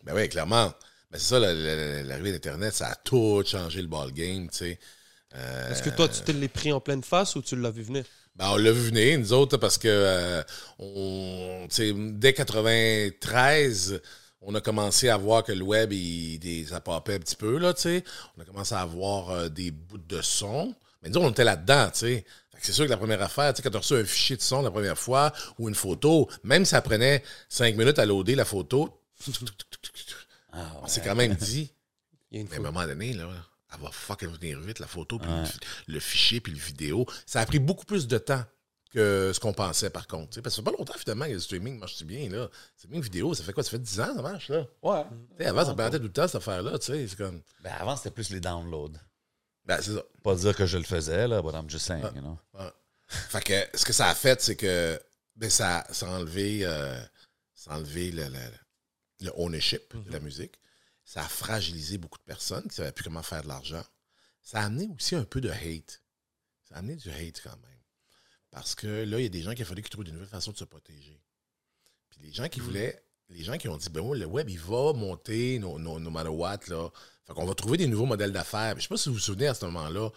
[0.03, 0.67] Ben oui, clairement.
[1.11, 4.57] Ben c'est ça, la- la- l'arrivée d'Internet, ça a tout changé le ball game, tu
[4.57, 4.79] sais.
[5.35, 7.83] Euh, Est-ce que toi, tu te l'es pris en pleine face ou tu l'as vu
[7.83, 8.05] venir?
[8.35, 10.41] ben, on l'a vu venir, nous autres, parce que euh,
[10.79, 14.01] on, tu sais, dès 93,
[14.41, 17.57] on a commencé à voir que le web, il, il- ça popait un petit peu,
[17.57, 18.03] là, tu sais.
[18.37, 20.73] On a commencé à avoir euh, des bouts de son.
[21.01, 22.25] Mais nous, on était là-dedans, tu sais.
[22.61, 24.41] C'est sûr que la première affaire, tu sais, quand tu as reçu un fichier de
[24.41, 28.35] son la première fois ou une photo, même si ça prenait cinq minutes à loader
[28.35, 29.01] la photo,
[30.51, 31.71] Ah, on s'est quand même dit,
[32.31, 33.29] Il y a une mais à un moment donné, là,
[33.73, 37.05] elle va fucking venir vite, la photo, puis le, le fichier, puis le vidéo.
[37.25, 38.43] Ça a pris beaucoup plus de temps
[38.89, 40.29] que ce qu'on pensait, par contre.
[40.29, 42.29] tu sais, Parce que ça fait pas longtemps, finalement, que le streaming marche bien.
[42.29, 42.49] là.
[42.75, 43.63] C'est bien vidéo, ça fait quoi?
[43.63, 44.65] Ça fait 10 ans, ça marche, là.
[44.81, 45.03] Ouais.
[45.37, 46.79] Tu sais, avant, ça perdait tout le temps, cette affaire-là.
[46.79, 47.41] tu sais, C'est comme.
[47.61, 48.93] Ben, avant, c'était plus les downloads.
[49.65, 50.03] Ben, c'est ça.
[50.23, 52.39] Pas dire que je le faisais, là, but I'm just saying, you know.
[52.53, 52.71] Ouais.
[53.07, 54.99] Fait que ce que ça a fait, c'est que
[55.35, 56.99] ben, ça, ça a enlevé, euh,
[57.53, 60.59] ça a enlevé le, le- le ownership de la musique.
[61.05, 63.83] Ça a fragilisé beaucoup de personnes qui ne savaient plus comment faire de l'argent.
[64.41, 66.01] Ça a amené aussi un peu de hate.
[66.67, 67.78] Ça a amené du hate quand même.
[68.51, 70.27] Parce que là, il y a des gens qui a fallu qu'ils trouvent de nouvelles
[70.27, 71.19] façons de se protéger.
[72.09, 74.59] Puis les gens qui voulaient, les gens qui ont dit, ben ouais, le web, il
[74.59, 76.89] va monter, no, no, no matter what, là.
[77.27, 78.73] Fait qu'on va trouver des nouveaux modèles d'affaires.
[78.77, 80.09] Je sais pas si vous vous souvenez à ce moment-là,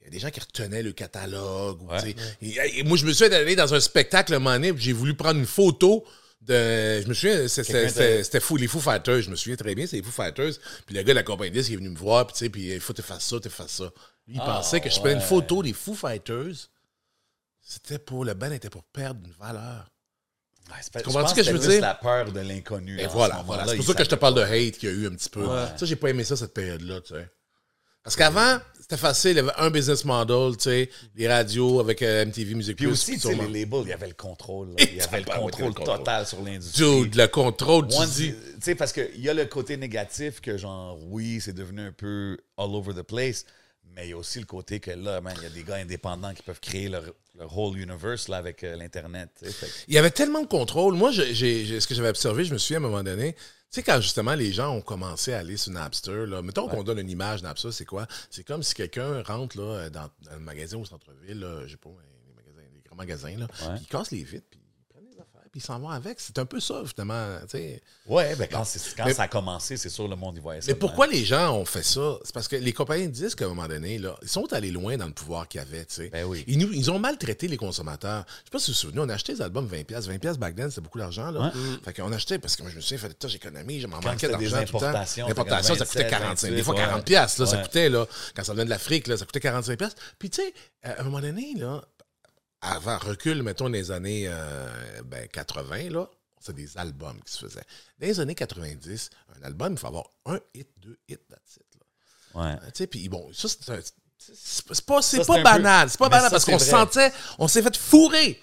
[0.00, 1.80] il y a des gens qui retenaient le catalogue.
[1.82, 2.14] ou, Ouais.
[2.42, 5.46] et- et moi, je me suis allé dans un spectacle un j'ai voulu prendre une
[5.46, 6.04] photo
[6.42, 7.00] de.
[7.00, 9.22] Je me souviens, c'était fou, les Foo Fighters.
[9.22, 10.52] Je me souviens très bien, c'est les Foo Fighters.
[10.86, 12.68] Puis le gars de la compagnie disque, est venu me voir, puis tu sais, puis
[12.74, 13.90] il faut que tu fasses ça, tu fasses ça.
[14.26, 16.68] Lui, il Ah, pensait que je prenais une photo des Foo Fighters.
[17.70, 19.86] C'était pour, le band était pour perdre une valeur.
[20.70, 21.80] Ouais, c'est pas- je Comprends-tu pense ce que je veux dire?
[21.82, 22.98] la peur de l'inconnu.
[22.98, 23.66] Et ce voilà, voilà.
[23.66, 25.28] C'est pour ça que je te parle de hate qu'il y a eu un petit
[25.28, 25.44] peu.
[25.46, 25.66] Ouais.
[25.76, 27.28] Ça, j'ai pas aimé ça, cette période-là, tu sais.
[28.02, 32.00] Parce qu'avant, c'était facile, il y avait un business model, tu sais, les radios avec
[32.00, 32.92] euh, MTV Music Puis Plus.
[32.92, 34.68] aussi, tu sais, les labels, il y avait le contrôle.
[34.78, 35.98] Il y avait le contrôle le contrôle.
[35.98, 37.02] total sur l'industrie.
[37.02, 38.32] Dude, le contrôle, tu dis.
[38.32, 41.92] tu sais, parce qu'il y a le côté négatif que, genre, oui, c'est devenu un
[41.92, 43.44] peu all over the place,
[43.94, 45.76] mais il y a aussi le côté que là, man, il y a des gars
[45.76, 47.04] indépendants qui peuvent créer leur,
[47.36, 49.30] leur whole universe là, avec euh, l'Internet.
[49.38, 49.52] tu sais.
[49.52, 50.94] Fait que- Il y avait tellement de contrôle.
[50.94, 53.32] Moi, j'ai- j'ai- j'ai- ce que j'avais observé, je me souviens à un moment donné,
[53.34, 56.82] tu sais, quand justement les gens ont commencé à aller sur Napster, là, mettons qu'on
[56.84, 58.06] donne une image Napster, c'est quoi?
[58.30, 61.76] C'est comme si quelqu'un rentre là, dans, dans le magasin au centre-ville, là, je sais
[61.76, 65.04] pas, les, magasins, les grands magasins, là, puis ils cassent les vitres, puis ils prennent
[65.10, 66.20] les affaires, puis ils s'en vont avec.
[66.20, 67.38] C'est un peu ça, finalement.
[67.42, 67.82] tu sais.
[68.06, 70.60] Ouais, ben, quand, c'est- quand Mais- ça a commencé, c'est sûr, le monde y voyait
[70.60, 70.66] ça.
[70.70, 72.18] Mais pourquoi les gens ont fait ça?
[72.24, 74.70] C'est parce que les compagnies de disques, à un moment donné, là, ils sont allés
[74.70, 75.84] loin dans le pouvoir qu'ils avaient.
[75.84, 76.08] tu sais.
[76.10, 76.44] Ben oui.
[76.46, 78.24] Ils, nous, ils ont maltraité les consommateurs.
[78.28, 79.84] Je sais pas si vous vous souvenez, on achetait des albums 20$.
[80.08, 81.30] 20$ back then, c'était beaucoup d'argent.
[81.30, 81.52] Là.
[81.84, 84.00] Fait qu'on achetait, parce que moi, je me souviens, il fallait tout j'économie, je m'en
[84.00, 85.04] manquais d'argent tout le temps.
[85.28, 88.44] L'importation, ça coûtait 27, 45 Des fois, 28, 40$, piastres, là, ça coûtait, là, quand
[88.44, 89.76] ça venait de l'Afrique, là, ça coûtait 45$.
[89.76, 90.00] piastres.
[90.18, 91.82] Puis, tu sais, à un moment donné, là,
[92.60, 94.68] avant, recul, mettons, dans les années euh,
[95.04, 96.08] ben, 80, là,
[96.40, 97.64] c'est des albums qui se faisaient.
[98.00, 101.66] Dans les années 90, un album, il faut avoir un hit, deux hits, that's it,
[101.78, 102.40] là.
[102.42, 102.52] Ouais.
[102.52, 103.78] Euh, Tu sais, puis bon, ça, c'est un-
[104.34, 105.88] c'est pas, Ça, banal.
[105.90, 108.40] C'est pas Mais banal ça, parce qu'on sentait, on s'est fait fourrer.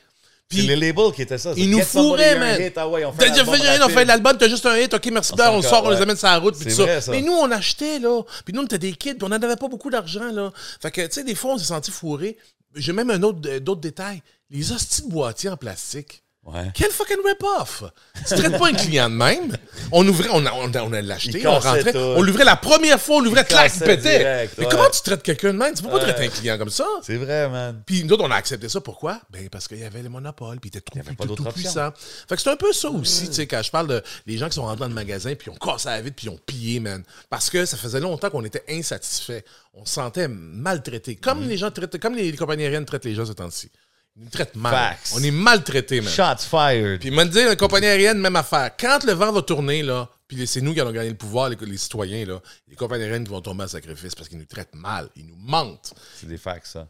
[0.50, 1.54] C'est Puis, les labels qui étaient ça.
[1.58, 2.62] ils nous fourraient, man.
[2.62, 5.52] hit, ah ouais, on fait l'album l'album, t'as juste un hit, ok, merci, On bien,
[5.52, 6.84] on sort, on les amène sur la route, puis tout ça.
[6.84, 7.12] vrai, ça.
[7.12, 8.22] Mais nous, on achetait, là.
[8.46, 10.52] Puis nous, on était des kids, puis on n'en avait pas beaucoup d'argent, là.
[10.82, 12.38] Fait que, tu sais, des fois, on s'est senti fourrés.
[12.76, 14.22] J'ai même un autre, euh, d'autres détails.
[14.50, 16.25] Les hosties de boîtiers en plastique.
[16.46, 16.70] Ouais.
[16.76, 17.84] Quel fucking rip-off!
[18.28, 19.58] Tu traites pas un client de même.
[19.92, 21.98] On ouvrait, on, a- on, a- on allait l'acheter, Il on cassait rentrait, tout.
[21.98, 24.20] on l'ouvrait la première fois, on l'ouvrait, clac, il pétait.
[24.20, 24.72] direct, Mais ouais.
[24.72, 25.74] comment tu traites quelqu'un de même?
[25.74, 26.02] Tu peux pas Ouais.
[26.02, 26.86] traiter un client comme ça.
[27.02, 27.82] C'est vrai, man.
[27.84, 28.80] Puis nous autres, on a accepté ça.
[28.80, 29.20] Pourquoi?
[29.32, 31.56] Ben, parce qu'il y avait les monopoles, puis il était trop, Il tout, pas tout,
[31.56, 31.90] puissant.
[32.30, 34.48] Fait que c'est un peu ça aussi, tu sais, quand je parle de les gens
[34.48, 36.40] qui sont rentrés dans le magasin, puis ils ont cassé la vitre, puis ils ont
[36.46, 37.04] pillé, man.
[37.28, 39.42] Parce que ça faisait longtemps qu'on était insatisfaits.
[39.74, 41.16] On se sentait maltraités.
[41.16, 41.50] Comme Mm.
[41.50, 43.72] les gens traitent, comme les, les compagnies aériennes traitent les gens ce temps-ci.
[44.18, 44.74] Ils nous traitent mal.
[44.74, 45.14] Facts.
[45.16, 46.12] On est maltraités, man.
[46.12, 47.00] Shots fired.
[47.00, 48.72] Puis m'a dit, la compagnie aérienne, même affaire.
[48.80, 51.58] Quand le vent va tourner, là, puis c'est nous qui allons gagner le pouvoir, les,
[51.60, 52.40] les citoyens, là,
[52.70, 55.10] les compagnies aériennes qui vont tomber à sacrifice parce qu'ils nous traitent mal.
[55.18, 55.94] Ils nous mentent.
[56.20, 56.88] C'est des facts, ça.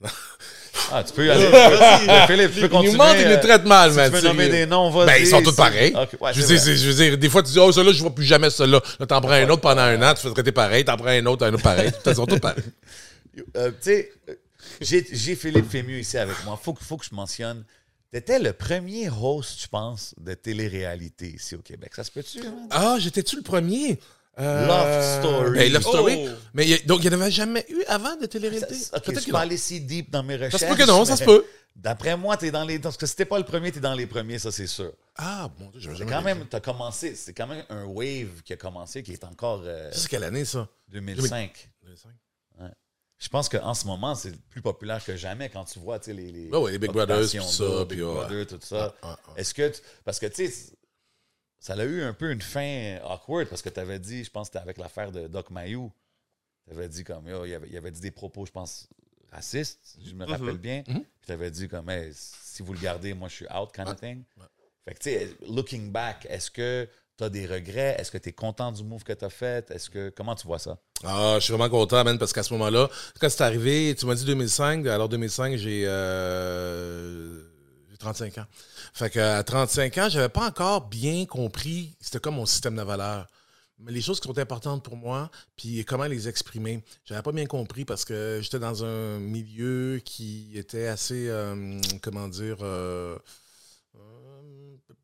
[0.92, 1.44] Ah, tu peux y aller.
[1.54, 2.92] Euh, Philippe, tu peux Ils continuer.
[2.92, 4.10] nous mentent, ils euh, nous traitent mal, si man.
[4.10, 5.06] tu veux nommer des noms, vas-y.
[5.06, 5.94] Ben, ils sont tous pareils.
[6.20, 8.14] Ouais, je, veux dire, je veux dire, des fois, tu dis, oh, celui-là, je vois
[8.14, 8.82] plus jamais celui-là.
[8.98, 11.24] Là, t'en prends un autre pendant un an, tu fais traiter pareil, t'en prends un
[11.26, 11.90] autre, un autre pareil.
[12.04, 12.64] Ils sont tous pareils.
[13.56, 14.34] Euh, tu sais, euh,
[14.80, 16.58] j'ai j'ai Philippe Fémieux ici avec moi.
[16.62, 17.64] Faut, que- faut que je mentionne.
[18.10, 21.92] T'étais le premier host, je pense, de télé-réalité ici au Québec.
[21.96, 22.68] Ça se peut-tu, man?
[22.70, 23.98] Ah, j'étais-tu le premier?
[24.38, 25.58] Euh, Love Story.
[25.58, 26.26] ben, Love Story.
[26.28, 26.30] Oh.
[26.54, 28.74] Mais il y a- donc, il n'y en avait jamais eu avant de télé-réalité?
[28.74, 30.52] Ça- ok, Peut-être je que pas allé si deep dans mes recherches.
[30.52, 31.44] Ça se peut que non, ça se peut.
[31.76, 32.78] D'après moi, t'es dans les.
[32.78, 34.92] Parce que si t'es pas le premier, t'es dans les premiers, ça c'est sûr.
[35.16, 38.56] Ah, mon Dieu, jamais quand même, t'as commencé, c'est quand même un wave qui a
[38.56, 40.68] commencé, qui est encore euh, c'est quelle année, ça?
[40.88, 41.68] 2005.
[43.24, 46.12] Je pense qu'en ce moment, c'est plus populaire que jamais quand tu vois tu sais,
[46.12, 47.98] les, les, les Big Brothers, puis ça, Big.
[48.00, 48.94] Brother, tout ça.
[49.00, 49.32] Ah, ah.
[49.36, 49.66] Est-ce que.
[49.70, 50.72] tu- parce que, tu sais,
[51.58, 54.48] ça a eu un peu une fin awkward parce que tu avais dit, je pense
[54.48, 55.90] que c'était avec l'affaire de Doc Mayou.
[56.66, 58.88] Tu avais dit comme, yo, il avait, il avait dit des propos, je pense,
[59.32, 60.82] racistes, si je me rappelle bien.
[60.86, 61.00] Mhm.
[61.00, 63.88] Puis tu avais dit comme, Hey, si vous le gardez, moi je suis out, kind
[63.88, 64.22] of thing.
[64.84, 66.86] Fait que, tu sais, looking back, est-ce que
[67.16, 67.96] tu as des regrets?
[67.98, 69.70] Est-ce que tu es content du move que tu as fait?
[69.70, 70.12] Est-ce que.
[70.16, 70.78] Comment tu vois ça?
[71.04, 72.88] Ah, je suis vraiment content, man, parce qu'à ce moment-là,
[73.20, 77.42] quand c'est arrivé, tu m'as dit 2005, alors 2005, j'ai euh,
[77.90, 78.46] j'ai 35 ans.
[78.92, 83.26] Fait qu'à 35 ans, j'avais pas encore bien compris, c'était comme mon système de valeurs.
[83.78, 86.82] Mais les choses qui sont importantes pour moi, puis comment les exprimer.
[87.04, 92.28] J'avais pas bien compris parce que j'étais dans un milieu qui était assez, euh, comment
[92.28, 93.18] dire, euh,
[93.96, 94.23] euh,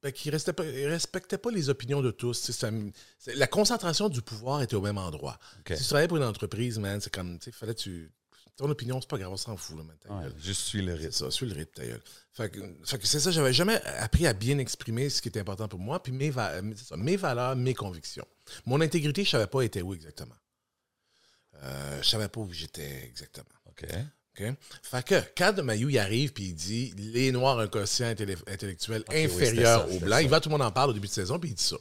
[0.03, 2.33] ben, qui il respectait pas les opinions de tous.
[2.53, 2.71] ça
[3.19, 5.39] c'est- la concentration du pouvoir était au même endroit.
[5.69, 8.11] Si tu travaillais pour une entreprise, man, c'est comme, tu fallait tu.
[8.57, 10.99] Ton opinion, c'est pas grave, on s'en fout, là, man, Ouais, je suis le C'est
[11.05, 11.13] rythme.
[11.13, 12.03] ça, suis le rythme, ta gueule.
[12.33, 12.51] Fait
[12.99, 16.03] que, c'est ça, j'avais jamais appris à bien exprimer ce qui était important pour moi,
[16.03, 18.27] puis mes, va- euh, c'est ça, mes valeurs, mes convictions.
[18.67, 20.35] Mon intégrité, je savais pas était où exactement.
[21.63, 23.47] Euh, je savais pas où j'étais exactement.
[23.67, 23.87] OK.
[24.35, 29.05] Fait que quand Mayou il arrive puis il dit les Noirs ont un quotient intellectuel
[29.09, 31.51] inférieur aux Blancs, il va, tout le monde en parle au début de saison, puis
[31.51, 31.77] il dit ça.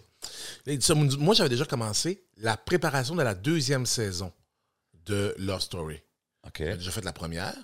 [0.66, 0.96] Là, il dit ça.
[0.96, 4.34] Moi, j'avais déjà commencé la préparation de la deuxième saison
[5.06, 6.02] de Love Story.
[6.46, 6.60] OK.
[6.60, 7.56] Il a déjà fait la première.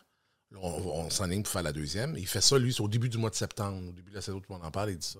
[0.52, 2.16] Là, on, on s'enligne pour faire la deuxième.
[2.18, 4.22] Il fait ça, lui, c'est au début du mois de septembre, au début de la
[4.22, 5.20] saison, tout le monde en parle, il dit ça.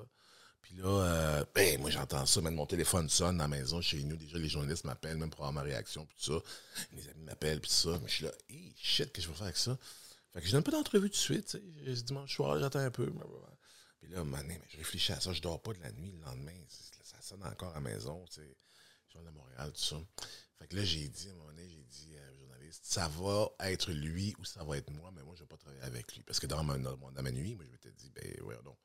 [0.66, 2.42] Puis là, euh, ben, moi, j'entends ça.
[2.42, 4.16] Même mon téléphone sonne à la maison, chez nous.
[4.16, 6.44] Déjà, les journalistes m'appellent, même pour avoir ma réaction, puis tout ça.
[6.92, 8.00] Mes amis m'appellent, puis tout ça.
[8.02, 9.78] Mais je suis là, hey, shit, qu'est-ce que je vais faire avec ça?
[10.34, 11.46] Fait que je donne pas d'entrevue tout de suite.
[11.46, 12.04] tu sais.
[12.04, 13.06] Dimanche soir, j'attends un peu.
[14.00, 15.34] Puis là, donné, mais je réfléchis à ça.
[15.34, 16.60] Je dors pas de la nuit le lendemain.
[17.04, 18.26] Ça sonne encore à la maison.
[18.26, 18.58] Tu sais.
[19.10, 19.98] Je viens de Montréal, tout ça.
[20.58, 23.08] Fait que là, j'ai dit, à un moment donné, j'ai dit à un journaliste, ça
[23.08, 26.12] va être lui ou ça va être moi, mais moi, je vais pas travailler avec
[26.16, 26.24] lui.
[26.24, 28.76] Parce que dans ma, ma nuit, moi, je m'étais dit, ben, ouais, non.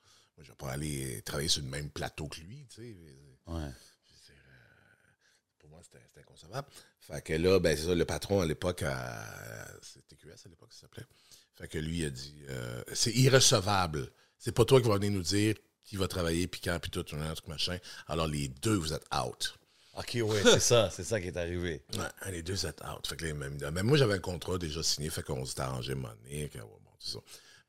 [0.41, 2.97] Moi, je vais pas aller travailler sur le même plateau que lui, tu sais.
[3.47, 3.61] Ouais.
[3.61, 5.11] Veux dire, euh,
[5.59, 6.67] pour moi, c'était inconcevable.
[6.99, 8.83] Fait que là, ben, c'est ça, le patron à l'époque,
[9.83, 11.05] c'était QS à l'époque, ça s'appelait.
[11.57, 14.11] Fait que lui, il a dit euh, c'est irrecevable.
[14.39, 17.05] C'est pas toi qui vas venir nous dire qui va travailler, puis quand, puis tout,
[17.15, 17.77] un truc machin.
[18.07, 19.59] Alors, les deux, vous êtes out.
[19.99, 20.89] OK, ouais, c'est ça.
[20.89, 21.85] C'est ça qui est arrivé.
[21.99, 23.07] Ouais, les deux, vous êtes out.
[23.07, 25.93] Fait que les mêmes, même moi, j'avais un contrat déjà signé, fait qu'on s'était arrangé
[25.93, 27.19] que, ouais, bon, tout ça.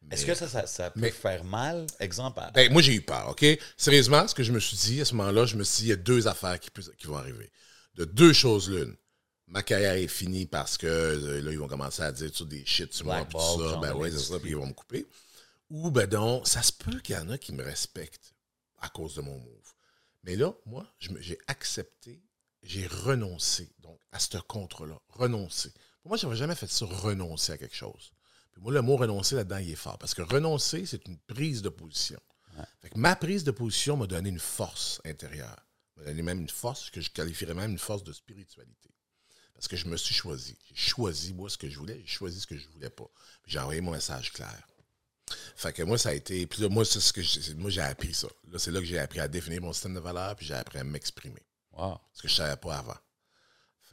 [0.10, 1.86] Est-ce que ça, ça, ça peut mais- faire mal?
[2.00, 3.46] Exemple, à- Ben, moi, j'ai eu peur, OK?
[3.78, 5.90] Sérieusement, ce que je me suis dit à ce moment-là, je me suis dit, il
[5.90, 7.52] y a deux affaires qui, qui vont arriver.
[7.96, 8.96] De deux choses l'une.
[9.48, 12.66] Ma carrière est finie parce que euh, là, ils vont commencer à dire tout des
[12.66, 13.78] shit sur moi, puis tout ça.
[13.78, 15.06] Ben ouais, c'est ça, puis ils vont me couper.
[15.70, 18.34] Ou, ben donc, ça se peut qu'il y en a qui me respectent
[18.80, 19.74] à cause de mon move.
[20.24, 22.22] Mais là, moi, j'ai accepté,
[22.64, 25.00] j'ai renoncé donc à ce contrat-là.
[25.10, 25.72] Renoncer.
[26.02, 28.12] Pour moi, je n'avais jamais fait ça, renoncer à quelque chose.
[28.54, 29.98] Puis moi, le mot renoncer là-dedans, il est fort.
[29.98, 32.20] Parce que renoncer, c'est une prise de position.
[32.82, 35.66] Fait que ma prise de position m'a donné une force intérieure.
[35.96, 38.90] M'a donné même une force que je qualifierais même une force de spiritualité.
[39.54, 40.58] Parce que je me suis choisi.
[40.74, 42.02] J'ai choisi, moi, ce que je voulais.
[42.06, 43.08] J'ai choisi ce que je voulais pas.
[43.44, 44.68] Puis j'ai envoyé mon message clair.
[45.56, 46.46] Fait que moi, ça a été.
[46.46, 48.28] Puis là, moi, c'est ce que j'ai- moi, j'ai appris ça.
[48.52, 50.80] Là, c'est là que j'ai appris à définir mon système de valeurs, puis j'ai appris
[50.80, 51.42] à m'exprimer.
[51.72, 52.00] Wow.
[52.14, 52.98] Ce que je savais pas avant.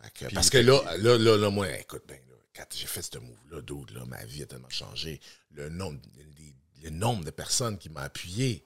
[0.02, 3.02] Fait que- parce que là, là, là, là, moi, écoute, ben, là, quand j'ai fait
[3.02, 5.20] ce move-là, dude, là, ma vie a tellement changé.
[5.52, 8.64] Le nombre, les- le nombre de personnes qui m'ont appuyé,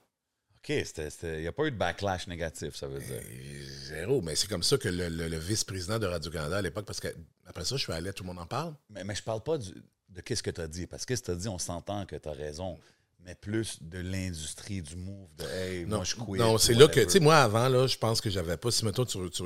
[0.56, 3.20] OK, il n'y a pas eu de backlash négatif, ça veut dire.
[3.22, 4.20] euh, zéro.
[4.22, 7.08] Mais c'est comme ça que le, le- le vice-président de Radio-Canada à l'époque, parce que
[7.46, 8.74] après ça, je suis allé, tout le monde en parle.
[8.88, 9.74] Mais, mais je parle pas du-
[10.08, 12.06] de qu'est-ce que tu as dit, parce que ce que tu as dit, on s'entend
[12.06, 12.78] que tu as raison,
[13.20, 16.32] mais plus de l'industrie, du move, de hey, Non, moi je quit.
[16.38, 18.84] non c'est là que, tu sais, moi, avant, là, je pense que j'avais pas, si
[18.84, 19.42] mettons, tu, tu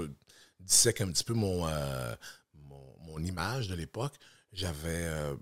[0.60, 2.14] dissèques un petit peu mon, euh,
[2.55, 4.14] mon, mon image de l'époque,
[4.52, 5.35] j'avais euh,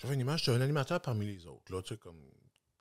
[0.00, 2.20] j'avais une image, j'étais un animateur parmi les autres, là, tu sais, comme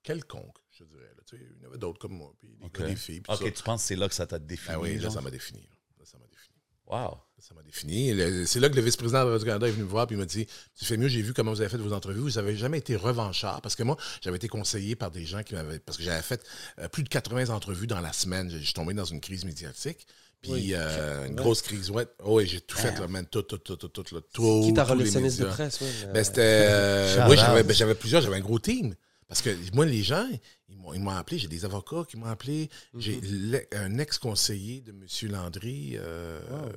[0.03, 1.13] quelconque, je dirais.
[1.15, 2.79] Là, tu sais, il y en avait d'autres comme moi, puis des OK.
[2.79, 3.51] gars, des filles, puis OK, ça.
[3.51, 4.75] tu penses que c'est là que ça t'a défini?
[4.75, 5.61] Ben oui, là, ça m'a défini.
[5.61, 5.75] là.
[5.99, 6.51] Là, ça m'a défini.
[6.88, 7.17] Wow.
[7.38, 8.11] Ça m'a défini.
[8.45, 10.45] C'est là que le vice-président de Radio-Canada est venu me voir et il m'a dit
[10.75, 12.19] Tu fais mieux, j'ai vu comment vous avez fait vos entrevues.
[12.19, 13.61] Vous n'avez jamais été revanchard.
[13.61, 15.79] Parce que moi, j'avais été conseillé par des gens qui m'avaient.
[15.79, 16.45] Parce que j'avais fait
[16.77, 18.49] euh, plus de 80 entrevues dans la semaine.
[18.51, 20.05] Je suis tombé dans une crise médiatique.
[20.41, 20.72] Puis Oui.
[20.73, 21.35] euh, une Ouais.
[21.35, 21.91] grosse crise.
[21.91, 23.26] Ouais, oh, oui, j'ai tout fait, là, man.
[23.27, 24.15] Tout, tout, tout, tout, tout.
[24.15, 25.88] Là, tout Qui t'a relationniste de presse, ouais.
[26.13, 26.41] Ben, c'était.
[26.68, 28.95] euh, oui, j'avais ben, j'avais plusieurs, j'avais un gros team.
[29.27, 30.27] Parce que moi, les gens,
[30.68, 33.59] ils m'ont ils m'ont appelé, j'ai des avocats qui m'ont appelé, j'ai Mhm.
[33.73, 35.31] un ex-conseiller de M.
[35.31, 36.72] Landry, euh, Wow.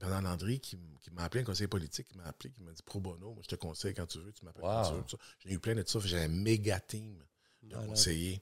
[0.00, 2.82] Bernard Landry, qui, qui m'a appelé, un conseiller politique, qui m'a appelé, qui m'a dit
[2.82, 4.88] pro bono, moi je te conseille quand tu veux, tu m'appelles quand Wow.
[4.88, 5.02] tu veux.
[5.02, 5.16] tout ça.
[5.44, 7.14] J'ai eu plein de ça, j'ai un méga team
[7.62, 8.40] de conseillers.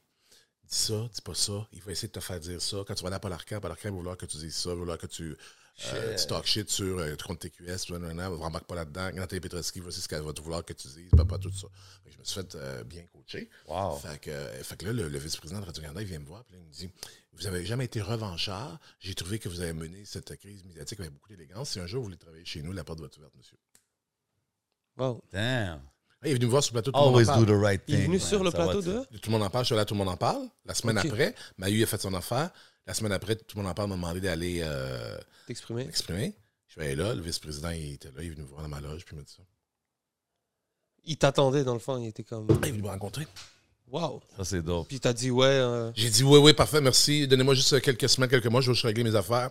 [0.68, 1.66] Dis ça, dis pas ça.
[1.72, 2.84] Il va essayer de te faire dire ça.
[2.86, 4.68] Quand tu vas aller à Paul Arcand, Paul Arcand va vouloir que tu dises ça,
[4.70, 5.34] va vouloir que tu,
[5.86, 9.12] euh, tu talk shit sur euh, contre TQS, tu ne rembarque pas là-dedans.
[9.12, 11.68] Nathalie Petrovski, voici ce qu'elle va te vouloir que tu dises, pas, pas tout ça.
[12.02, 13.48] Fait que je me suis fait euh, bien coacher.
[13.66, 13.96] Wow.
[13.96, 16.44] Fait que, euh, fait que là, le, le vice-président de Radio-Canada, il vient me voir,
[16.44, 16.90] puis là, il me dit
[17.32, 18.78] Vous avez jamais été revanchard.
[19.00, 21.70] J'ai trouvé que vous avez mené cette crise médiatique avec beaucoup d'élégance.
[21.70, 23.56] Si un jour vous voulez travailler chez nous, la porte va être ouverte, monsieur.
[24.98, 25.22] Wow.
[25.32, 25.80] Damn.
[26.24, 27.46] Il est venu me voir sur le plateau, tout le monde en Always parle.
[27.46, 28.06] do the right Il est thing.
[28.08, 29.04] venu sur le plateau te- de?
[29.18, 30.48] Tout le monde en parle, je suis là, tout le monde en parle.
[30.64, 31.06] La semaine Ok.
[31.06, 32.50] après, Mahu a fait son affaire.
[32.86, 35.16] La semaine après, tout le monde en parle, m'a demandé d'aller euh,
[35.46, 35.84] T'exprimer.
[35.84, 36.34] m'exprimer.
[36.66, 38.68] Je suis allé là, le vice-président, il était là, il est venu me voir dans
[38.68, 39.42] ma loge, puis il m'a dit ça.
[41.04, 41.98] Il t'attendait, dans le fond.
[41.98, 42.46] Il était comme.
[42.50, 43.26] Ah, il est venu me rencontrer.
[43.90, 44.20] Wow.
[44.36, 44.88] Ça, c'est dope.
[44.88, 45.46] Puis t'as dit, ouais.
[45.46, 47.26] euh, J'ai dit oui, oui, parfait, merci.
[47.28, 49.50] Donnez-moi juste quelques semaines, quelques mois, je vais juste régler mes affaires.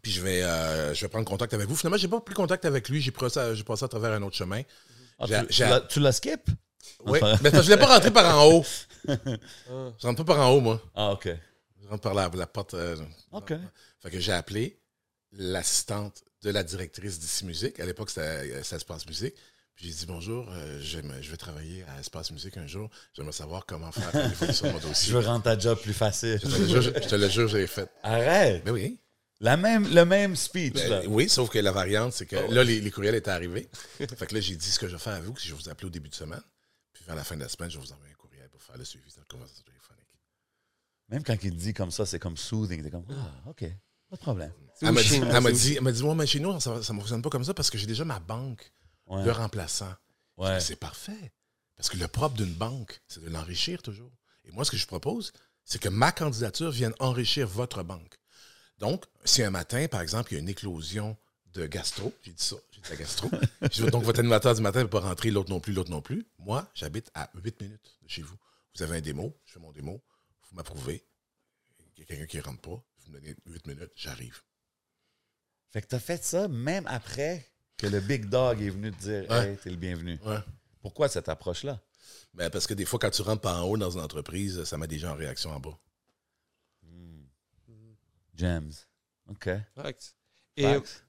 [0.00, 1.76] Puis je vais, euh, je vais prendre contact avec vous.
[1.76, 3.02] Finalement, j'ai pas pris contact avec lui.
[3.02, 4.62] J'ai passé, j'ai passé à travers un autre chemin.
[5.18, 6.48] Ah, tu- j'ai- tu skip?
[7.04, 7.38] Oui, Enfin.
[7.42, 8.64] mais je l'ai pas rentré par en haut.
[9.08, 9.14] ah.
[9.98, 10.82] Je rentre pas par en haut, moi.
[10.94, 11.28] Ah, OK.
[11.82, 12.74] Je rentre par la, la porte.
[12.74, 12.96] euh,
[13.32, 13.52] OK.
[14.00, 14.78] Fait que j'ai appelé
[15.32, 17.80] l'assistante de la directrice d'Ici Musique.
[17.80, 19.34] À l'époque, c'était euh, Espace Musique.
[19.74, 22.90] Puis j'ai dit bonjour, euh, je vais travailler à Espace Musique un jour.
[23.14, 24.20] J'aimerais savoir comment faire pour
[24.68, 25.12] de mon Je dossier.
[25.12, 26.40] veux rendre ta job plus facile.
[26.42, 27.88] Je te le jure, je, je j'ai fait.
[28.02, 28.64] Arrête.
[28.64, 28.98] Ben oui.
[29.40, 31.02] La même, le même speech, Ben, là.
[31.06, 32.50] oui, sauf que la variante, c'est que Oh.
[32.52, 33.68] là, les, les courriels étaient arrivés.
[33.98, 35.60] fait que là, j'ai dit ce que je vais faire à vous, que je vais
[35.62, 36.42] vous appeler au début de semaine.
[36.92, 38.76] Puis vers la fin de la semaine, je vais vous envoyer un courriel pour faire
[38.76, 40.08] le suivi de notre conversation téléphonique.
[41.08, 42.82] Même quand il dit comme ça, c'est comme soothing.
[42.82, 43.64] T'es comme, ah, OK,
[44.10, 44.52] pas de problème.
[44.82, 46.74] Elle m'a dit, elle m'a c'est dit, elle m'a dit, ouais, mais chez nous, ça
[46.76, 48.72] ne fonctionne pas comme ça parce que j'ai déjà ma banque
[49.06, 49.22] Ouais.
[49.24, 49.94] de remplaçants.
[50.36, 50.60] Ouais.
[50.60, 51.32] C'est parfait.
[51.76, 54.10] Parce que le propre d'une banque, c'est de l'enrichir toujours.
[54.44, 55.32] Et moi, ce que je propose,
[55.64, 58.17] C'est que ma candidature vienne enrichir votre banque.
[58.78, 61.16] Donc, si un matin, par exemple, il y a une éclosion
[61.52, 63.30] de gastro, j'ai dit ça, j'ai dit la gastro,
[63.72, 66.00] je donc votre animateur du matin ne peut pas rentrer, l'autre non plus, l'autre non
[66.00, 66.26] plus.
[66.38, 68.36] Moi, j'habite à 8 minutes de chez vous.
[68.74, 70.00] Vous avez un démo, je fais mon démo,
[70.48, 71.04] vous m'approuvez.
[71.96, 74.40] Il y a quelqu'un qui ne rentre pas, vous me donnez 8 minutes, j'arrive.
[75.70, 77.46] Fait que t'as fait ça même après
[77.76, 79.50] que le Big Dog est venu te dire Ouais.
[79.50, 80.18] Hey, t'es le bienvenu.
[80.24, 80.38] Ouais.
[80.80, 81.80] Pourquoi cette approche-là?
[82.34, 84.78] Ben, parce que des fois, quand tu rentres par en haut dans une entreprise, ça
[84.78, 85.76] met des gens en réaction en bas.
[88.38, 88.70] Gems.
[89.30, 89.50] OK.
[89.74, 90.14] Correct.
[90.56, 91.04] Et, Facts.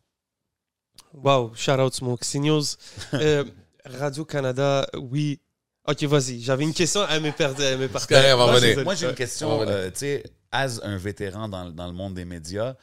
[1.14, 2.64] wow, shout out Smoke News.
[3.14, 3.46] Euh,
[3.86, 5.40] Radio-Canada, oui.
[5.88, 6.42] Ok, vas-y.
[6.42, 7.62] J'avais une question, elle m'est perdue.
[7.64, 8.08] Elle m'est partie.
[8.08, 8.46] correct, on va
[8.84, 9.62] Moi, j'ai une on question.
[9.62, 12.76] euh, tu sais, as un vétéran dans, le- dans le monde des médias,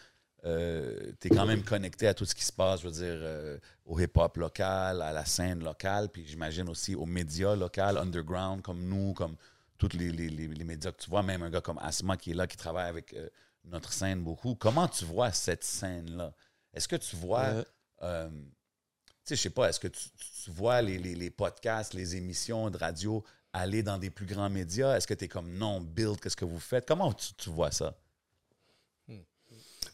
[0.42, 3.58] tu es quand même connecté à tout ce qui se passe, je veux dire, euh,
[3.84, 8.82] au hip-hop local, à la scène locale, puis j'imagine aussi aux médias locaux, underground, comme
[8.84, 9.36] nous, comme
[9.78, 12.30] tous les, les- les- les médias que tu vois, même un gars comme Asma qui
[12.30, 13.28] est là, qui travaille avec euh,
[13.66, 14.54] notre scène beaucoup.
[14.54, 16.32] Comment tu vois cette scène-là?
[16.72, 17.52] Est-ce que tu vois...
[17.52, 17.64] Ouais.
[18.02, 22.14] euh, tu sais, je sais pas, est-ce que tu, vois les, les- les podcasts, les
[22.14, 24.96] émissions de radio aller dans des plus grands médias?
[24.96, 26.86] Est-ce que tu es comme non, build, qu'est-ce que vous faites?
[26.86, 27.96] Comment tu, tu vois ça?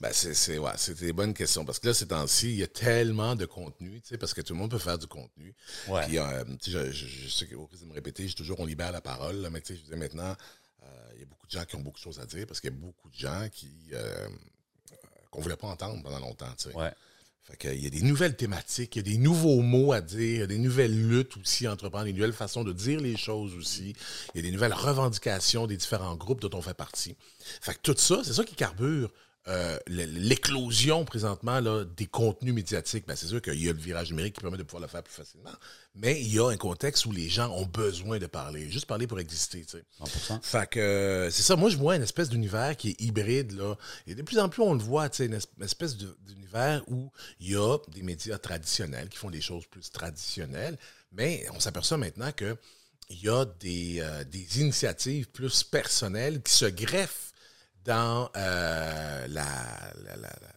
[0.01, 1.65] Ben, c'est, c'est, ouais, c'est des bonnes questions.
[1.65, 4.41] Parce que là, ces temps-ci, il y a tellement de contenu, tu sais, parce que
[4.41, 5.55] tout le monde peut faire du contenu.
[5.87, 6.05] Ouais.
[6.07, 8.67] Puis, euh, tu sais, je, je, je sais risque de me répéter, je toujours, on
[8.67, 10.35] libère la parole, là, mais tu sais, je disais maintenant, euh,
[11.15, 12.71] il y a beaucoup de gens qui ont beaucoup de choses à dire parce qu'il
[12.71, 14.29] y a beaucoup de gens qui, euh,
[15.31, 16.77] qu'on voulait pas entendre pendant longtemps, tu sais.
[16.77, 16.93] Ouais.
[17.43, 20.21] Fait qu'il y a des nouvelles thématiques, il y a des nouveaux mots à dire,
[20.21, 23.17] il y a des nouvelles luttes aussi à entreprendre, des nouvelles façons de dire les
[23.17, 23.97] choses aussi.
[24.33, 27.17] Il y a des nouvelles revendications des différents groupes dont on fait partie.
[27.61, 29.11] Fait que tout ça, c'est ça qui carbure
[29.49, 33.07] euh, l'éclosion présentement là, des contenus médiatiques.
[33.09, 35.03] Ben, c'est sûr qu'il y a le virage numérique qui permet de pouvoir le faire
[35.03, 35.51] plus facilement,
[35.95, 39.07] mais il y a un contexte où les gens ont besoin de parler, juste parler
[39.07, 39.63] pour exister.
[39.65, 39.85] tu sais.
[40.03, 40.41] 100%.
[40.43, 43.77] Fait que euh, c'est ça, moi je vois une espèce d'univers qui est hybride là.
[44.07, 46.83] Et de plus en plus on le voit, tu sais, une es- une espèce d'univers
[46.89, 47.11] où
[47.41, 50.79] il y a des médias traditionnels qui font des choses plus traditionnelles,
[51.13, 52.57] mais on s'aperçoit maintenant que
[53.11, 57.33] il y a des, euh, des initiatives plus personnelles qui se greffent
[57.85, 60.57] dans euh, la, la- la- la-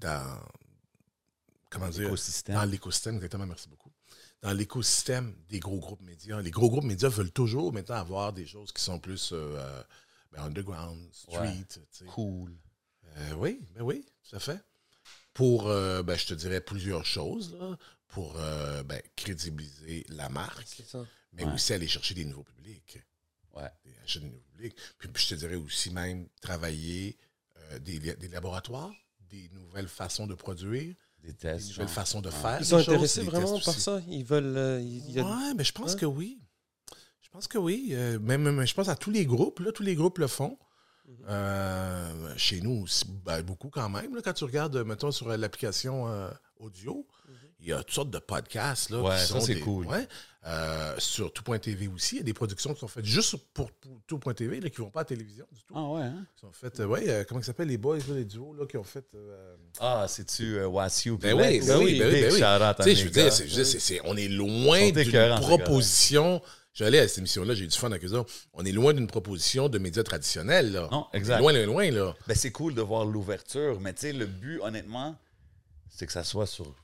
[0.00, 0.38] dans
[1.70, 2.02] comment dire?
[2.02, 2.54] L'écosystème.
[2.56, 3.81] dans l'écosystème exactement merci beaucoup
[4.42, 8.46] dans l'écosystème des gros groupes médias les gros groupes médias veulent toujours maintenant avoir des
[8.46, 9.82] choses qui sont plus euh, euh,
[10.32, 11.64] ben, underground street
[12.00, 12.06] Ouais.
[12.08, 12.56] Cool.
[13.16, 14.58] Euh, oui, ben oui, tout à fait.
[15.34, 17.76] Pour, euh, ben, je te dirais plusieurs choses, là,
[18.08, 21.04] pour ben, crédibiliser la marque, ça.
[21.32, 21.52] mais Ouais.
[21.52, 22.98] aussi aller chercher des nouveaux publics.
[23.54, 23.68] Ouais.
[23.84, 24.76] Des, acheter des nouveaux publics.
[24.98, 27.16] Puis, puis je te dirais aussi même travailler
[27.80, 31.68] des, des laboratoires, des nouvelles façons de produire, Des des tests.
[31.70, 31.94] nouvelles genre.
[31.94, 32.34] façons de Ouais.
[32.34, 32.56] faire.
[32.60, 33.80] Ils sont des choses, intéressés des vraiment par aussi.
[33.80, 34.00] ça.
[34.08, 34.56] Ils veulent.
[34.56, 36.00] euh, il y a- Ouais, mais je pense Ouais.
[36.00, 36.40] que oui.
[37.20, 37.90] Je pense que oui.
[37.92, 39.60] Euh, même, même- je pense à tous les groupes.
[39.60, 40.58] Là, tous les groupes le font.
[41.08, 41.14] Mhm.
[41.28, 42.86] Euh, chez nous,
[43.24, 44.14] ben, beaucoup quand même.
[44.14, 47.06] Là, quand tu regardes, mettons, sur euh, l'application euh, audio.
[47.62, 48.90] Il y a toutes sortes de podcasts.
[48.90, 49.86] Là, Ouais, qui ça, sont c'est cool.
[49.86, 50.06] ouais.
[50.44, 54.00] Euh, sur tout.tv aussi, il y a des productions qui sont faites juste pour, pour
[54.08, 55.72] tout.tv, qui ne vont pas à la télévision du tout.
[55.76, 56.26] Ah ouais, hein?
[56.40, 58.76] Sont faites, euh, ouais, euh, comment ils s'appellent les boys, là, les duos, là, qui
[58.76, 59.04] ont fait.
[59.78, 61.16] Ah, c'est-tu Wassiu?
[61.16, 62.38] ben oui, ben oui, ben oui, ben oui.
[62.40, 63.22] shout-out à Tu sais, mes je veux gars.
[63.22, 66.42] dire, c'est- je veux dire, c'est- c'est- on est loin d'une proposition.
[66.74, 68.32] J'allais à cette émission-là, j'ai eu du fun avec eux autres.
[68.54, 70.72] On est loin d'une proposition de médias traditionnels.
[70.72, 70.88] Là.
[70.90, 71.38] Non, exact.
[71.38, 72.14] Loin, loin, loin, là.
[72.26, 75.14] Ben, c'est cool de voir l'ouverture, mais tu sais, le but, honnêtement,
[75.90, 76.74] c'est que ça soit sur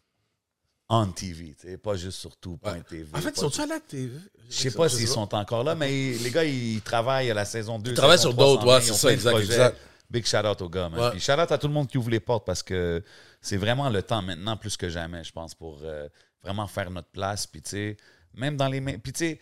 [0.91, 3.09] on TV, pas juste sur tout.tv.
[3.13, 4.19] En fait, ils sont-ils à la TV?
[4.49, 7.79] Je sais pas s'ils sont encore là, mais les gars, ils travaillent à la saison
[7.79, 7.91] 2.
[7.91, 9.77] Ils travaillent sur 3, d'autres, ouais, 120, c'est ça, exact, exact.
[10.11, 11.01] Big shout out aux gars, man.
[11.01, 11.11] Ouais.
[11.11, 13.03] Puis shout out à tout le monde qui ouvre les portes parce que
[13.43, 16.09] c'est vraiment le temps maintenant, plus que jamais, je pense, pour euh,
[16.43, 17.47] vraiment faire notre place.
[17.47, 17.97] Puis, tu sais,
[18.33, 18.81] même dans les.
[18.81, 19.41] Puis, tu sais,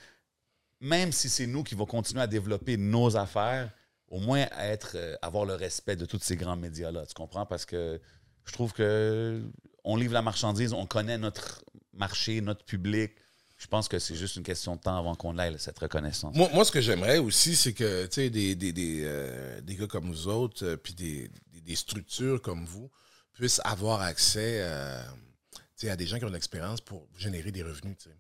[0.81, 3.71] même si c'est nous qui vont continuer à développer nos affaires,
[4.09, 7.07] au moins être, euh, avoir le respect de tous ces grands médias-là.
[7.07, 7.47] Tu comprends?
[7.47, 8.01] Parce que
[8.47, 9.43] je trouve que
[9.85, 13.13] on livre la marchandise, on connaît notre marché, notre public.
[13.57, 16.37] Je pense que c'est juste une question de temps avant qu'on ait cette reconnaissance.
[16.37, 19.77] Moi, moi, ce que j'aimerais aussi, c'est que tu sais, des, des, des, euh, des
[19.77, 21.31] gars comme nous autres, euh, puis des,
[21.63, 22.91] des, structures comme vous,
[23.33, 25.03] puissent avoir accès euh,
[25.85, 27.97] à des gens qui ont de l'expérience pour générer des revenus.
[27.97, 28.17] tu sais.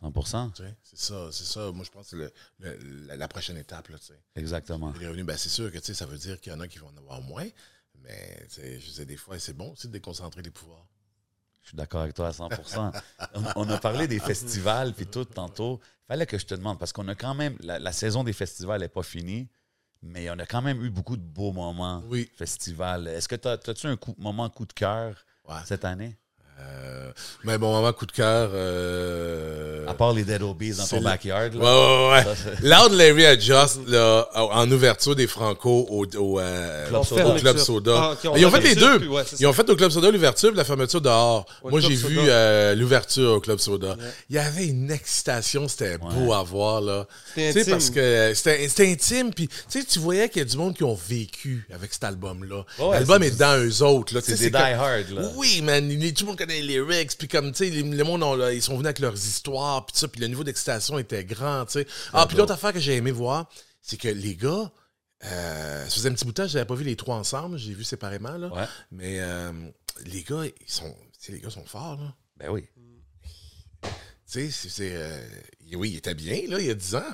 [0.00, 1.70] 100 Tu sais, C'est ça, c'est ça.
[1.72, 2.30] Moi, je pense que
[2.60, 2.76] c'est
[3.08, 3.88] la, la prochaine étape.
[3.88, 3.96] Là.
[4.36, 4.92] Exactement.
[4.98, 6.88] Les revenus, ben, c'est sûr que ça veut dire qu'il y en a qui vont
[6.88, 7.46] en avoir moins,
[8.04, 10.86] mais sais, je disais des fois, c'est bon aussi de déconcentrer les pouvoirs.
[11.62, 12.50] Je suis d'accord avec toi à 100
[13.56, 15.80] on, a parlé des festivals puis tout tantôt.
[16.06, 18.80] fallait que je te demande parce qu'on a quand même la, la saison des festivals
[18.82, 19.48] n'est pas finie,
[20.02, 22.30] mais on a quand même eu beaucoup de beaux moments Oui.
[22.36, 23.08] festivals.
[23.08, 25.56] Est-ce que tu as, tu un coup- moment coup de cœur Ouais.
[25.64, 26.18] cette année?
[26.60, 27.10] Euh,
[27.44, 28.50] mais bon, moment coup de cœur.
[28.54, 31.54] euh, À part les Dead Obies dans ton le- backyard.
[31.54, 32.08] Ouais, là.
[32.08, 32.24] ouais, ouais.
[32.24, 37.04] Ça, c'est- Loud Larry Adjust, là, en ouverture des Franco au, au, euh, Club au
[37.04, 37.22] Soda.
[37.22, 37.64] Club Fermeture.
[37.64, 38.16] Soda.
[38.24, 38.98] Ah, Ils ont fait les deux.
[39.00, 41.44] puis ouais, Ils ont fait au Club Soda l'ouverture et la fermeture dehors.
[41.62, 43.96] Ouais, Moi, j'ai vu euh, l'ouverture au Club Soda.
[44.30, 47.06] Il y avait une excitation, c'était beau à voir, là.
[47.34, 47.72] C'était Tu sais, intime.
[47.72, 50.84] parce que c'était intime, puis tu sais, tu voyais qu'il y a du monde qui
[50.84, 52.64] ont vécu avec cet album-là.
[52.78, 55.30] Ouais, L'album est dans eux autres, C'est des die-hard, là.
[55.36, 58.20] oui, man, il- tout le monde les lyrics, puis comme, tu sais, les- le monde,
[58.38, 61.64] là, ils sont venus avec leurs histoires, puis ça, puis le niveau d'excitation était grand,
[61.66, 61.86] tu sais.
[62.12, 63.48] Ah, puis l'autre affaire que j'ai aimé voir,
[63.82, 64.70] c'est que les gars,
[65.24, 67.72] euh, ça faisait un petit bout de temps, j'avais pas vu les trois ensemble, j'ai
[67.74, 68.48] vu séparément, là.
[68.52, 68.66] Ouais.
[68.90, 69.52] Mais euh,
[70.06, 72.14] les gars, ils sont, tu sais, les gars sont forts, là.
[72.36, 72.66] Ben oui.
[73.82, 73.90] Tu
[74.26, 75.20] sais, c'est, c'est, euh,
[75.74, 77.04] oui, il était bien, là, il y a 10 ans.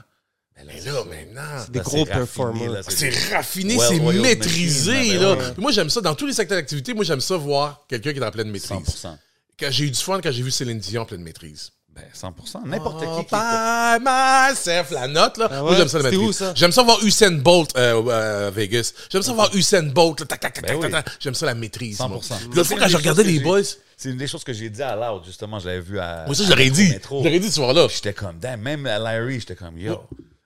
[0.66, 1.65] Mais là, maintenant...
[1.70, 2.70] Des Là, gros c'est raffiné, performers.
[2.70, 5.37] là, C'est raffiné, Well c'est maîtrisé, machine, là.
[5.59, 6.01] Moi, j'aime ça.
[6.01, 8.70] Dans tous les secteurs d'activité, moi, j'aime ça voir quelqu'un qui est en pleine maîtrise.
[8.78, 9.16] 100%.
[9.59, 11.70] Quand j'ai eu du fun quand j'ai vu Céline Dion en pleine maîtrise.
[11.95, 12.66] Ben 100%.
[12.66, 15.49] N'importe Oh, qui by myself, la note, là.
[15.51, 15.77] Ah Moi, ouais?
[15.77, 16.28] j'aime ça, la C'était maîtrise.
[16.28, 16.53] où, ça?
[16.55, 18.93] J'aime ça voir Usain Bolt euh, euh, à Vegas.
[19.11, 21.15] J'aime ça voir Usain Bolt, là, tac, tac, tac, Ben tac, tac.
[21.19, 21.99] J'aime ça, la maîtrise.
[21.99, 22.09] moi.
[22.20, 22.37] 100%.
[22.37, 23.62] Puis L'autre fois, C'est quand une je des regardais choses que les j'ai- boys,
[23.97, 25.59] C'est une des choses que j'ai dit à Loud, justement.
[25.59, 26.24] Je l'avais vu à.
[26.27, 26.95] moi, ça, à- je l'aurais au dit.
[27.11, 27.89] l'aurais dit ce soir-là.
[27.93, 30.01] J'étais comme, damn, même à Larry, j'étais comme, yo.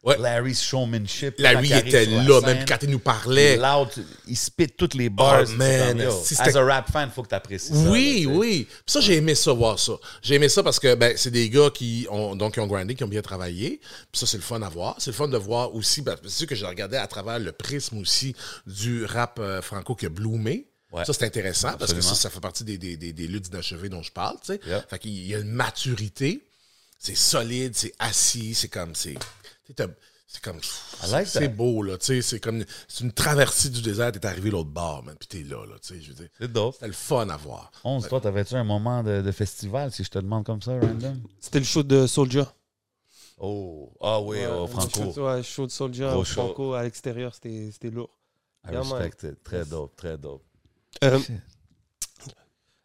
[0.05, 0.19] Ouais.
[0.19, 1.37] Larry's showmanship.
[1.39, 3.57] Larry il était la là, scène, même quand il nous parlait.
[3.57, 3.89] Loud,
[4.29, 5.45] il spit toutes les bars.
[5.47, 7.91] Oh, man, comme, yo, si as a rap fan, faut que tu apprécies ça.
[7.91, 8.27] Oui, sais.
[8.27, 8.67] oui.
[8.69, 9.95] Puis ça, j'ai aimé ça, voir ça.
[10.21, 12.95] J'ai aimé ça parce que ben, c'est des gars qui ont, donc, qui ont grindé,
[12.95, 13.81] qui ont bien travaillé.
[14.13, 14.95] Puis ça, c'est le fun à voir.
[14.99, 17.53] C'est le fun de voir aussi, ben, c'est sûr que j'ai regardé à travers le
[17.53, 18.37] prisme aussi
[18.67, 20.67] du rap euh, franco qui a bloomé.
[20.93, 21.07] Ouais.
[21.07, 23.89] Ça, c'est intéressant parce que ça, ça fait partie des, des, des, des luttes inachevées
[23.89, 24.37] dont je parle.
[24.45, 24.61] tu sais.
[24.67, 24.85] Yeah.
[24.89, 26.43] Fait qu'il y a une maturité.
[26.99, 28.95] C'est solide, c'est assis, c'est comme.
[28.95, 29.15] C'est
[30.27, 30.61] c'est comme.
[31.11, 31.99] Like c'est beau, là.
[31.99, 32.65] tu sais, C'est comme.
[32.89, 35.17] C'est une traversée du désert, t'es arrivé l'autre bord, man.
[35.19, 35.75] Puis t'es là, là.
[35.81, 36.29] tu sais, Je veux dire.
[36.39, 36.75] C'est dope.
[36.75, 37.71] C'était le fun à voir.
[37.85, 41.21] 11, toi, t'avais-tu un moment de, de festival, si je te demande comme ça, random?
[41.41, 42.53] C'était le show de Soulja.
[43.39, 45.13] Oh, ah oui, Ouais, oh, le Franco.
[45.13, 46.35] show- Ouais, le show de au show.
[46.43, 48.11] Franco à l'extérieur, c'était c'était lourd.
[48.67, 48.93] I Yeah, man.
[49.03, 49.43] respect it.
[49.43, 50.43] Très dope, très dope.
[51.03, 51.19] Euh,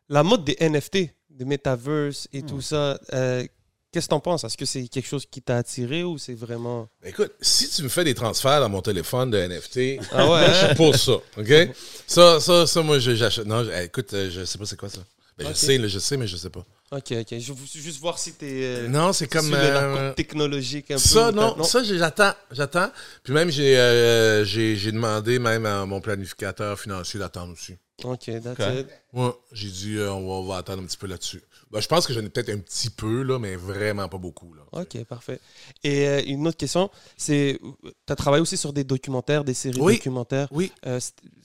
[0.10, 2.46] la mode des NFT, des metaverse et Hmm.
[2.48, 3.46] tout ça, euh,
[3.92, 4.44] qu'est-ce que t'en penses?
[4.44, 6.88] Est-ce que c'est quelque chose qui t'a attiré ou c'est vraiment.
[7.04, 10.52] Écoute, si tu me fais des transferts dans mon téléphone de NFT, Ah ouais, je
[10.52, 10.66] hein?
[10.68, 11.70] suis pour ça, OK?
[12.08, 13.46] Ça, ça, ça, moi, j'achète.
[13.46, 15.02] Non, je- écoute, euh, je sais pas c'est quoi ça.
[15.38, 15.48] Ben.
[15.48, 16.66] Je sais, là, je sais, mais je sais pas.
[16.92, 17.40] Ok, ok.
[17.40, 18.46] Je veux juste voir si t'es.
[18.64, 19.54] euh, Non, c'est comme...
[19.54, 21.00] euh, technologique un peu.
[21.00, 22.92] ça, ou non, t'as- ça, j'attends, j'attends.
[23.24, 27.76] Puis même, j'ai euh, j'ai j'ai demandé même à mon planificateur financier d'attendre aussi.
[28.04, 28.80] Ok, that's Ok.
[28.82, 28.88] it.
[29.14, 31.42] Ouais, j'ai dit, euh, on, va, on va attendre un petit peu là-dessus.
[31.72, 34.54] Ben, je pense que j'en ai peut-être un petit peu, là, mais vraiment pas beaucoup.
[34.56, 34.64] Là.
[34.72, 35.40] Ok, parfait.
[35.84, 37.60] Et euh, une autre question, c'est.
[37.84, 39.98] Tu as travaillé aussi sur des documentaires, des séries Oui.
[39.98, 40.48] documentaires.
[40.52, 40.72] Oui.
[40.88, 41.00] Euh,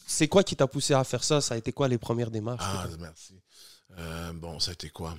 [0.07, 1.41] c'est- quoi qui t'a poussé à faire ça?
[1.43, 2.65] Ça a été quoi les premières démarches?
[2.65, 3.39] Ah, merci.
[3.99, 5.15] Euh, bon, ça a été quoi?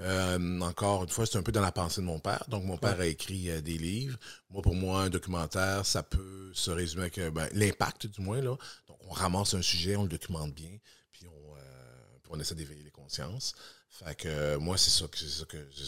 [0.00, 2.44] Euh, encore une fois, c'est un peu dans la pensée de mon père.
[2.48, 4.18] Donc, mon père a écrit euh, des livres.
[4.50, 8.40] Moi, pour moi, un documentaire, ça peut se résumer avec ben, l'impact, du moins.
[8.42, 8.56] Là.
[8.86, 10.76] Donc, on ramasse un sujet, on le documente bien,
[11.10, 11.54] puis on,
[12.22, 13.54] puis on essaie d'éveiller les consciences.
[13.92, 15.84] Fait que euh, moi, c'est ça que c'est ça que c'est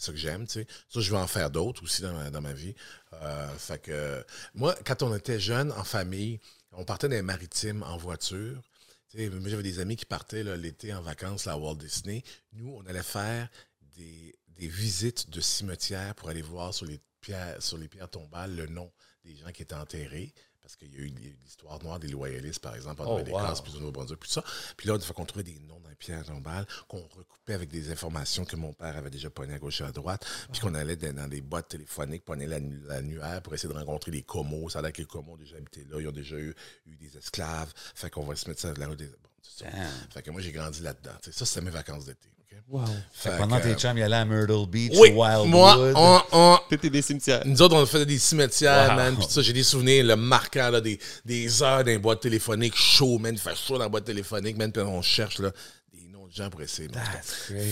[0.00, 0.66] ça que- j'aime, tu sais.
[0.88, 2.74] Ça, je vais en faire d'autres aussi dans ma, dans ma vie.
[3.14, 6.38] Euh, fait que moi, quand on était jeune, en famille,
[6.72, 8.62] on partait les maritimes en voiture.
[9.10, 12.22] Tu sais, moi, j'avais des amis qui partaient l'été en vacances là, à Walt Disney.
[12.52, 13.48] Nous, on allait faire
[13.96, 18.54] des, des visites de cimetières pour aller voir sur les pierres, sur les pierres tombales
[18.54, 18.92] le nom
[19.24, 20.34] des gens qui étaient enterrés.
[20.68, 21.06] Parce qu'il y a eu
[21.42, 23.64] l'histoire noire des loyalistes, par exemple, en Oh, Nouvelle-Écosse, wow.
[23.64, 24.44] puis au Nouveau-Brunswick, puis ça.
[24.76, 27.70] Puis là, une fois qu'on trouvait des noms dans les pierres tombales, qu'on recoupait avec
[27.70, 30.74] des informations que mon père avait déjà pognées à gauche et à droite, puis qu'on
[30.74, 34.68] allait dans, des boîtes téléphoniques, pogner la, nu- l'annuaire pour essayer de rencontrer les comos.
[34.68, 36.54] Ça a l'air que les comos ont déjà habité là, ils ont déjà eu,
[36.84, 37.72] eu des esclaves.
[37.94, 39.06] Fait qu'on va se mettre ça de la route des...
[39.06, 39.64] Bon, ça.
[40.10, 41.12] Fait que moi, j'ai grandi là-dedans.
[41.30, 42.28] Ça, c'était mes vacances d'été.
[42.68, 42.84] Wow.
[43.12, 45.48] Fait Pendant que, tes chums, il allait à Myrtle Beach, Oui, Wildwood.
[45.48, 47.42] moi, on, on, T'étais des cimetières.
[47.46, 48.96] nous autres, on faisait des cimetières, Wow.
[48.96, 49.16] man.
[49.16, 52.76] Puis ça, j'ai des souvenirs, le marquant, là, des, des heures dans les boîtes téléphoniques,
[52.76, 53.34] chaud, man.
[53.34, 54.70] Il fait chaud dans la boîte téléphonique, man.
[54.70, 55.50] Puis on cherche, là,
[55.94, 56.88] des noms de gens pour essayer.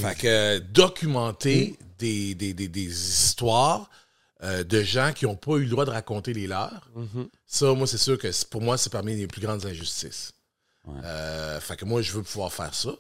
[0.01, 3.90] Fait que euh, documenter des, des, des, des histoires
[4.44, 6.90] euh, de gens qui n'ont pas eu le droit de raconter les leurs,
[7.47, 10.32] ça, moi, c'est sûr que pour moi, c'est parmi les plus grandes injustices.
[11.05, 12.90] Euh, fait que moi, je veux pouvoir faire ça.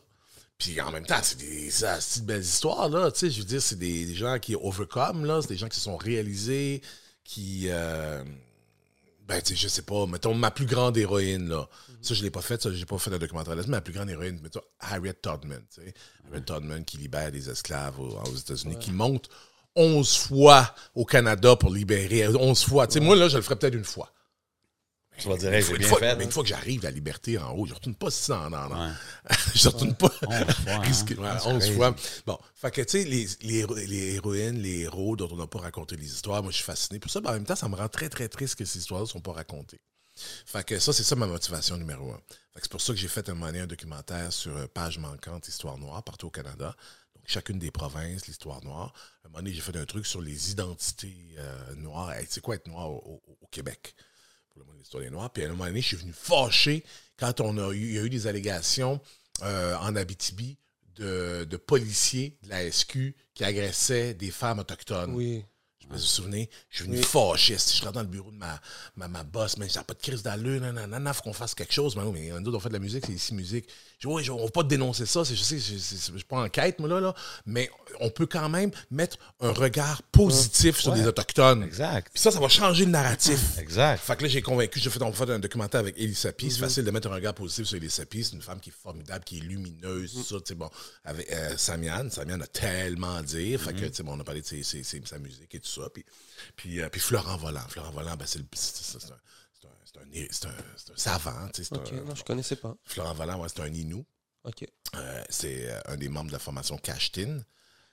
[0.58, 3.10] Puis en même temps, c'est des ça, c'est de belles histoires, là.
[3.10, 5.40] Tu sais, je veux dire, c'est des, des gens qui overcome, là.
[5.42, 6.80] C'est des gens qui se sont réalisés,
[7.24, 7.64] qui.
[7.66, 8.24] euh,
[9.28, 11.68] ben, tu sais, je sais pas, mettons, ma plus grande héroïne, là.
[12.00, 13.92] Ça, je l'ai pas fait, ça, j'ai pas fait un documentaire là-dessus, mais ma plus
[13.92, 15.94] grande héroïne, mettons, Harriet Todman, tu sais.
[16.28, 19.28] Harriet Todman qui libère des esclaves aux, aux États-Unis, qui monte
[19.74, 22.86] 11 fois au Canada pour libérer, 11 fois.
[22.86, 24.10] Tu sais, moi, là, je le ferais peut-être une fois.
[25.18, 26.16] Tu vas dire, hey, Une j'ai fois- bien une fois- fait.
[26.16, 28.70] mais une fois que j'arrive la liberté en haut, je retourne pas ça en en-
[28.72, 28.92] en- Ouais.
[29.54, 30.10] je retourne pas.
[30.26, 31.40] Onze fois, hein.
[31.46, 31.96] 11 fois.
[32.26, 35.60] Bon, fait que, tu sais, les, les, les héroïnes, les héros dont on n'a pas
[35.60, 36.98] raconté les histoires, moi, je suis fasciné.
[36.98, 39.04] Pour ça, mais en même temps, ça me rend très, très triste que ces histoires-là
[39.06, 39.80] ne sont pas racontées.
[40.46, 42.20] Fait que ça, c'est ça ma motivation numéro un.
[42.52, 44.66] Fait que c'est pour ça que j'ai fait un moment donné un documentaire sur euh,
[44.66, 46.74] Page manquante, Histoire noire, partout au Canada.
[47.14, 48.94] Donc, chacune des provinces, l'histoire noire.
[49.24, 52.12] Un moment donné, j'ai fait un truc sur les identités euh, noires.
[52.12, 53.94] Hey, c'est quoi être noir au, au- au Québec?
[54.56, 55.30] Pour le monde de l'histoire des Noirs.
[55.30, 56.82] Puis à un moment donné, je suis venu fâché
[57.18, 58.98] quand on a eu, il y a eu des allégations
[59.42, 60.56] euh, en Abitibi
[60.94, 65.12] de, de policiers de la SQ qui agressaient des femmes autochtones.
[65.14, 65.44] Oui.
[65.82, 67.04] Je me souviens, je suis venu Oui.
[67.04, 67.58] fâché.
[67.58, 68.58] Si je rentre dans le bureau de ma,
[68.96, 71.32] ma, ma boss, mais j'ai pas de crise d'allure, non, non, non, non, faut qu'on
[71.34, 71.94] fasse quelque chose.
[71.94, 73.68] Mais, oui, mais nous, on fait de la musique, c'est ici musique.
[73.98, 76.88] Je on va pas dénoncer ça, je sais, je, je suis pas en quête, moi,
[76.88, 77.14] là, là,
[77.46, 77.70] mais
[78.00, 81.62] on peut quand même mettre un regard positif sur les Autochtones.
[81.62, 82.10] Exact.
[82.12, 83.56] Puis ça, ça va changer le narratif.
[83.58, 83.98] Exact.
[83.98, 86.50] Fait que là, j'ai convaincu, j'ai fait, on va faire un documentaire avec Elie Sapi.
[86.50, 88.22] C'est facile de mettre un regard positif sur Elie Sapi.
[88.22, 90.68] C'est une femme qui est formidable, qui est lumineuse, tout ça, tu sais, bon.
[91.04, 93.60] Avec euh, Samian, Samian a tellement à dire.
[93.60, 95.60] Fait que, tu sais, bon, on a parlé de ses- ses- ses- sa musique et
[95.60, 95.88] tout ça.
[95.94, 96.04] Puis,
[96.54, 97.66] puis, euh, puis Florent Volant.
[97.70, 99.16] Florent Volant, ben, c'est le- un,
[100.12, 101.68] c'est un, c'est un- c'est un savant, tu sais.
[101.70, 102.74] c'est Ok, un- non, je connaissais pas.
[102.84, 104.04] Florent ouais, c'est un Inou.
[104.44, 104.64] Ok.
[104.94, 107.40] Euh, c'est euh, un des membres de la formation Cashtin.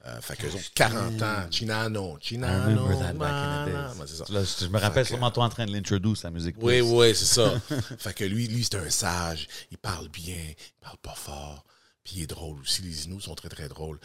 [0.05, 2.88] Euh, fait qu'eux autres, 40 ans, Chinano, Chinano.
[2.91, 6.55] je me rappelle Fait que- sûrement toi en train de l'introduce la musique.
[6.59, 6.91] Oui, plus.
[6.91, 7.59] oui, c'est ça.
[7.97, 9.47] fait que lui, lui c'est un sage.
[9.71, 11.63] Il parle bien, il parle pas fort.
[12.03, 12.81] Puis il est drôle aussi.
[12.81, 13.97] Les Inuits sont très, très drôles.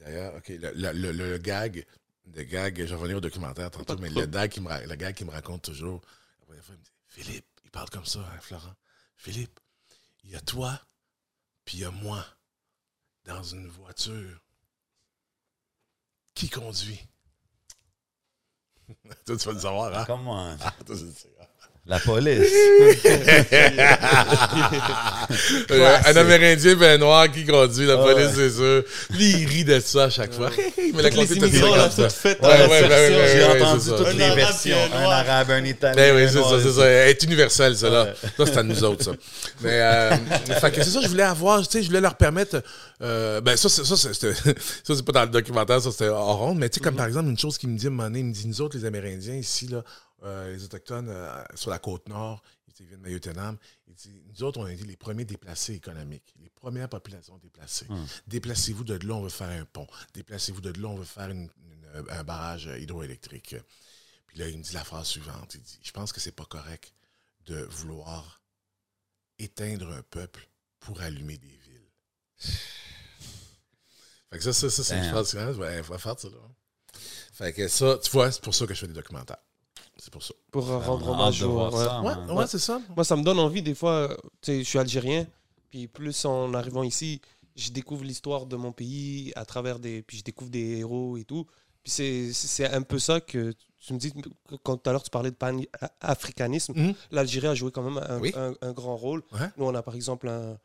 [0.00, 1.86] D'ailleurs, OK, le, le- le- le gag,
[2.34, 4.94] le gag, je vais revenir au documentaire tantôt, mais le gag qui me, ra- le
[4.96, 6.00] gag qui me raconte toujours,
[6.40, 8.74] la première fois, il me dit Philippe, il parle comme ça, hein, Florent.
[9.16, 9.60] Philippe,
[10.24, 10.80] il y a toi,
[11.64, 12.26] puis il y a moi,
[13.24, 14.40] dans une voiture.
[16.34, 17.00] Qui conduit?
[19.26, 20.04] Toi, tu vas le savoir, hein?
[20.06, 20.56] Come on.
[20.60, 21.33] Ah, toi, tu le sais, hein?
[21.86, 22.48] La police.
[25.70, 28.32] Euh, un Amérindien ben noir qui conduit la Ah police, ouais.
[28.34, 28.82] c'est sûr.
[29.10, 30.50] Lui, il rit de ça à chaque fois.
[30.94, 32.02] Mais la les immigrants, ça.
[32.04, 32.40] toutes faites.
[32.42, 32.88] Ouais, ouais, version.
[32.88, 34.76] ouais, ouais, J'ai ouais, entendu toutes les versions.
[34.94, 35.94] un arabe, un italien.
[35.96, 36.86] Ben oui, c'est ça, c'est ça.
[36.86, 38.04] Elle est universelle, ça, là.
[38.04, 38.14] Ouais.
[38.36, 39.12] Ça, c'est à nous autres, ça.
[39.62, 40.10] Mais, euh,
[40.60, 42.62] fait que c'est ça, je voulais avoir, tu sais, je voulais leur permettre,
[43.02, 44.34] euh, ben, ça, c'est, ça, c'est, c'était-
[44.84, 47.06] ça, c'est pas dans le documentaire, ça, c'était hors honte, mais tu sais, comme par
[47.06, 48.76] exemple, une chose qu'il me dit à un moment donné, il me dit, nous autres,
[48.76, 49.82] les Amérindiens, ici, là,
[50.24, 52.42] euh, les Autochtones, euh, sur la côte nord,
[52.80, 53.56] ils viennent de Mayotenam,
[53.86, 57.86] il dit, nous autres, on a été les premiers déplacés économiques, les premières populations déplacées.
[58.26, 59.86] Déplacez-vous de là, on veut faire un pont.
[60.12, 63.54] Déplacez-vous de là, on veut faire une- une- un barrage hydroélectrique.
[64.26, 65.54] Puis là, il me dit la phrase suivante.
[65.54, 66.92] Il dit, je pense que c'est pas correct
[67.46, 68.42] de vouloir
[69.38, 70.48] éteindre un peuple
[70.80, 71.90] pour allumer des villes.
[74.30, 75.56] fait que ça, ça, ça c'est une phrase suivante.
[75.58, 76.38] Ouais, faut faire ça, là.
[77.32, 79.38] Fait que ça, tu vois, c'est pour ça que je fais des documentaires.
[80.04, 80.34] C'est pour ça.
[80.50, 81.64] Pour euh, rendre hommage au.
[81.64, 81.70] ouais.
[81.84, 82.02] ça,
[82.34, 82.78] Ouais, c'est ça.
[82.94, 85.26] Moi, ça me donne envie, des fois, tu sais, je suis algérien,
[85.70, 87.22] puis plus en arrivant ici,
[87.56, 90.02] je découvre l'histoire de mon pays à travers des.
[90.02, 91.46] Puis je découvre des héros et tout.
[91.82, 94.12] Puis c'est- c'est un peu ça que tu me dis,
[94.62, 96.94] quand tout à l'heure tu parlais de pan-africanisme, Mhm.
[97.10, 98.32] l'Algérie a joué quand même un, Oui.
[98.36, 99.22] un- un grand rôle.
[99.32, 99.48] Ouais.
[99.56, 100.58] Nous, on a par exemple un,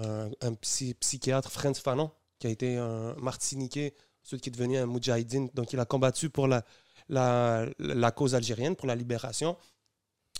[0.00, 4.78] un, un psy- psychiatre, Frantz Fanon, qui a été un Martiniquais, celui qui est devenu
[4.78, 5.48] un Moudjahidine.
[5.54, 6.64] Donc, il a combattu pour la,
[7.10, 9.56] la, la cause algérienne, pour la libération.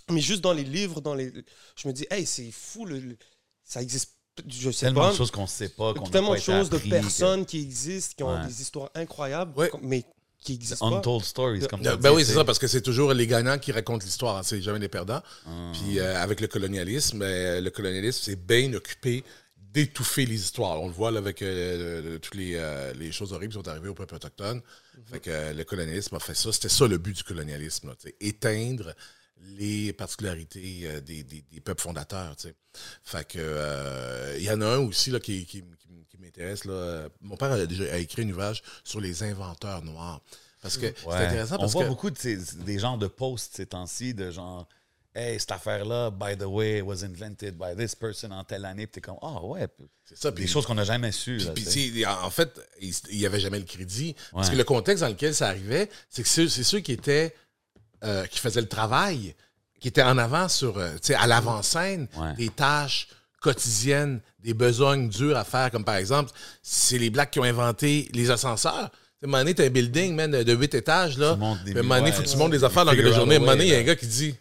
[0.09, 1.31] Mais juste dans les livres, dans les,
[1.75, 3.17] je me dis, hey, c'est fou, le, le-
[3.63, 4.13] ça existe.
[4.47, 5.11] Je sais Tellement pas.
[5.11, 7.59] de choses qu'on ne sait pas, qu'on tellement pas de choses, de que- personnes qui
[7.61, 8.47] existent, qui ont Ouais.
[8.47, 9.69] des histoires incroyables, Ouais.
[9.81, 10.03] mais
[10.39, 10.97] qui existent pas.
[10.97, 13.59] Untold stories, comme Ben tu dis, oui, c'est ça, parce que c'est toujours les gagnants
[13.59, 15.21] qui racontent l'histoire, hein, c'est jamais les perdants.
[15.45, 15.71] Ah.
[15.73, 19.23] Puis euh, avec le colonialisme, euh, le colonialisme s'est bien occupé
[19.73, 20.81] d'étouffer les histoires.
[20.81, 23.89] On le voit là, avec euh, toutes les, euh, les choses horribles qui sont arrivées
[23.89, 24.61] au peuple autochtone.
[25.05, 26.51] Fait que euh, le colonialisme a fait ça.
[26.51, 28.93] C'était ça le but du colonialisme, là, éteindre
[29.57, 32.35] les particularités des, des- des peuples fondateurs.
[33.03, 36.65] Fait que il y en a un aussi là, qui, qui- qui- qui m'intéresse.
[36.65, 37.07] là.
[37.21, 40.21] Mon père a déjà a écrit un ouvrage sur les inventeurs noirs.
[40.61, 41.89] Parce que c'est intéressant On parce voit que.
[41.89, 44.67] beaucoup de ces, des genres de posts ces temps-ci, de genre,
[45.15, 48.87] hey, cette affaire-là, by the way, was invented by this person en telle année.
[48.87, 49.67] Puis t'es comme, ah ouais,
[50.05, 51.39] C'est ça, des puis- choses qu'on n'a jamais su.
[51.55, 54.15] Puis, là, en fait, il n'y avait jamais le crédit.
[54.31, 57.35] Parce que le contexte dans lequel ça arrivait, c'est que c'est ceux qui étaient
[58.03, 59.35] euh, qui faisaient le travail,
[59.79, 62.33] qui étaient en avant sur, euh, tu sais, à l'avant-scène, Ouais.
[62.35, 63.07] des tâches
[63.41, 66.31] quotidiennes, des besognes dures à faire, comme par exemple,
[66.63, 68.89] c'est les Blacks qui ont inventé les ascenseurs.
[68.91, 71.33] Tu sais, À un moment donné, t'as un building, man, de 8 étages, là.
[71.33, 72.85] Tu montes des Puis à un moment donné, il faut que tu montes des affaires
[72.85, 73.35] dans la journée.
[73.35, 74.35] À un moment donné, il y a un gars qui dit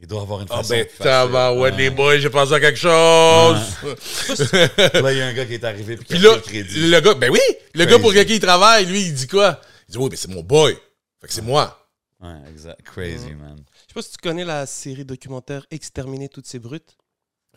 [0.00, 1.04] Il doit avoir une Ah façon ben, de faire ça.
[1.26, 1.78] tabarouette, Ouais.
[1.82, 3.58] les boys, j'ai pensé à quelque chose.
[4.94, 6.88] Là, il y a un gars qui est arrivé puis qui a le crédit.
[6.90, 7.38] le gars, ben oui,
[7.74, 7.90] le Crazy.
[7.90, 9.60] gars pour qui il travaille, lui, il dit quoi?
[9.88, 10.74] Il dit, oui, mais c'est mon boy.
[11.20, 11.86] Fait que c'est moi.
[12.20, 12.82] Ouais, exact.
[12.82, 13.56] Crazy, man.
[13.56, 16.96] Je sais pas si tu connais la série documentaire Exterminer toutes ces brutes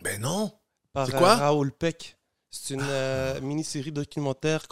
[0.02, 0.52] Ben non.
[0.94, 1.32] par C'est quoi?
[1.32, 2.18] euh, Raoul Peck.
[2.49, 4.64] C'est une euh, mini-série documentaire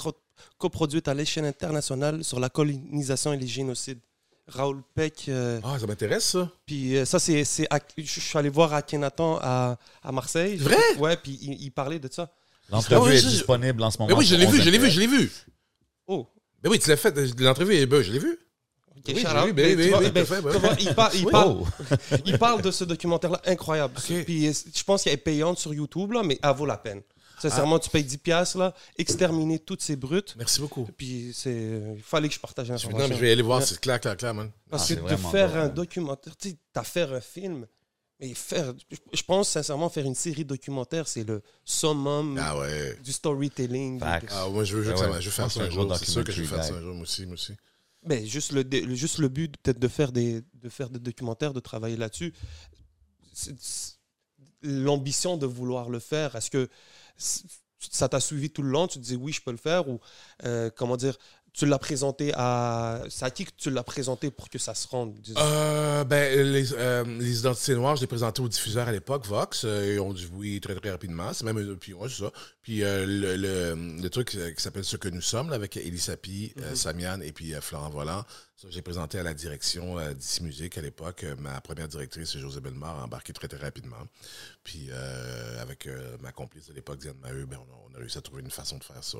[0.57, 3.99] coproduite à l'échelle internationale sur la colonisation et les génocides.
[4.51, 6.49] Raoul Peck, euh, Ah, ça m'intéresse, ça.
[6.65, 7.43] puis euh, ça, c'est.
[7.43, 10.57] Je suis allé voir Akhenaton à, à Marseille.
[10.57, 10.77] Vrai?
[10.99, 12.29] Ouais, puis il, il parlait de ça.
[12.69, 14.09] L'entrevue Ah ouais, est je- disponible en ce moment.
[14.09, 15.31] Ben oui, je l'ai vu, je l'ai 11 vu, je l'ai vu.
[16.07, 16.27] Oh,
[16.63, 17.15] Ben oui, tu l'as fait.
[17.39, 18.37] L'entrevue, ben, je l'ai vu.
[19.07, 19.13] Oui,
[19.53, 21.31] ben oui, vois, ben, fait, vois, il, parle, il, Oui.
[21.31, 21.65] parle, Oh.
[22.25, 23.95] il parle de ce documentaire-là incroyable.
[24.25, 27.01] Puis euh, je pense qu'elle est payante sur YouTube, là, mais elle vaut la peine.
[27.41, 30.35] Sincèrement, tu payes 10$, piastres, là, exterminer toutes ces brutes.
[30.37, 30.87] Merci beaucoup.
[30.97, 32.99] Puis c'est, il fallait que je partage l'information.
[32.99, 33.65] non, mais je vais aller voir, Ouais.
[33.65, 34.51] c'est clair, clair, clair, man.
[34.69, 37.65] Parce Ah, que de faire un documentaire, tu sais, t'as faire un film,
[38.19, 42.95] mais faire, je- pense sincèrement faire une série documentaire, c'est le summum Ah ouais.
[43.03, 43.99] du storytelling.
[43.99, 44.29] Facts.
[44.31, 45.21] Ah, moi, je veux, je veux Ah que ça ouais.
[45.21, 45.95] je veux faire Moi, ça un un jour.
[45.97, 47.53] C'est sûr que je vais faire ça documentary un jour, moi aussi, moi aussi.
[48.03, 51.59] Ben, juste, le, juste le but peut-être de faire des, de faire des documentaires, de
[51.59, 52.33] travailler là-dessus.
[53.33, 53.93] C'est- c'est-
[54.63, 56.69] L'ambition de vouloir le faire, est-ce que
[57.21, 58.87] ça t'a suivi tout le long?
[58.87, 59.89] Tu te dis oui, je peux le faire?
[59.89, 59.99] Ou
[60.43, 61.17] euh, comment dire
[61.53, 63.01] Tu l'as présenté à.
[63.09, 65.19] C'est à qui que tu l'as présenté pour que ça se rende?
[65.37, 69.65] Euh, ben, les, euh, les identités noires, je les présentais aux diffuseurs à l'époque, Vox.
[69.65, 71.33] euh, ils ont dit oui très, très rapidement.
[71.33, 71.75] C'est même.
[71.75, 72.31] Puis, ouais, ça.
[72.61, 75.75] Puis, euh, le, le, le truc euh, qui s'appelle Ce que nous sommes, là, avec
[75.75, 78.23] Elie Sapi, euh, Samian et puis Florent Volant.
[78.69, 81.25] J'ai présenté à la direction d'Ici Musique à l'époque.
[81.39, 84.07] Ma première directrice, José Bellemare, a embarqué très, très rapidement.
[84.63, 84.89] Puis,
[85.59, 85.89] avec
[86.21, 87.57] ma complice de l'époque, Diane Maheu, ben,
[87.91, 89.17] on a réussi à trouver une façon de faire ça.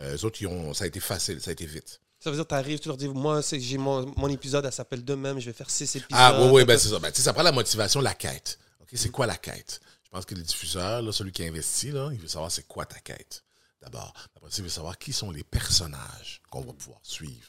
[0.00, 2.00] Euh, eux autres, ils ont, ça a été facile, ça a été vite.
[2.18, 5.04] Ça veut dire tu arrives, tu leur dis moi, j'ai mon, mon épisode, elle s'appelle
[5.04, 6.08] de même, je vais faire six épisodes.
[6.12, 6.98] Ah oui, oui, ben c'est ça.
[6.98, 8.58] Ben, ça prend la motivation, la quête.
[8.80, 9.80] OK, c'est quoi la quête?
[10.04, 12.86] Je pense que le diffuseur, là, celui qui investit, là, il veut savoir c'est quoi
[12.86, 13.42] ta quête.
[13.80, 14.14] D'abord.
[14.36, 17.48] Après il veut savoir qui sont les personnages qu'on va pouvoir suivre.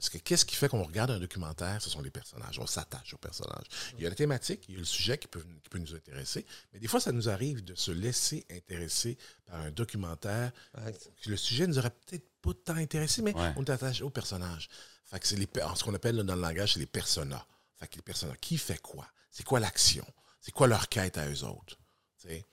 [0.00, 1.82] Parce que qu'est-ce qui fait qu'on regarde un documentaire?
[1.82, 2.58] Ce sont les personnages.
[2.58, 3.66] On s'attache aux personnages.
[3.98, 5.94] Il y a la thématique, il y a le sujet qui peut, qui peut nous
[5.94, 6.46] intéresser.
[6.72, 10.94] Mais des fois, ça nous arrive de se laisser intéresser par un documentaire Ouais.
[11.26, 13.52] le sujet nous aurait peut-être pas tant intéressé, mais Ouais.
[13.56, 14.70] on est attaché aux personnages.
[15.04, 15.46] Fait que c'est les,
[15.76, 17.44] ce qu'on appelle dans le langage, c'est les personas.
[17.76, 19.06] Fait que les personas, qui fait quoi?
[19.30, 20.06] C'est quoi l'action?
[20.40, 21.76] C'est quoi leur quête à eux autres?
[22.16, 22.46] Fait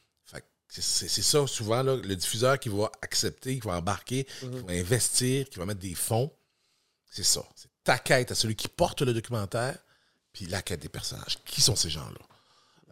[0.68, 4.74] que c'est- ça, souvent, là, le diffuseur qui va accepter, qui va embarquer, qui va
[4.74, 6.30] investir, qui va mettre des fonds.
[7.09, 7.43] C'est ça.
[7.55, 9.77] C'est ta quête à celui qui porte le documentaire,
[10.34, 11.38] puis la quête des personnages.
[11.45, 12.19] Qui sont ces gens-là?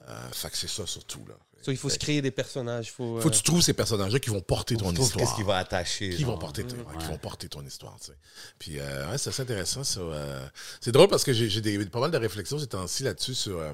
[0.08, 1.26] Euh, fait que c'est ça surtout.
[1.28, 1.36] Là.
[1.64, 2.92] So, il faut se créer des personnages.
[2.92, 5.42] Faut, Faut euh, que tu trouves ces personnages-là qui vont porter ton histoire qu'est-ce qui
[5.42, 6.12] va attacher.
[6.16, 7.98] qui vont porter, ton- ouais, qui vont porter ton histoire.
[8.00, 8.18] Tu sais.
[8.60, 9.84] Puis, euh, ouais, c'est assez intéressant.
[9.84, 10.48] Ça, euh,
[10.80, 13.74] c'est drôle parce que j'ai, pas mal de réflexions ces temps-ci là-dessus sur euh,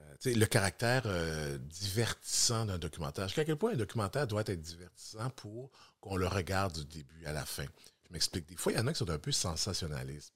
[0.00, 3.28] euh, le caractère euh, divertissant d'un documentaire.
[3.28, 5.70] Jusqu'à quel point un documentaire doit être divertissant pour
[6.02, 7.64] qu'on le regarde du début à la fin?
[8.10, 8.48] Je m'explique.
[8.48, 10.32] Des fois, il y en a qui sont un peu sensationnalistes.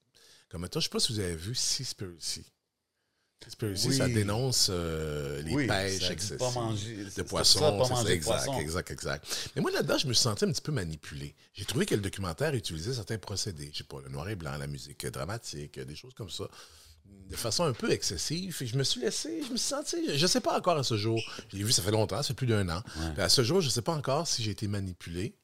[0.48, 2.44] Comme maintenant, je ne sais pas si vous avez vu Seaspiracy.
[3.42, 3.96] Seaspiracy, Oui.
[3.96, 7.58] ça dénonce euh, les Oui, pêches excessives pas manger- de c'est poissons.
[7.58, 8.60] ça, pas c'est ça, manger de exact, poisson.
[8.60, 9.50] exact, exact.
[9.56, 11.34] Mais moi, là-dedans, je me sentais un petit peu manipulé.
[11.52, 13.70] J'ai trouvé que le documentaire utilisait certains procédés.
[13.72, 16.44] Je sais pas, le noir et blanc, la musique dramatique, des choses comme ça,
[17.04, 18.56] de façon un peu excessive.
[18.62, 20.96] Et je me suis laissé, je me suis senti, je sais pas encore à ce
[20.96, 21.20] jour.
[21.52, 22.82] Je l'ai vu, ça fait longtemps, ça fait plus d'un an.
[23.18, 25.34] À ce jour, je sais pas encore si j'ai été manipulé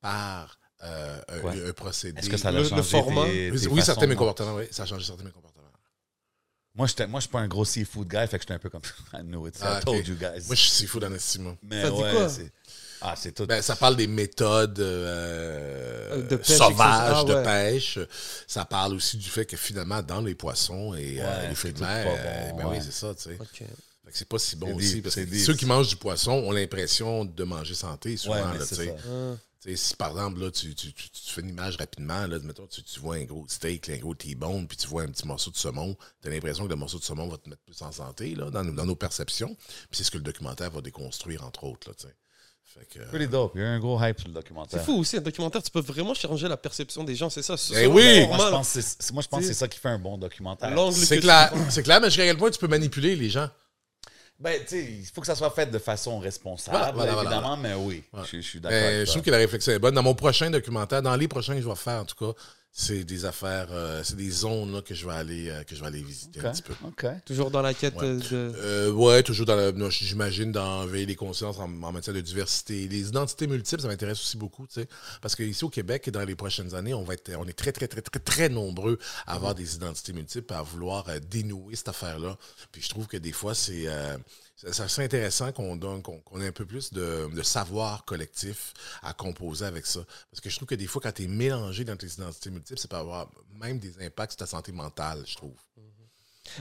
[0.00, 1.20] par euh,
[1.68, 2.18] un, procédé.
[2.20, 3.24] Est-ce que ça Le- l'a le changé format?
[3.24, 5.28] tes- oui, tes oui, façons certains de mes comportements, oui, ça a changé certains de
[5.28, 5.52] mes comportements.
[6.74, 8.68] Moi, j'étais- moi, je suis pas un gros seafood guy, fait que j'étais un peu
[8.68, 8.82] comme
[9.14, 10.44] I know it, Ah, I told you guys.
[10.46, 11.56] Moi, je suis seafood en estime.
[11.62, 12.28] Mais Ça dit quoi?
[13.00, 13.46] Ah, c'est tout.
[13.46, 17.16] Ben, ça parle des méthodes euh, De pêche, sauvages.
[17.20, 17.42] Ah, de ouais.
[17.42, 17.98] pêche.
[18.46, 21.80] Ça parle aussi du fait que finalement, dans les poissons et euh, les fruits de
[21.80, 23.36] mer, bon, ben oui, c'est ça, tu sais.
[23.40, 23.48] ok.
[24.04, 25.00] Fait que c'est pas si bon aussi.
[25.02, 28.36] Parce que ceux qui mangent du poisson ont l'impression de manger santé, souvent.
[28.36, 28.88] ouais, mais là, c'est tu sais.
[28.88, 28.94] ça.
[29.08, 29.34] Ah.
[29.74, 32.82] Si par exemple, là, tu, tu, tu- tu fais une image rapidement, là, mettons, tu,
[32.82, 35.56] tu vois un gros steak, un gros T-bone, puis tu vois un petit morceau de
[35.56, 38.34] saumon, tu as l'impression que le morceau de saumon va te mettre plus en santé
[38.36, 39.56] là, dans, nos- dans nos perceptions.
[39.90, 41.88] Puis c'est ce que le documentaire va déconstruire, entre autres.
[41.88, 42.14] Là, tu sais.
[42.64, 43.52] fait que, euh, Pretty dope.
[43.56, 44.78] Il y a un gros hype sur le documentaire.
[44.78, 47.56] C'est fou aussi, un documentaire, tu peux vraiment changer la perception des gens, c'est ça.
[47.56, 48.26] c'est Eh ça, oui!
[48.28, 48.50] Moi, je
[49.28, 50.70] pense que c'est ça qui fait un bon documentaire.
[50.92, 53.48] C'est que clair, c'est clair, mais jusqu'à quel point tu peux manipuler les gens?
[54.38, 57.30] Ben, tu sais, il faut que ça soit fait de façon responsable, Voilà, voilà, voilà,
[57.30, 58.78] évidemment, mais oui, je, je suis d'accord.
[58.78, 59.94] Euh, avec je trouve que la réflexion est bonne.
[59.94, 62.38] Dans mon prochain documentaire, dans les prochains que je vais faire, en tout cas,
[62.78, 65.80] c'est des affaires, euh, c'est des zones là, que je vais aller, euh, que je
[65.80, 66.74] vais aller visiter un petit peu.
[66.84, 67.06] OK.
[67.24, 68.04] Toujours dans la quête Ouais.
[68.04, 68.52] euh, de.
[68.58, 72.86] Euh, ouais, toujours dans la, j'imagine dans veiller les consciences en, en matière de diversité.
[72.86, 74.88] Les identités multiples, ça m'intéresse aussi beaucoup, tu sais.
[75.22, 77.88] Parce qu'ici au Québec, dans les prochaines années, on va être, on est très, très,
[77.88, 82.36] très, très, très nombreux à avoir des identités multiples, à vouloir euh, dénouer cette affaire-là.
[82.72, 84.18] Puis je trouve que des fois, c'est, euh,
[84.56, 88.04] ça, ça serait intéressant qu'on donne, qu'on qu'on ait un peu plus de, de savoir
[88.04, 88.72] collectif
[89.02, 90.00] à composer avec ça.
[90.30, 92.80] Parce que je trouve que des fois, quand tu es mélangé dans tes identités multiples,
[92.80, 95.54] ça peut avoir même des impacts sur ta santé mentale, je trouve.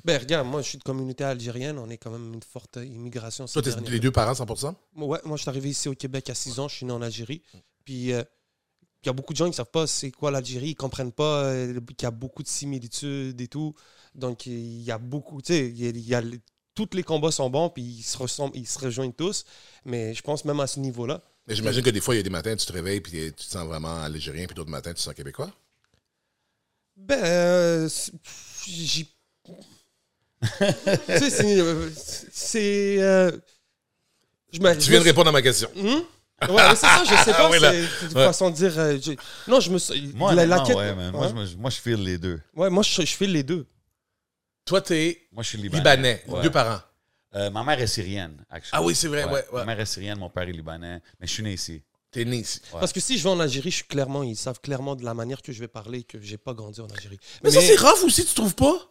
[0.04, 1.78] Ben, regarde, moi, je suis de communauté algérienne.
[1.78, 3.46] On est quand même une forte immigration.
[3.46, 4.74] Toi, les deux parents 100%?
[4.96, 6.68] Ouais, moi, je suis arrivé ici au Québec à 6 ans.
[6.68, 7.44] Je suis né en Algérie.
[7.86, 8.24] Puis, euh,
[9.04, 10.70] il y a beaucoup de gens qui ne savent pas c'est quoi l'Algérie.
[10.70, 13.76] Ils ne comprennent pas euh, qu'il y a beaucoup de similitudes et tout.
[14.16, 15.42] Donc, il y a beaucoup.
[15.42, 16.42] Tu sais, il y a, y
[16.76, 19.46] tous les combats sont bons, puis ils se, ressemblent, ils se rejoignent tous.
[19.86, 21.22] Mais je pense même à ce niveau-là.
[21.48, 23.32] Mais j'imagine que des fois, il y a des matins, tu te réveilles puis tu
[23.34, 25.50] te sens vraiment algérien, puis d'autres matins, tu te sens québécois.
[26.98, 27.90] Ben, euh,
[28.64, 29.06] tu
[31.18, 31.60] sais, c'est.
[31.60, 31.90] euh,
[32.32, 32.96] c'est.
[33.02, 33.32] euh,
[34.52, 35.70] Tu viens de répondre à ma question.
[35.76, 36.02] Hmm?
[36.50, 37.50] Ouais, c'est ça, je sais pas.
[37.50, 37.72] Oui, là.
[37.72, 38.26] c'est une Ouais.
[38.26, 38.74] façon de dire.
[38.78, 38.98] euh,
[39.48, 40.12] non, je me suis.
[40.14, 41.12] Moi, la- la quête- ouais.
[41.12, 42.40] Moi, je moi, je file les deux.
[42.56, 43.66] Ouais, moi, je, je file les deux.
[44.66, 45.80] Toi, t'es Moi, je suis libanais.
[45.80, 46.42] libanais, Ouais.
[46.42, 46.82] deux parents.
[47.36, 48.72] Euh, ma mère est syrienne, actually.
[48.74, 49.60] Ah oui, c'est vrai, ouais, ouais.
[49.60, 51.84] Ma mère est syrienne, mon père est libanais, mais je suis né ici.
[52.12, 52.62] T'es né ici.
[52.74, 52.80] Ouais.
[52.80, 55.14] Parce que si je vais en Algérie, je suis clairement, ils savent clairement de la
[55.14, 57.20] manière que je vais parler que j'ai pas grandi en Algérie.
[57.44, 58.90] Mais, ça, c'est rough aussi, tu trouves pas?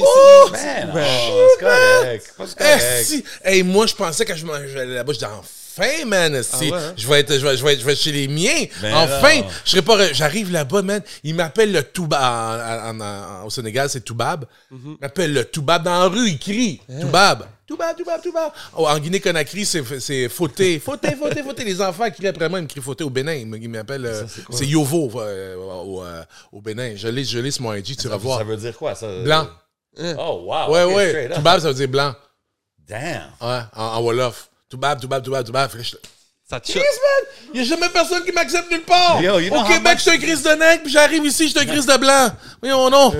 [0.00, 0.50] Oh!
[0.54, 1.46] c'est- Ben, Ouais.
[1.58, 2.34] c'est correct.
[2.36, 3.04] C'est Eh, correct.
[3.04, 3.24] si.
[3.42, 5.30] Hey, moi, je pensais quand je m'en- je allais là-bas, je disais
[5.78, 6.42] enfin, man.
[6.42, 6.94] si, ouais, hein?
[6.96, 8.64] je, vais être, je, vais, je, vais je vais être chez les miens.
[8.82, 9.46] Ben enfin, non.
[9.64, 10.12] je serais pas.
[10.12, 11.02] J'arrive là-bas, man.
[11.22, 13.44] Il m'appelle le Toubab.
[13.44, 14.44] Au Sénégal, c'est Toubab.
[14.70, 14.80] Mhm.
[14.84, 16.28] Il m'appelle le Toubab dans la rue.
[16.28, 17.00] Il crie Hein?
[17.00, 17.46] Toubab.
[17.66, 18.52] Toubab, Toubab, Toubab.
[18.76, 20.78] Oh, en Guinée-Conakry, c'est c'est fauté.
[20.84, 21.64] Fauté, fauté, fauté.
[21.64, 23.32] Les enfants crient après moi, ils me crient fauté au Bénin.
[23.34, 24.04] Ils m'appellent.
[24.04, 26.22] euh, c'est Yovo euh, au, euh,
[26.52, 26.92] au Bénin.
[26.94, 28.38] Je l'ai sur mon IG, tu vas voir.
[28.38, 29.06] ça veut dire quoi, ça?
[29.22, 29.48] Blanc.
[30.18, 30.72] Oh, wow.
[30.74, 31.28] Ouais, ouais.
[31.34, 32.14] Toubab, ça veut dire blanc.
[32.86, 33.30] Damn.
[33.40, 34.50] Ouais, en, en Wolof.
[34.74, 35.70] Toubab, Toubab, Toubab, Toubab.
[35.70, 35.96] Fait que je-
[36.48, 37.28] Ça te Chris, man!
[37.54, 39.20] Il n'y a jamais personne qui m'accepte nulle part!
[39.22, 41.24] Yo, you know Au how Québec, much- je suis un Chris de nègre, puis j'arrive
[41.24, 42.30] ici, je suis un Chris de blanc.
[42.60, 43.12] Voyons, non!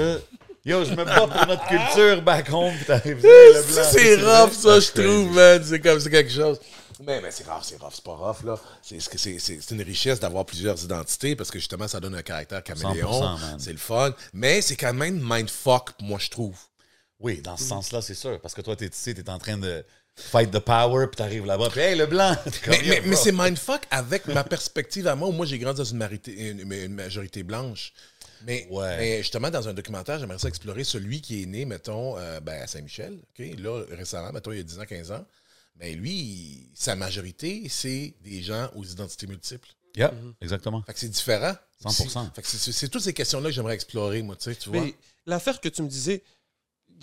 [0.67, 3.85] Yo, je me bats pour notre culture back home, pis t'arrives là, le blanc.
[3.85, 5.63] Si, c'est rough, ça, je trouve, man.
[5.65, 6.59] C'est comme c'est quelque chose.
[7.03, 8.59] Mais, mais c'est rough, c'est rough, c'est pas rough, là.
[8.83, 12.15] C'est c'est- c'est- c'est- c'est une richesse d'avoir plusieurs identités parce que justement, ça donne
[12.15, 13.11] un caractère caméléon.
[13.11, 13.57] 100%, man.
[13.59, 14.13] C'est le fun.
[14.33, 16.57] Mais c'est quand même mindfuck, moi, je trouve.
[17.21, 18.39] Oui, dans ce sens-là, c'est sûr.
[18.41, 19.85] Parce que toi, t'es ici, t'es en train de
[20.17, 22.37] fight the power, puis t'arrives là-bas, puis hey, le blanc!
[22.65, 25.79] Comme, Mais, mais, mais c'est mindfuck avec ma perspective à moi, où moi j'ai grandi
[25.79, 27.93] dans une, marité- une- une majorité blanche.
[28.47, 28.97] Mais, Ouais.
[28.99, 32.63] mais justement, dans un documentaire, j'aimerais ça explorer celui qui est né, mettons, euh, ben,
[32.63, 35.25] à Saint-Michel, ok, là, récemment, mettons, il y a 10 ans, 15 ans.
[35.77, 39.69] Mais lui, il- sa majorité, c'est des gens aux identités multiples.
[39.97, 40.83] Yeah, exactement.
[40.83, 41.55] Fait que c'est différent.
[41.83, 42.31] 100%.
[42.35, 44.83] Fait que c'est- toutes ces questions-là que j'aimerais explorer, moi, tu sais, tu vois.
[44.83, 44.95] Mais
[45.27, 46.23] l'affaire que tu me disais,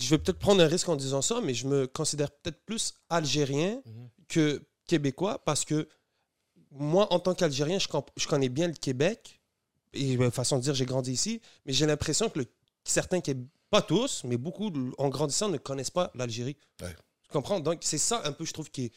[0.02, 2.94] je vais peut-être prendre un risque en disant ça, mais je me considère peut-être plus
[3.10, 4.10] algérien Mhm.
[4.28, 5.88] que québécois parce que
[6.72, 7.88] moi, en tant qu'Algérien, je,
[8.28, 9.42] connais bien le Québec.
[9.94, 12.46] Et euh, façon de dire, j'ai grandi ici, mais j'ai l'impression que le-
[12.86, 13.20] certains,
[13.70, 16.56] pas tous, mais beaucoup, en grandissant, ne connaissent pas l'Algérie.
[16.82, 16.96] Ouais.
[17.24, 17.60] Tu comprends?
[17.60, 18.92] Donc, c'est ça un peu, je trouve, qui est.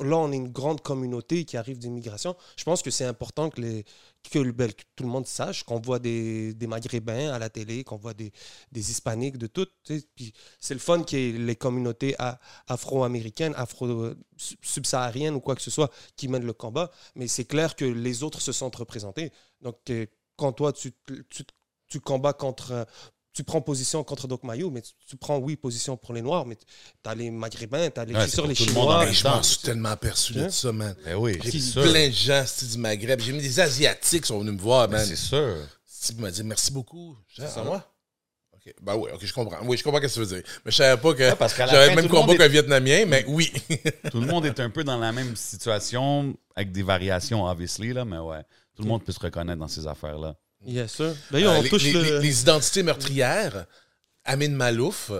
[0.00, 2.34] Là, on est une grande communauté qui arrive d'immigration.
[2.56, 3.84] Je pense que c'est important que, les,
[4.30, 7.50] que, le- ben, que tout le monde sache qu'on voit des, des Maghrébins à la
[7.50, 8.32] télé, qu'on voit des,
[8.72, 9.66] des Hispaniques, de tout.
[9.84, 10.06] tu sais.
[10.14, 12.16] Puis c'est le fun qu'il y ait les communautés
[12.66, 16.90] afro-américaines, afro-subsahariennes ou quoi que ce soit qui mènent le combat.
[17.14, 19.32] Mais c'est clair que les autres se sentent représentés.
[19.60, 20.06] Donc, euh,
[20.36, 20.92] quand toi, tu,
[21.30, 21.44] tu,
[21.88, 22.86] tu combats contre.
[23.36, 26.46] Tu prends position contre Doc Mayou, mais tu, tu prends, oui, position pour les Noirs,
[26.46, 26.64] mais tu
[27.04, 28.90] as les Maghrébins, tu as les, Ouais, c'est c'est pour les tout le monde en
[28.92, 29.04] Chinois.
[29.04, 30.48] même je m'en suis tellement aperçu de Hein?
[30.50, 30.96] ça, man.
[31.04, 33.20] Ben oui, J'ai c'est plein de gens c'est du Maghreb.
[33.20, 35.06] J'ai mis des Asiatiques qui sont venus me voir, Ben, man.
[35.06, 35.56] c'est sûr.
[35.84, 37.16] Steve m'a dit merci beaucoup.
[37.36, 37.92] Dit, Ah, moi?
[38.54, 38.74] OK.
[38.80, 39.58] Ben oui, OK, je comprends.
[39.64, 40.42] Oui, je comprends ce que tu veux dire.
[40.64, 41.18] Mais je savais pas que
[41.68, 43.52] j'avais le même le combat est- qu'un Vietnamien, mais oui.
[44.10, 48.04] Tout le monde est un peu dans la même situation, avec des variations, obviously, là,
[48.06, 48.42] mais ouais.
[48.74, 50.36] Tout le monde peut se reconnaître dans ces affaires-là.
[50.66, 51.14] Yes, sir.
[51.30, 52.02] D'ailleurs, Euh, on les, touche les- le...
[52.02, 53.66] les- les identités meurtrières,
[54.24, 55.10] Amin Malouf,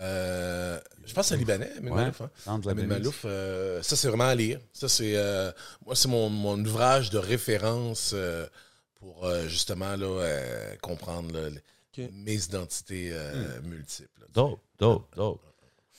[0.00, 1.96] euh, je pense que c'est un Libanais, Amin Ouais.
[2.02, 2.20] Malouf.
[2.20, 2.30] hein?
[2.46, 2.86] Amin.
[2.86, 4.60] Malouf, euh, ça c'est vraiment à lire.
[4.72, 5.50] Ça c'est euh,
[5.84, 8.46] moi c'est mon, mon ouvrage de référence euh,
[8.94, 11.48] pour euh, justement là euh, comprendre là,
[12.12, 13.66] mes identités euh, Hmm.
[13.68, 14.26] multiples.
[14.32, 15.42] Dope, dope, dope.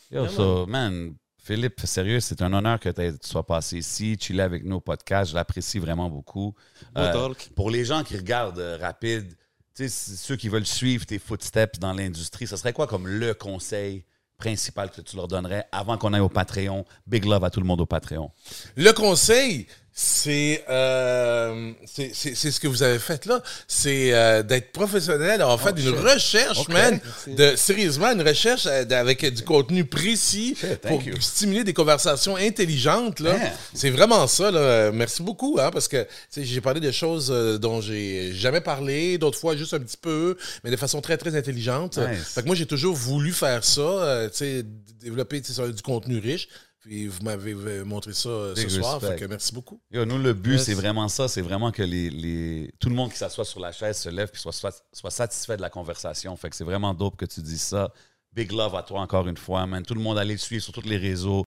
[0.09, 4.43] Yo, Yeah, so, man, Philippe, sérieux, c'est un honneur que tu sois passé ici, chiller
[4.43, 5.31] avec nos podcasts.
[5.31, 6.53] Je l'apprécie vraiment beaucoup.
[6.93, 7.49] Beau Euh, talk.
[7.55, 9.35] pour les gens qui regardent euh, Rapide,
[9.75, 14.05] ceux qui veulent suivre tes footsteps dans l'industrie, ce serait quoi comme le conseil
[14.37, 16.85] principal que tu leur donnerais avant qu'on aille au Patreon?
[17.07, 18.31] Big love à tout le monde au Patreon.
[18.75, 23.43] Le conseil, c'est euh, c'est ce que vous avez fait là.
[23.67, 26.99] C'est euh, d'être professionnel, d'avoir fait une recherche, man.
[27.27, 31.19] De, sérieusement, une recherche euh, avec du contenu précis Shit, pour you.
[31.19, 33.19] stimuler des conversations intelligentes.
[33.19, 33.35] là.
[33.35, 33.53] Yeah.
[33.73, 34.49] C'est vraiment ça.
[34.49, 34.91] Là.
[34.93, 36.07] Merci beaucoup, hein, parce que
[36.37, 40.37] j'ai parlé de choses euh, dont j'ai jamais parlé, d'autres fois juste un petit peu,
[40.63, 41.97] mais de façon très, très intelligente.
[41.97, 42.29] Nice.
[42.33, 44.69] Fait que moi, j'ai toujours voulu faire ça, euh, tu sais, d-
[45.01, 46.47] développer du contenu riche.
[46.81, 48.99] Puis vous m'avez euh, montré ça euh, ce soir.
[48.99, 49.79] Fait que merci beaucoup.
[49.91, 51.27] Yo, nous, le but, c'est vraiment ça.
[51.27, 54.31] C'est vraiment que les, les- tout le monde qui s'assoit sur la chaise se lève
[54.33, 56.35] et soit, soit, soit satisfait de la conversation.
[56.37, 57.93] Fait que c'est vraiment dope que tu dis ça.
[58.33, 59.83] Big love à toi encore une fois, man.
[59.85, 61.39] Tout le monde allez le suivre sur tous les réseaux.